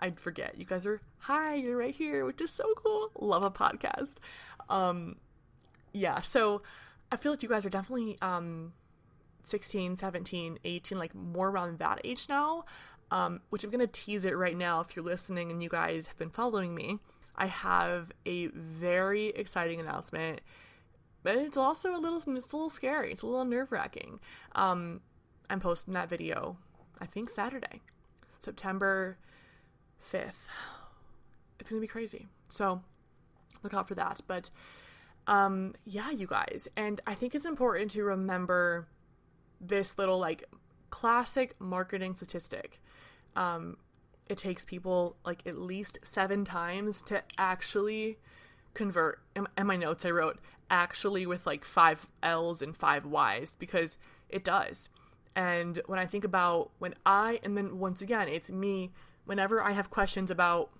I'd 0.00 0.20
forget. 0.20 0.58
You 0.58 0.66
guys 0.66 0.86
are 0.86 1.00
hi, 1.18 1.54
you're 1.54 1.78
right 1.78 1.94
here, 1.94 2.24
which 2.24 2.40
is 2.40 2.50
so 2.50 2.64
cool. 2.76 3.10
Love 3.18 3.42
a 3.42 3.50
podcast. 3.50 4.16
Um, 4.68 5.16
yeah, 5.92 6.20
so 6.20 6.62
I 7.14 7.16
feel 7.16 7.32
like 7.32 7.42
you 7.42 7.48
guys 7.48 7.64
are 7.64 7.70
definitely 7.70 8.18
um 8.20 8.72
16, 9.44 9.96
17, 9.96 10.58
18, 10.64 10.98
like 10.98 11.14
more 11.14 11.48
around 11.48 11.78
that 11.78 12.00
age 12.04 12.28
now. 12.28 12.64
Um, 13.10 13.40
which 13.50 13.62
I'm 13.62 13.70
gonna 13.70 13.86
tease 13.86 14.24
it 14.24 14.36
right 14.36 14.56
now 14.56 14.80
if 14.80 14.96
you're 14.96 15.04
listening 15.04 15.50
and 15.50 15.62
you 15.62 15.68
guys 15.68 16.06
have 16.06 16.16
been 16.16 16.30
following 16.30 16.74
me. 16.74 16.98
I 17.36 17.46
have 17.46 18.12
a 18.26 18.46
very 18.48 19.28
exciting 19.28 19.80
announcement 19.80 20.40
but 21.24 21.36
it's 21.38 21.56
also 21.56 21.96
a 21.96 21.98
little 21.98 22.18
it's 22.18 22.26
a 22.26 22.56
little 22.56 22.68
scary. 22.68 23.10
It's 23.10 23.22
a 23.22 23.26
little 23.26 23.44
nerve 23.46 23.72
wracking. 23.72 24.20
Um, 24.54 25.00
I'm 25.50 25.58
posting 25.58 25.94
that 25.94 26.08
video, 26.08 26.58
I 27.00 27.06
think 27.06 27.30
Saturday, 27.30 27.80
September 28.38 29.16
fifth. 29.98 30.48
It's 31.58 31.70
gonna 31.70 31.80
be 31.80 31.88
crazy. 31.88 32.28
So 32.50 32.82
look 33.62 33.72
out 33.72 33.88
for 33.88 33.94
that. 33.94 34.20
But 34.26 34.50
um, 35.26 35.74
yeah, 35.84 36.10
you 36.10 36.26
guys, 36.26 36.68
and 36.76 37.00
I 37.06 37.14
think 37.14 37.34
it's 37.34 37.46
important 37.46 37.90
to 37.92 38.04
remember 38.04 38.86
this 39.60 39.96
little 39.98 40.18
like 40.18 40.44
classic 40.90 41.54
marketing 41.58 42.14
statistic. 42.14 42.80
Um, 43.34 43.78
it 44.28 44.38
takes 44.38 44.64
people 44.64 45.16
like 45.24 45.46
at 45.46 45.58
least 45.58 45.98
seven 46.02 46.44
times 46.44 47.02
to 47.02 47.22
actually 47.38 48.18
convert. 48.74 49.20
In 49.34 49.66
my 49.66 49.76
notes 49.76 50.04
i 50.04 50.10
wrote 50.10 50.38
actually 50.70 51.26
with 51.26 51.46
like 51.46 51.64
five 51.64 52.08
l's 52.22 52.62
and 52.62 52.76
five 52.76 53.06
y's 53.06 53.56
because 53.58 53.96
it 54.28 54.44
does. 54.44 54.88
And 55.36 55.80
when 55.86 55.98
i 55.98 56.06
think 56.06 56.24
about 56.24 56.70
when 56.78 56.94
i 57.06 57.40
and 57.42 57.56
then 57.56 57.78
once 57.78 58.02
again 58.02 58.28
it's 58.28 58.50
me. 58.50 58.92
Whenever 59.24 59.62
i 59.62 59.72
have 59.72 59.90
questions 59.90 60.30
about 60.30 60.70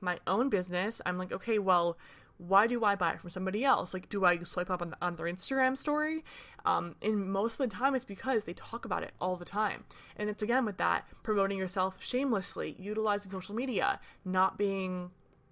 my 0.00 0.18
own 0.26 0.48
business 0.48 1.02
i'm 1.04 1.18
like 1.18 1.32
okay 1.32 1.58
well 1.58 1.98
why 2.38 2.66
do 2.66 2.84
I 2.84 2.94
buy 2.94 3.12
it 3.12 3.20
from 3.20 3.30
somebody 3.30 3.64
else? 3.64 3.92
Like, 3.92 4.08
do 4.08 4.24
I 4.24 4.38
swipe 4.38 4.70
up 4.70 4.80
on, 4.80 4.94
on 5.02 5.16
their 5.16 5.26
Instagram 5.26 5.76
story? 5.76 6.24
Um, 6.64 6.94
and 7.02 7.30
most 7.30 7.60
of 7.60 7.68
the 7.68 7.76
time, 7.76 7.94
it's 7.94 8.04
because 8.04 8.44
they 8.44 8.54
talk 8.54 8.84
about 8.84 9.02
it 9.02 9.12
all 9.20 9.36
the 9.36 9.44
time. 9.44 9.84
And 10.16 10.30
it's 10.30 10.42
again 10.42 10.64
with 10.64 10.76
that 10.78 11.06
promoting 11.22 11.58
yourself 11.58 11.96
shamelessly, 12.02 12.76
utilizing 12.78 13.32
social 13.32 13.54
media, 13.54 14.00
not 14.24 14.56
being 14.56 15.10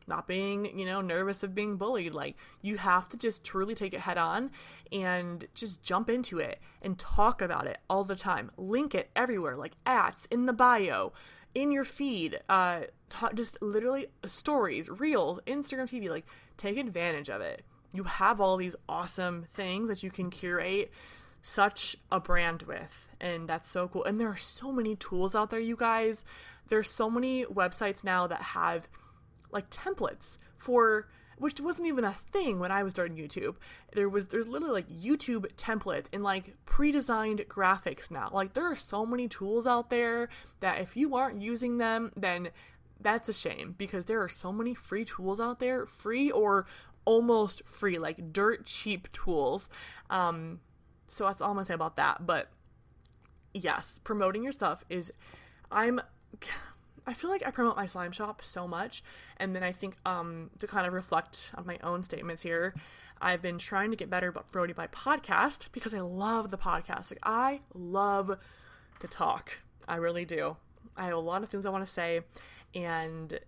not 0.08 0.28
being, 0.28 0.78
you 0.78 0.86
know, 0.86 1.00
nervous 1.00 1.42
of 1.42 1.52
being 1.52 1.76
bullied. 1.76 2.14
Like, 2.14 2.36
you 2.62 2.76
have 2.76 3.08
to 3.08 3.16
just 3.16 3.44
truly 3.44 3.74
take 3.74 3.92
it 3.92 4.00
head 4.00 4.18
on 4.18 4.52
and 4.92 5.46
just 5.54 5.82
jump 5.82 6.08
into 6.08 6.38
it 6.38 6.60
and 6.80 6.96
talk 6.96 7.42
about 7.42 7.66
it 7.66 7.78
all 7.90 8.04
the 8.04 8.14
time. 8.14 8.52
Link 8.56 8.94
it 8.94 9.10
everywhere, 9.16 9.56
like 9.56 9.72
ads 9.84 10.28
in 10.30 10.46
the 10.46 10.52
bio, 10.52 11.12
in 11.56 11.72
your 11.72 11.84
feed, 11.84 12.38
uh, 12.48 12.82
just 13.34 13.60
literally 13.60 14.06
stories, 14.26 14.88
reels, 14.88 15.40
Instagram 15.46 15.84
TV. 15.84 16.08
Like, 16.08 16.26
take 16.56 16.76
advantage 16.78 17.28
of 17.28 17.40
it. 17.40 17.62
You 17.92 18.04
have 18.04 18.40
all 18.40 18.56
these 18.56 18.76
awesome 18.88 19.46
things 19.52 19.88
that 19.88 20.02
you 20.02 20.10
can 20.10 20.30
curate 20.30 20.92
such 21.42 21.96
a 22.10 22.18
brand 22.18 22.64
with 22.64 23.08
and 23.20 23.48
that's 23.48 23.70
so 23.70 23.86
cool 23.86 24.02
and 24.02 24.20
there 24.20 24.28
are 24.28 24.36
so 24.36 24.72
many 24.72 24.96
tools 24.96 25.36
out 25.36 25.48
there 25.48 25.60
you 25.60 25.76
guys 25.76 26.24
there's 26.68 26.90
so 26.90 27.08
many 27.08 27.44
websites 27.44 28.02
now 28.02 28.26
that 28.26 28.42
have 28.42 28.88
like 29.52 29.70
templates 29.70 30.38
for 30.56 31.06
which 31.38 31.60
wasn't 31.60 31.86
even 31.86 32.04
a 32.04 32.12
thing 32.32 32.58
when 32.58 32.72
I 32.72 32.82
was 32.82 32.92
starting 32.92 33.16
YouTube. 33.16 33.56
There 33.92 34.08
was 34.08 34.26
there's 34.26 34.48
literally 34.48 34.72
like 34.72 34.88
YouTube 34.88 35.46
templates 35.56 36.06
and 36.12 36.22
like 36.22 36.54
pre-designed 36.64 37.40
graphics 37.48 38.10
now. 38.10 38.30
Like 38.32 38.54
there 38.54 38.64
are 38.64 38.76
so 38.76 39.04
many 39.04 39.28
tools 39.28 39.66
out 39.66 39.90
there 39.90 40.28
that 40.60 40.80
if 40.80 40.96
you 40.96 41.14
aren't 41.16 41.42
using 41.42 41.78
them, 41.78 42.12
then 42.16 42.48
that's 43.00 43.28
a 43.28 43.32
shame 43.32 43.74
because 43.76 44.06
there 44.06 44.22
are 44.22 44.28
so 44.28 44.52
many 44.52 44.74
free 44.74 45.04
tools 45.04 45.40
out 45.40 45.60
there, 45.60 45.86
free 45.86 46.30
or 46.30 46.66
almost 47.04 47.66
free, 47.66 47.98
like 47.98 48.32
dirt 48.32 48.66
cheap 48.66 49.10
tools. 49.12 49.68
Um 50.10 50.60
so 51.06 51.26
that's 51.26 51.40
all 51.40 51.50
I'm 51.50 51.56
gonna 51.56 51.66
say 51.66 51.74
about 51.74 51.96
that. 51.96 52.26
But 52.26 52.48
yes, 53.54 54.00
promoting 54.02 54.42
your 54.42 54.52
stuff 54.52 54.84
is 54.88 55.12
I'm 55.70 56.00
I 57.06 57.14
feel 57.14 57.30
like 57.30 57.46
I 57.46 57.50
promote 57.52 57.76
my 57.76 57.86
slime 57.86 58.10
shop 58.10 58.42
so 58.42 58.66
much, 58.66 59.02
and 59.36 59.54
then 59.54 59.62
I 59.62 59.70
think 59.70 59.94
um, 60.04 60.50
to 60.58 60.66
kind 60.66 60.88
of 60.88 60.92
reflect 60.92 61.52
on 61.54 61.64
my 61.64 61.78
own 61.84 62.02
statements 62.02 62.42
here, 62.42 62.74
I've 63.20 63.40
been 63.40 63.58
trying 63.58 63.90
to 63.90 63.96
get 63.96 64.10
better 64.10 64.28
about 64.28 64.50
Brody 64.50 64.72
by 64.72 64.88
podcast 64.88 65.70
because 65.70 65.94
I 65.94 66.00
love 66.00 66.50
the 66.50 66.58
podcast. 66.58 67.12
Like 67.12 67.20
I 67.22 67.60
love 67.74 68.36
to 68.98 69.06
talk. 69.06 69.52
I 69.86 69.96
really 69.96 70.24
do. 70.24 70.56
I 70.96 71.04
have 71.04 71.14
a 71.14 71.20
lot 71.20 71.44
of 71.44 71.48
things 71.48 71.64
I 71.64 71.70
want 71.70 71.86
to 71.86 71.92
say, 71.92 72.22
and 72.76 73.40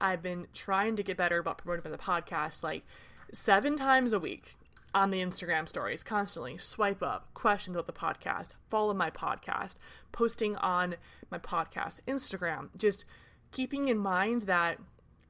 I've 0.00 0.22
been 0.22 0.46
trying 0.52 0.96
to 0.96 1.02
get 1.02 1.16
better 1.16 1.38
about 1.38 1.58
promoting 1.58 1.90
the 1.90 1.98
podcast 1.98 2.62
like 2.62 2.84
seven 3.32 3.76
times 3.76 4.12
a 4.12 4.20
week 4.20 4.56
on 4.94 5.10
the 5.10 5.20
Instagram 5.20 5.66
stories 5.66 6.02
constantly. 6.02 6.58
Swipe 6.58 7.02
up, 7.02 7.32
questions 7.32 7.76
about 7.76 7.86
the 7.86 7.92
podcast, 7.92 8.54
follow 8.68 8.92
my 8.92 9.10
podcast, 9.10 9.76
posting 10.12 10.54
on 10.56 10.96
my 11.30 11.38
podcast, 11.38 12.00
Instagram. 12.06 12.68
Just 12.78 13.06
keeping 13.52 13.88
in 13.88 13.98
mind 13.98 14.42
that 14.42 14.78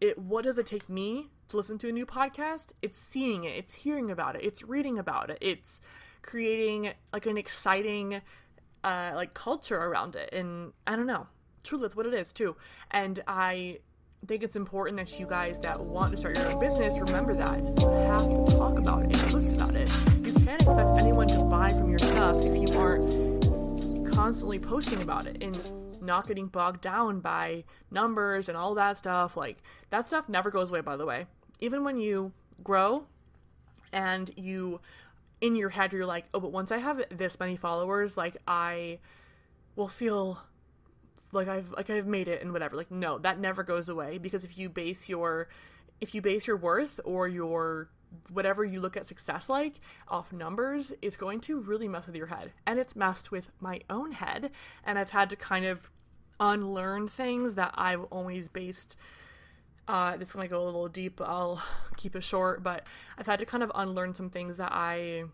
it 0.00 0.18
what 0.18 0.44
does 0.44 0.58
it 0.58 0.66
take 0.66 0.88
me 0.88 1.30
to 1.46 1.56
listen 1.56 1.78
to 1.78 1.88
a 1.88 1.92
new 1.92 2.04
podcast? 2.04 2.72
It's 2.82 2.98
seeing 2.98 3.44
it, 3.44 3.56
it's 3.56 3.74
hearing 3.74 4.10
about 4.10 4.34
it, 4.34 4.44
it's 4.44 4.64
reading 4.64 4.98
about 4.98 5.30
it, 5.30 5.38
it's 5.40 5.80
creating 6.22 6.92
like 7.12 7.26
an 7.26 7.36
exciting 7.36 8.20
uh 8.82 9.12
like 9.14 9.32
culture 9.32 9.76
around 9.76 10.16
it. 10.16 10.30
And 10.32 10.72
I 10.88 10.96
don't 10.96 11.06
know. 11.06 11.28
Truly 11.62 11.82
that's 11.82 11.96
what 11.96 12.06
it 12.06 12.14
is 12.14 12.32
too. 12.32 12.56
And 12.90 13.20
I 13.26 13.78
think 14.26 14.42
it's 14.42 14.56
important 14.56 14.98
that 14.98 15.18
you 15.18 15.26
guys 15.26 15.58
that 15.60 15.80
want 15.80 16.12
to 16.12 16.16
start 16.16 16.38
your 16.38 16.52
own 16.52 16.60
business 16.60 16.96
remember 16.98 17.34
that 17.34 17.64
you 17.80 17.88
have 17.88 18.28
to 18.28 18.56
talk 18.56 18.78
about 18.78 19.04
it 19.04 19.20
and 19.20 19.32
post 19.32 19.52
about 19.54 19.74
it. 19.74 19.88
You 20.24 20.32
can't 20.32 20.62
expect 20.62 20.98
anyone 20.98 21.26
to 21.28 21.42
buy 21.44 21.72
from 21.72 21.90
your 21.90 21.98
stuff 21.98 22.36
if 22.44 22.56
you 22.56 22.78
aren't 22.78 24.12
constantly 24.12 24.58
posting 24.58 25.02
about 25.02 25.26
it 25.26 25.42
and 25.42 25.58
not 26.00 26.28
getting 26.28 26.46
bogged 26.46 26.80
down 26.80 27.20
by 27.20 27.64
numbers 27.90 28.48
and 28.48 28.56
all 28.56 28.74
that 28.74 28.98
stuff. 28.98 29.36
Like 29.36 29.58
that 29.90 30.06
stuff 30.06 30.28
never 30.28 30.50
goes 30.50 30.70
away, 30.70 30.80
by 30.80 30.96
the 30.96 31.06
way. 31.06 31.26
Even 31.60 31.84
when 31.84 31.98
you 31.98 32.32
grow 32.62 33.06
and 33.92 34.30
you 34.36 34.80
in 35.40 35.56
your 35.56 35.70
head 35.70 35.92
you're 35.92 36.06
like, 36.06 36.26
oh, 36.32 36.40
but 36.40 36.52
once 36.52 36.70
I 36.70 36.78
have 36.78 37.02
this 37.10 37.40
many 37.40 37.56
followers, 37.56 38.16
like 38.16 38.36
I 38.46 39.00
will 39.74 39.88
feel 39.88 40.42
like 41.32 41.48
I've 41.48 41.70
like 41.72 41.90
I've 41.90 42.06
made 42.06 42.28
it 42.28 42.42
and 42.42 42.52
whatever. 42.52 42.76
Like 42.76 42.90
no, 42.90 43.18
that 43.18 43.38
never 43.38 43.62
goes 43.62 43.88
away 43.88 44.18
because 44.18 44.44
if 44.44 44.56
you 44.56 44.68
base 44.68 45.08
your 45.08 45.48
if 46.00 46.14
you 46.14 46.22
base 46.22 46.46
your 46.46 46.56
worth 46.56 47.00
or 47.04 47.26
your 47.26 47.88
whatever 48.30 48.62
you 48.62 48.78
look 48.78 48.94
at 48.96 49.06
success 49.06 49.48
like 49.48 49.80
off 50.08 50.32
numbers 50.34 50.92
is 51.00 51.16
going 51.16 51.40
to 51.40 51.58
really 51.60 51.88
mess 51.88 52.06
with 52.06 52.16
your 52.16 52.26
head. 52.26 52.52
And 52.66 52.78
it's 52.78 52.94
messed 52.94 53.30
with 53.30 53.50
my 53.60 53.80
own 53.88 54.12
head 54.12 54.50
and 54.84 54.98
I've 54.98 55.10
had 55.10 55.30
to 55.30 55.36
kind 55.36 55.64
of 55.64 55.90
unlearn 56.38 57.08
things 57.08 57.54
that 57.54 57.72
I've 57.74 58.04
always 58.04 58.48
based 58.48 58.96
uh, 59.88 60.16
this 60.16 60.28
is 60.28 60.34
gonna 60.34 60.48
go 60.48 60.62
a 60.62 60.64
little 60.64 60.88
deep. 60.88 61.20
I'll 61.20 61.60
keep 61.96 62.14
it 62.14 62.22
short, 62.22 62.62
but 62.62 62.86
I've 63.18 63.26
had 63.26 63.38
to 63.40 63.46
kind 63.46 63.62
of 63.62 63.72
unlearn 63.74 64.14
some 64.14 64.30
things 64.30 64.56
that 64.58 64.72
I 64.72 65.24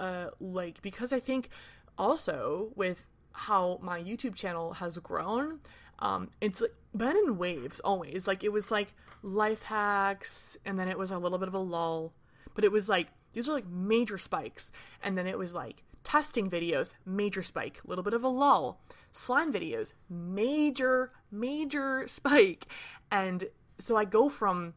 uh, 0.00 0.30
like 0.40 0.82
because 0.82 1.12
I 1.12 1.20
think 1.20 1.48
also 1.96 2.70
with 2.74 3.04
how 3.38 3.78
my 3.80 4.00
YouTube 4.00 4.34
channel 4.34 4.74
has 4.74 4.98
grown. 4.98 5.60
Um, 6.00 6.30
it's 6.40 6.60
like 6.60 6.74
been 6.96 7.16
in 7.16 7.38
waves 7.38 7.80
always. 7.80 8.26
Like 8.26 8.42
it 8.42 8.52
was 8.52 8.70
like 8.70 8.92
life 9.22 9.62
hacks, 9.62 10.56
and 10.64 10.78
then 10.78 10.88
it 10.88 10.98
was 10.98 11.10
a 11.10 11.18
little 11.18 11.38
bit 11.38 11.48
of 11.48 11.54
a 11.54 11.58
lull. 11.58 12.12
But 12.54 12.64
it 12.64 12.72
was 12.72 12.88
like 12.88 13.08
these 13.32 13.48
are 13.48 13.52
like 13.52 13.68
major 13.68 14.18
spikes, 14.18 14.72
and 15.02 15.16
then 15.16 15.26
it 15.26 15.38
was 15.38 15.54
like 15.54 15.84
testing 16.02 16.48
videos, 16.48 16.94
major 17.04 17.42
spike, 17.42 17.80
little 17.86 18.04
bit 18.04 18.14
of 18.14 18.24
a 18.24 18.28
lull. 18.28 18.80
Slime 19.12 19.52
videos, 19.52 19.94
major, 20.08 21.12
major 21.30 22.04
spike. 22.08 22.66
And 23.10 23.44
so 23.78 23.96
I 23.96 24.04
go 24.04 24.28
from 24.28 24.74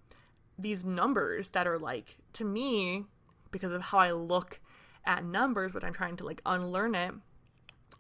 these 0.58 0.86
numbers 0.86 1.50
that 1.52 1.68
are 1.68 1.80
like 1.80 2.18
to 2.34 2.46
me 2.46 3.06
because 3.50 3.74
of 3.74 3.82
how 3.82 3.98
I 3.98 4.12
look 4.12 4.60
at 5.06 5.26
numbers, 5.26 5.72
but 5.72 5.84
I'm 5.84 5.94
trying 5.94 6.18
to 6.18 6.24
like 6.24 6.42
unlearn 6.46 6.94
it, 6.94 7.14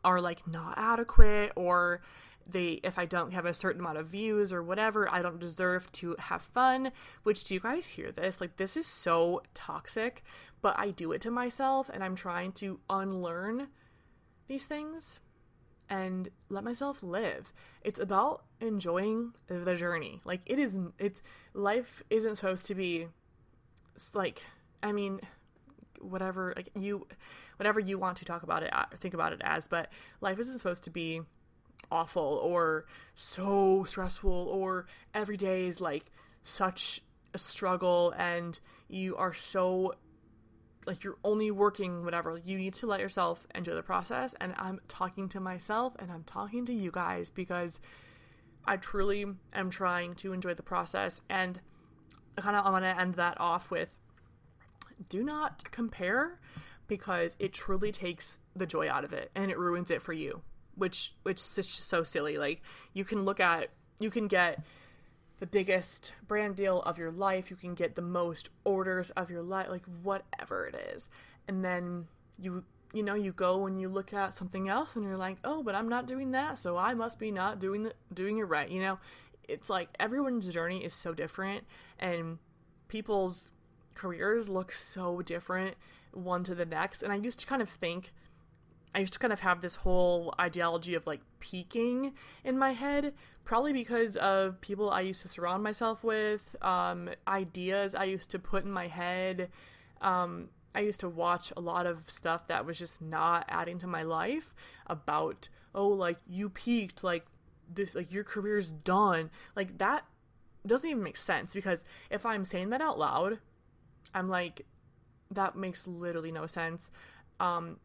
are 0.03 0.21
like 0.21 0.47
not 0.47 0.77
adequate 0.77 1.51
or 1.55 2.01
they 2.47 2.79
if 2.83 2.97
I 2.97 3.05
don't 3.05 3.33
have 3.33 3.45
a 3.45 3.53
certain 3.53 3.81
amount 3.81 3.97
of 3.97 4.07
views 4.07 4.51
or 4.51 4.63
whatever, 4.63 5.11
I 5.11 5.21
don't 5.21 5.39
deserve 5.39 5.91
to 5.93 6.15
have 6.19 6.41
fun. 6.41 6.91
Which 7.23 7.43
do 7.43 7.53
you 7.53 7.59
guys 7.59 7.85
hear 7.85 8.11
this? 8.11 8.41
Like 8.41 8.57
this 8.57 8.75
is 8.75 8.87
so 8.87 9.41
toxic, 9.53 10.23
but 10.61 10.77
I 10.77 10.91
do 10.91 11.11
it 11.11 11.21
to 11.21 11.31
myself 11.31 11.89
and 11.93 12.03
I'm 12.03 12.15
trying 12.15 12.51
to 12.53 12.79
unlearn 12.89 13.67
these 14.47 14.63
things 14.63 15.19
and 15.89 16.29
let 16.49 16.63
myself 16.63 17.03
live. 17.03 17.53
It's 17.83 17.99
about 17.99 18.43
enjoying 18.59 19.33
the 19.47 19.75
journey. 19.75 20.21
Like 20.23 20.41
it 20.45 20.59
is 20.59 20.77
it's 20.97 21.21
life 21.53 22.01
isn't 22.09 22.35
supposed 22.35 22.65
to 22.67 22.75
be 22.75 23.07
like 24.13 24.41
I 24.81 24.91
mean 24.91 25.19
whatever 25.99 26.53
like 26.55 26.69
you 26.75 27.07
whatever 27.61 27.79
you 27.79 27.99
want 27.99 28.17
to 28.17 28.25
talk 28.25 28.41
about 28.41 28.63
it 28.63 28.73
uh, 28.73 28.85
think 28.97 29.13
about 29.13 29.33
it 29.33 29.41
as, 29.43 29.67
but 29.67 29.91
life 30.19 30.39
isn't 30.39 30.57
supposed 30.57 30.83
to 30.83 30.89
be 30.89 31.21
awful 31.91 32.41
or 32.41 32.87
so 33.13 33.83
stressful 33.83 34.31
or 34.31 34.87
every 35.13 35.37
day 35.37 35.67
is 35.67 35.79
like 35.79 36.05
such 36.41 37.01
a 37.35 37.37
struggle 37.37 38.15
and 38.17 38.59
you 38.87 39.15
are 39.15 39.31
so 39.31 39.93
like 40.87 41.03
you're 41.03 41.19
only 41.23 41.51
working 41.51 42.03
whatever. 42.03 42.41
You 42.43 42.57
need 42.57 42.73
to 42.75 42.87
let 42.87 42.99
yourself 42.99 43.45
enjoy 43.53 43.75
the 43.75 43.83
process 43.83 44.33
and 44.41 44.55
i'm 44.57 44.79
talking 44.87 45.29
to 45.29 45.39
myself 45.39 45.93
and 45.99 46.11
i'm 46.11 46.23
talking 46.23 46.65
to 46.65 46.73
you 46.73 46.89
guys 46.89 47.29
because 47.29 47.79
i 48.65 48.75
truly 48.75 49.23
am 49.53 49.69
trying 49.69 50.15
to 50.15 50.33
enjoy 50.33 50.55
the 50.55 50.63
process 50.63 51.21
and 51.29 51.61
i 52.39 52.41
kind 52.41 52.55
of 52.55 52.65
i 52.65 52.71
want 52.71 52.85
to 52.85 52.99
end 52.99 53.13
that 53.15 53.39
off 53.39 53.69
with 53.69 53.95
do 55.09 55.23
not 55.23 55.69
compare 55.71 56.39
because 56.99 57.35
it 57.39 57.53
truly 57.53 57.91
takes 57.91 58.39
the 58.55 58.65
joy 58.65 58.89
out 58.89 59.03
of 59.03 59.13
it 59.13 59.31
and 59.33 59.49
it 59.49 59.57
ruins 59.57 59.89
it 59.89 60.01
for 60.01 60.13
you 60.13 60.41
which 60.75 61.13
which 61.23 61.37
is 61.37 61.55
just 61.55 61.87
so 61.87 62.03
silly 62.03 62.37
like 62.37 62.61
you 62.93 63.03
can 63.03 63.23
look 63.23 63.39
at 63.39 63.69
you 63.99 64.09
can 64.09 64.27
get 64.27 64.59
the 65.41 65.47
biggest 65.47 66.13
brand 66.27 66.55
deal 66.55 66.81
of 66.83 66.99
your 66.99 67.11
life, 67.11 67.49
you 67.49 67.57
can 67.57 67.73
get 67.73 67.95
the 67.95 68.01
most 68.01 68.49
orders 68.63 69.09
of 69.11 69.31
your 69.31 69.41
life, 69.41 69.69
like 69.69 69.83
whatever 70.03 70.67
it 70.67 70.75
is. 70.93 71.09
And 71.47 71.65
then 71.65 72.07
you 72.39 72.63
you 72.93 73.03
know, 73.03 73.15
you 73.15 73.31
go 73.31 73.67
and 73.67 73.79
you 73.79 73.87
look 73.87 74.13
at 74.13 74.33
something 74.33 74.67
else 74.67 74.95
and 74.95 75.05
you're 75.05 75.17
like, 75.17 75.37
"Oh, 75.43 75.63
but 75.63 75.75
I'm 75.75 75.89
not 75.89 76.05
doing 76.05 76.31
that, 76.31 76.57
so 76.57 76.77
I 76.77 76.93
must 76.93 77.17
be 77.19 77.31
not 77.31 77.59
doing 77.59 77.83
the 77.83 77.93
doing 78.13 78.37
it 78.37 78.43
right." 78.43 78.69
You 78.69 78.81
know, 78.81 78.99
it's 79.47 79.69
like 79.69 79.89
everyone's 79.99 80.47
journey 80.47 80.83
is 80.85 80.93
so 80.93 81.13
different 81.13 81.63
and 81.97 82.37
people's 82.87 83.49
careers 83.95 84.47
look 84.47 84.71
so 84.71 85.21
different 85.21 85.75
one 86.13 86.43
to 86.45 86.55
the 86.55 86.65
next. 86.65 87.03
And 87.03 87.11
I 87.11 87.15
used 87.15 87.39
to 87.39 87.45
kind 87.45 87.61
of 87.61 87.69
think 87.69 88.11
I 88.93 88.99
used 88.99 89.13
to 89.13 89.19
kind 89.19 89.31
of 89.31 89.39
have 89.39 89.61
this 89.61 89.77
whole 89.77 90.33
ideology 90.39 90.95
of 90.95 91.07
like 91.07 91.21
peaking 91.39 92.13
in 92.43 92.57
my 92.57 92.73
head, 92.73 93.13
probably 93.45 93.71
because 93.71 94.17
of 94.17 94.59
people 94.59 94.89
I 94.89 95.01
used 95.01 95.21
to 95.21 95.29
surround 95.29 95.63
myself 95.63 96.03
with, 96.03 96.55
um, 96.61 97.09
ideas 97.27 97.95
I 97.95 98.03
used 98.05 98.29
to 98.31 98.39
put 98.39 98.65
in 98.65 98.71
my 98.71 98.87
head. 98.87 99.49
Um, 100.01 100.49
I 100.75 100.81
used 100.81 100.99
to 101.01 101.09
watch 101.09 101.53
a 101.55 101.61
lot 101.61 101.85
of 101.85 102.09
stuff 102.09 102.47
that 102.47 102.65
was 102.65 102.77
just 102.77 103.01
not 103.01 103.45
adding 103.47 103.77
to 103.79 103.87
my 103.87 104.03
life 104.03 104.53
about, 104.87 105.47
oh, 105.73 105.87
like 105.87 106.17
you 106.27 106.49
peaked, 106.49 107.03
like 107.03 107.25
this, 107.73 107.95
like 107.95 108.11
your 108.11 108.25
career's 108.25 108.71
done. 108.71 109.29
Like 109.55 109.77
that 109.77 110.05
doesn't 110.67 110.89
even 110.89 111.03
make 111.03 111.17
sense 111.17 111.53
because 111.53 111.85
if 112.09 112.25
I'm 112.25 112.43
saying 112.43 112.71
that 112.71 112.81
out 112.81 112.99
loud, 112.99 113.39
I'm 114.13 114.27
like, 114.27 114.65
that 115.31 115.55
makes 115.55 115.87
literally 115.87 116.31
no 116.31 116.45
sense. 116.45 116.91
Um, 117.39 117.79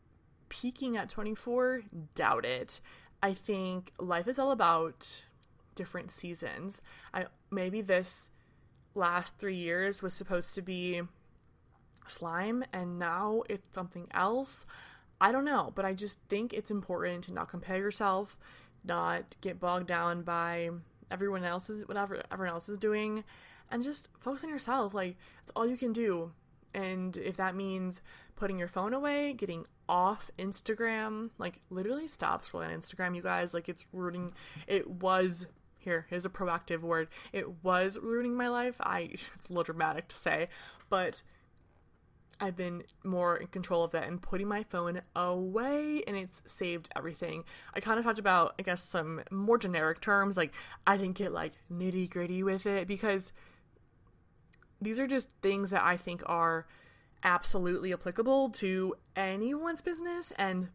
peaking 0.48 0.96
at 0.96 1.08
24, 1.08 1.82
doubt 2.14 2.44
it. 2.44 2.80
I 3.22 3.32
think 3.32 3.92
life 3.98 4.28
is 4.28 4.38
all 4.38 4.52
about 4.52 5.24
different 5.74 6.10
seasons. 6.10 6.82
I 7.14 7.26
maybe 7.50 7.80
this 7.80 8.30
last 8.94 9.38
3 9.38 9.54
years 9.54 10.02
was 10.02 10.14
supposed 10.14 10.54
to 10.54 10.62
be 10.62 11.02
slime 12.06 12.64
and 12.72 12.98
now 12.98 13.42
it's 13.48 13.68
something 13.72 14.08
else. 14.12 14.64
I 15.20 15.32
don't 15.32 15.44
know, 15.44 15.72
but 15.74 15.84
I 15.84 15.94
just 15.94 16.18
think 16.28 16.52
it's 16.52 16.70
important 16.70 17.24
to 17.24 17.32
not 17.32 17.48
compare 17.48 17.78
yourself, 17.78 18.36
not 18.84 19.36
get 19.40 19.58
bogged 19.58 19.86
down 19.86 20.22
by 20.22 20.70
everyone 21.10 21.44
else's 21.44 21.86
whatever 21.86 22.22
everyone 22.32 22.52
else 22.52 22.68
is 22.68 22.78
doing 22.78 23.22
and 23.70 23.82
just 23.82 24.08
focus 24.18 24.44
on 24.44 24.50
yourself. 24.50 24.94
Like 24.94 25.16
it's 25.42 25.52
all 25.56 25.66
you 25.66 25.76
can 25.76 25.92
do. 25.92 26.32
And 26.74 27.16
if 27.16 27.36
that 27.36 27.54
means 27.54 28.02
putting 28.36 28.58
your 28.58 28.68
phone 28.68 28.92
away, 28.92 29.32
getting 29.32 29.66
off 29.88 30.30
Instagram, 30.38 31.30
like 31.38 31.60
literally 31.70 32.06
stop 32.06 32.44
scrolling 32.44 32.72
on 32.72 32.80
Instagram, 32.80 33.16
you 33.16 33.22
guys. 33.22 33.54
Like 33.54 33.68
it's 33.68 33.84
ruining. 33.92 34.30
It 34.66 34.88
was 34.88 35.46
here. 35.78 36.06
Here's 36.10 36.26
a 36.26 36.30
proactive 36.30 36.80
word. 36.80 37.08
It 37.32 37.62
was 37.64 37.98
ruining 38.02 38.34
my 38.34 38.48
life. 38.48 38.76
I. 38.80 39.10
It's 39.34 39.46
a 39.46 39.48
little 39.48 39.64
dramatic 39.64 40.08
to 40.08 40.16
say, 40.16 40.48
but 40.88 41.22
I've 42.40 42.56
been 42.56 42.82
more 43.02 43.36
in 43.36 43.46
control 43.46 43.84
of 43.84 43.92
that 43.92 44.06
and 44.06 44.20
putting 44.20 44.48
my 44.48 44.62
phone 44.62 45.00
away, 45.14 46.02
and 46.06 46.16
it's 46.16 46.42
saved 46.44 46.88
everything. 46.94 47.44
I 47.74 47.80
kind 47.80 47.98
of 47.98 48.04
talked 48.04 48.18
about, 48.18 48.54
I 48.58 48.62
guess, 48.62 48.82
some 48.82 49.22
more 49.30 49.58
generic 49.58 50.00
terms. 50.00 50.36
Like 50.36 50.52
I 50.86 50.96
didn't 50.96 51.14
get 51.14 51.32
like 51.32 51.52
nitty 51.72 52.10
gritty 52.10 52.42
with 52.42 52.66
it 52.66 52.86
because 52.86 53.32
these 54.80 55.00
are 55.00 55.06
just 55.06 55.30
things 55.42 55.70
that 55.70 55.82
I 55.82 55.96
think 55.96 56.22
are 56.26 56.66
absolutely 57.22 57.92
applicable 57.92 58.50
to 58.50 58.94
anyone's 59.16 59.82
business 59.82 60.32
and 60.36 60.68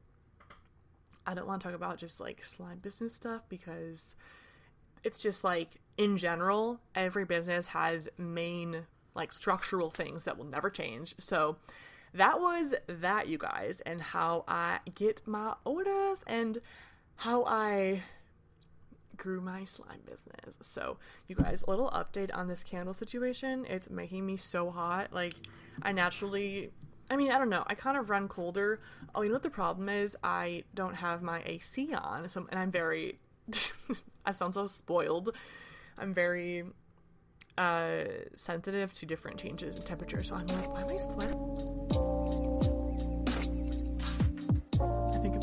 I 1.26 1.34
don't 1.34 1.48
want 1.48 1.62
to 1.62 1.68
talk 1.68 1.76
about 1.76 1.98
just 1.98 2.20
like 2.20 2.44
slime 2.44 2.80
business 2.80 3.14
stuff 3.14 3.44
because 3.48 4.16
it's 5.04 5.20
just 5.20 5.44
like 5.44 5.80
in 5.98 6.18
general 6.18 6.80
every 6.96 7.26
business 7.26 7.68
has 7.68 8.10
main 8.18 8.86
like 9.14 9.32
structural 9.32 9.90
things 9.90 10.24
that 10.24 10.38
will 10.38 10.46
never 10.46 10.70
change. 10.70 11.16
So 11.20 11.58
that 12.14 12.40
was 12.40 12.74
that 12.88 13.28
you 13.28 13.38
guys 13.38 13.82
and 13.86 14.02
how 14.02 14.44
I 14.48 14.80
get 14.96 15.22
my 15.28 15.54
orders 15.64 16.20
and 16.28 16.58
how 17.18 17.46
I 17.46 18.02
grew 19.22 19.40
my 19.40 19.64
slime 19.64 20.02
business. 20.04 20.56
So, 20.62 20.98
you 21.28 21.36
guys, 21.36 21.64
a 21.66 21.70
little 21.70 21.92
update 21.92 22.36
on 22.36 22.48
this 22.48 22.64
candle 22.64 22.96
situation. 22.96 23.68
It's 23.70 23.88
making 23.88 24.26
me 24.26 24.36
so 24.36 24.72
hot. 24.72 25.14
Like, 25.14 25.36
I 25.84 25.92
naturally, 25.92 26.72
I 27.10 27.16
mean, 27.16 27.32
I 27.32 27.38
don't 27.38 27.50
know. 27.50 27.64
I 27.68 27.76
kind 27.76 27.98
of 27.98 28.10
run 28.10 28.28
colder. 28.28 28.82
Oh, 29.14 29.22
you 29.22 29.30
know 29.30 29.36
what 29.36 29.44
the 29.44 29.52
problem 29.52 29.90
is? 29.90 30.18
I 30.24 30.64
don't 30.74 30.96
have 30.96 31.22
my 31.22 31.44
AC 31.46 31.94
on. 31.94 32.28
So, 32.30 32.48
and 32.50 32.60
I'm 32.60 32.72
very, 32.72 33.20
I 34.26 34.32
sound 34.32 34.56
so 34.56 34.66
spoiled. 34.66 35.36
I'm 35.98 36.14
very 36.14 36.64
uh 37.58 38.06
sensitive 38.34 38.94
to 38.94 39.06
different 39.06 39.38
changes 39.38 39.76
in 39.76 39.84
temperature. 39.84 40.24
So 40.24 40.36
I'm 40.36 40.48
like, 40.48 40.74
why 40.74 40.82
am 40.82 40.90
I 40.90 40.98
sweating? 40.98 42.01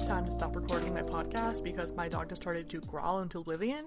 Time 0.06 0.24
to 0.24 0.30
stop 0.30 0.54
recording 0.54 0.94
my 0.94 1.02
podcast 1.02 1.64
because 1.64 1.92
my 1.92 2.08
dog 2.08 2.28
just 2.28 2.40
started 2.40 2.68
to 2.68 2.80
growl 2.80 3.20
into 3.20 3.40
oblivion 3.40 3.86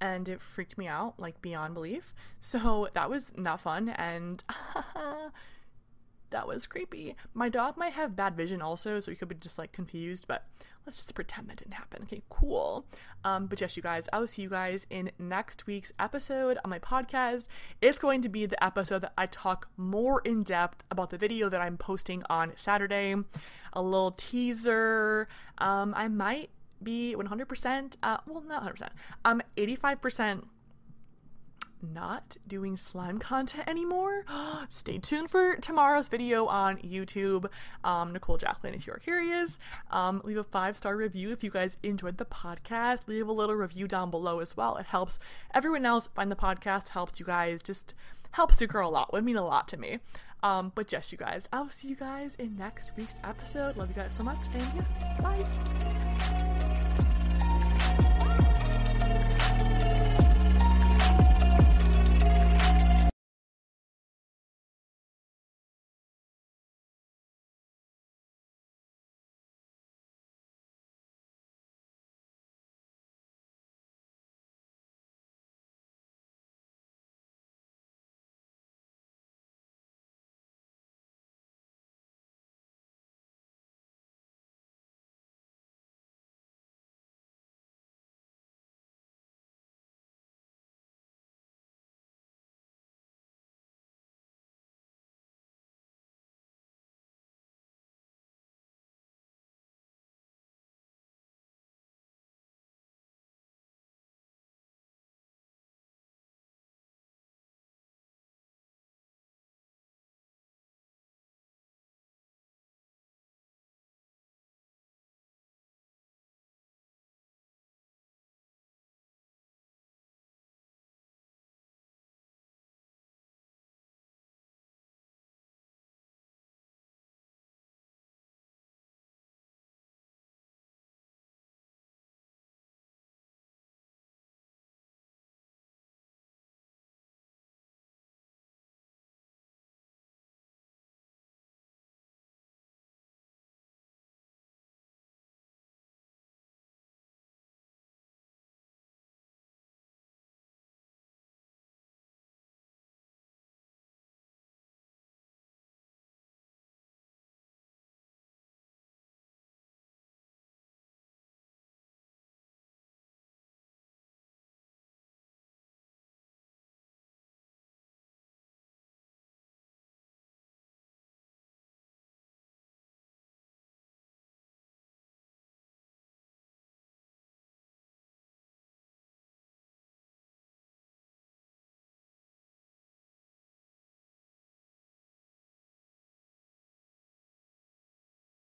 and 0.00 0.28
it 0.28 0.40
freaked 0.40 0.78
me 0.78 0.86
out 0.88 1.14
like 1.18 1.40
beyond 1.42 1.74
belief. 1.74 2.14
So 2.40 2.88
that 2.94 3.10
was 3.10 3.32
not 3.36 3.60
fun 3.60 3.90
and 3.90 4.42
that 6.30 6.46
was 6.46 6.66
creepy. 6.66 7.14
My 7.34 7.48
dog 7.48 7.76
might 7.76 7.92
have 7.92 8.16
bad 8.16 8.36
vision 8.36 8.62
also, 8.62 9.00
so 9.00 9.10
he 9.10 9.16
could 9.16 9.28
be 9.28 9.34
just 9.34 9.58
like 9.58 9.72
confused, 9.72 10.26
but 10.26 10.46
let's 10.86 10.98
just 10.98 11.14
pretend 11.14 11.48
that 11.48 11.56
didn't 11.56 11.74
happen. 11.74 12.02
Okay, 12.04 12.22
cool. 12.28 12.86
Um, 13.24 13.46
but 13.46 13.60
yes, 13.60 13.76
you 13.76 13.82
guys, 13.82 14.08
I 14.12 14.18
will 14.18 14.26
see 14.26 14.42
you 14.42 14.48
guys 14.48 14.86
in 14.90 15.10
next 15.18 15.66
week's 15.66 15.92
episode 15.98 16.58
on 16.64 16.70
my 16.70 16.78
podcast. 16.78 17.46
It's 17.80 17.98
going 17.98 18.22
to 18.22 18.28
be 18.28 18.46
the 18.46 18.62
episode 18.62 19.00
that 19.00 19.12
I 19.16 19.26
talk 19.26 19.68
more 19.76 20.20
in 20.24 20.42
depth 20.42 20.82
about 20.90 21.10
the 21.10 21.18
video 21.18 21.48
that 21.48 21.60
I'm 21.60 21.76
posting 21.76 22.22
on 22.30 22.52
Saturday. 22.56 23.14
A 23.72 23.82
little 23.82 24.12
teaser. 24.12 25.28
Um, 25.58 25.92
I 25.96 26.08
might 26.08 26.50
be 26.82 27.14
100%, 27.16 27.96
uh, 28.02 28.16
well, 28.26 28.42
not 28.42 28.64
100%, 28.64 28.88
um, 29.24 29.42
85% 29.56 30.44
not 31.82 32.36
doing 32.46 32.76
slime 32.76 33.18
content 33.18 33.68
anymore. 33.68 34.24
Stay 34.68 34.98
tuned 34.98 35.30
for 35.30 35.56
tomorrow's 35.56 36.08
video 36.08 36.46
on 36.46 36.78
YouTube. 36.78 37.46
Um, 37.84 38.12
Nichole 38.12 38.38
Jacklyne, 38.38 38.74
if 38.74 38.86
you're 38.86 38.96
curious, 38.96 39.58
um, 39.90 40.20
leave 40.24 40.36
a 40.36 40.44
five 40.44 40.76
star 40.76 40.96
review 40.96 41.30
if 41.30 41.42
you 41.44 41.50
guys 41.50 41.78
enjoyed 41.82 42.18
the 42.18 42.24
podcast. 42.24 43.00
Leave 43.06 43.28
a 43.28 43.32
little 43.32 43.54
review 43.54 43.88
down 43.88 44.10
below 44.10 44.40
as 44.40 44.56
well. 44.56 44.76
It 44.76 44.86
helps 44.86 45.18
everyone 45.54 45.86
else 45.86 46.08
find 46.14 46.30
the 46.30 46.36
podcast, 46.36 46.88
helps 46.88 47.20
you 47.20 47.26
guys, 47.26 47.62
just 47.62 47.94
helps 48.32 48.56
to 48.58 48.66
grow 48.66 48.88
a 48.88 48.90
lot. 48.90 49.12
Would 49.12 49.24
mean 49.24 49.36
a 49.36 49.44
lot 49.44 49.68
to 49.68 49.76
me. 49.76 49.98
Um, 50.42 50.72
but 50.74 50.90
yes, 50.90 51.12
you 51.12 51.18
guys, 51.18 51.48
I'll 51.52 51.68
see 51.68 51.88
you 51.88 51.96
guys 51.96 52.34
in 52.36 52.56
next 52.56 52.92
week's 52.96 53.18
episode. 53.24 53.76
Love 53.76 53.88
you 53.90 53.94
guys 53.94 54.14
so 54.14 54.22
much, 54.22 54.46
and 54.54 54.62
yeah, 54.74 55.16
bye. 55.20 56.76